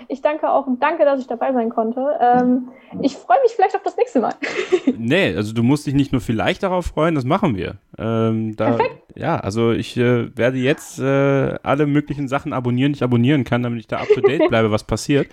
Ich 0.09 0.23
danke 0.23 0.51
auch 0.51 0.67
und 0.67 0.83
danke, 0.83 1.05
dass 1.05 1.21
ich 1.21 1.27
dabei 1.27 1.53
sein 1.53 1.71
konnte. 1.71 2.05
Ähm, 2.21 2.69
ich 3.03 3.17
freue 3.17 3.39
mich 3.43 3.53
vielleicht 3.53 3.75
auf 3.75 3.83
das 3.83 3.97
nächste 3.97 4.21
Mal. 4.21 4.35
nee, 4.99 5.35
also 5.35 5.53
du 5.53 5.63
musst 5.63 5.87
dich 5.87 5.95
nicht 5.95 6.13
nur 6.13 6.21
vielleicht 6.21 6.63
darauf 6.63 6.87
freuen, 6.87 7.15
das 7.15 7.25
machen 7.25 7.57
wir. 7.57 7.77
Ähm, 7.99 8.57
da, 8.57 8.77
Perfekt. 8.77 9.01
Ja, 9.15 9.37
also 9.37 9.73
ich 9.73 9.97
äh, 9.97 10.37
werde 10.37 10.59
jetzt 10.59 10.99
äh, 10.99 11.59
alle 11.63 11.87
möglichen 11.87 12.29
Sachen 12.29 12.53
abonnieren, 12.53 12.93
die 12.93 12.99
ich 12.99 13.03
abonnieren 13.03 13.45
kann, 13.45 13.63
damit 13.63 13.81
ich 13.81 13.87
da 13.87 13.99
up 13.99 14.09
to 14.15 14.21
date 14.21 14.43
bleibe, 14.49 14.71
was 14.71 14.85
passiert. 14.85 15.29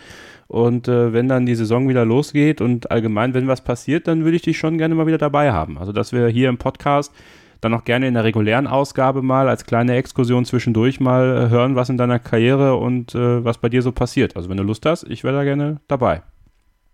Und 0.48 0.88
äh, 0.88 1.12
wenn 1.14 1.28
dann 1.28 1.46
die 1.46 1.56
Saison 1.56 1.90
wieder 1.90 2.06
losgeht 2.06 2.62
und 2.62 2.90
allgemein, 2.90 3.34
wenn 3.34 3.48
was 3.48 3.62
passiert, 3.62 4.08
dann 4.08 4.24
würde 4.24 4.38
ich 4.38 4.44
dich 4.44 4.58
schon 4.58 4.78
gerne 4.78 4.96
mal 4.96 5.08
wieder 5.08 5.18
dabei 5.18 5.52
haben. 5.52 5.78
Also, 5.78 5.92
dass 5.92 6.14
wir 6.14 6.28
hier 6.28 6.50
im 6.50 6.58
Podcast 6.58 7.14
dann 7.62 7.74
auch 7.74 7.84
gerne 7.84 8.08
in 8.08 8.14
der 8.14 8.24
regulären 8.24 8.68
Ausgabe 8.68 9.22
mal 9.22 9.50
als 9.50 9.66
kleine 9.66 9.96
Exkursion 9.96 10.46
zwischendurch 10.46 11.00
mal 11.00 11.46
äh, 11.46 11.50
hören, 11.50 11.76
was 11.76 11.90
in 11.90 11.98
deiner 11.98 12.20
Karriere 12.20 12.76
und 12.76 13.16
äh, 13.16 13.44
was 13.44 13.58
bei 13.58 13.70
dir 13.70 13.82
so 13.82 13.92
passiert. 13.92 14.36
Also 14.36 14.50
wenn 14.50 14.58
du 14.58 14.64
Lust 14.64 14.86
hast, 14.86 15.04
ich 15.04 15.24
wäre 15.24 15.36
da 15.36 15.44
gerne 15.44 15.80
dabei. 15.88 16.22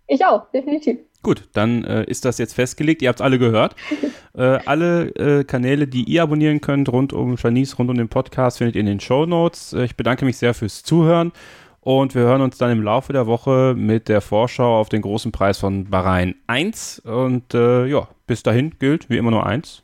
Ich 0.07 0.25
auch, 0.25 0.49
definitiv. 0.51 0.99
Gut, 1.21 1.47
dann 1.53 1.85
äh, 1.85 2.03
ist 2.03 2.25
das 2.25 2.37
jetzt 2.37 2.53
festgelegt. 2.53 3.01
Ihr 3.01 3.07
habt 3.07 3.19
es 3.19 3.23
alle 3.23 3.39
gehört. 3.39 3.75
äh, 4.35 4.59
alle 4.65 5.07
äh, 5.15 5.43
Kanäle, 5.45 5.87
die 5.87 6.03
ihr 6.03 6.23
abonnieren 6.23 6.59
könnt, 6.59 6.91
rund 6.91 7.13
um 7.13 7.37
Janice, 7.37 7.79
rund 7.79 7.89
um 7.89 7.97
den 7.97 8.09
Podcast, 8.09 8.57
findet 8.57 8.75
ihr 8.75 8.81
in 8.81 8.87
den 8.87 8.99
Show 8.99 9.25
Notes. 9.25 9.73
Äh, 9.73 9.85
ich 9.85 9.95
bedanke 9.95 10.25
mich 10.25 10.37
sehr 10.37 10.53
fürs 10.53 10.83
Zuhören 10.83 11.31
und 11.79 12.13
wir 12.15 12.23
hören 12.23 12.41
uns 12.41 12.57
dann 12.57 12.71
im 12.71 12.83
Laufe 12.83 13.13
der 13.13 13.25
Woche 13.25 13.73
mit 13.77 14.09
der 14.09 14.21
Vorschau 14.21 14.79
auf 14.79 14.89
den 14.89 15.01
großen 15.01 15.31
Preis 15.31 15.57
von 15.57 15.85
Bahrain 15.85 16.35
1. 16.47 16.99
Und 16.99 17.53
äh, 17.53 17.85
ja, 17.85 18.07
bis 18.27 18.43
dahin 18.43 18.77
gilt 18.79 19.09
wie 19.09 19.17
immer 19.17 19.31
nur 19.31 19.45
eins 19.45 19.83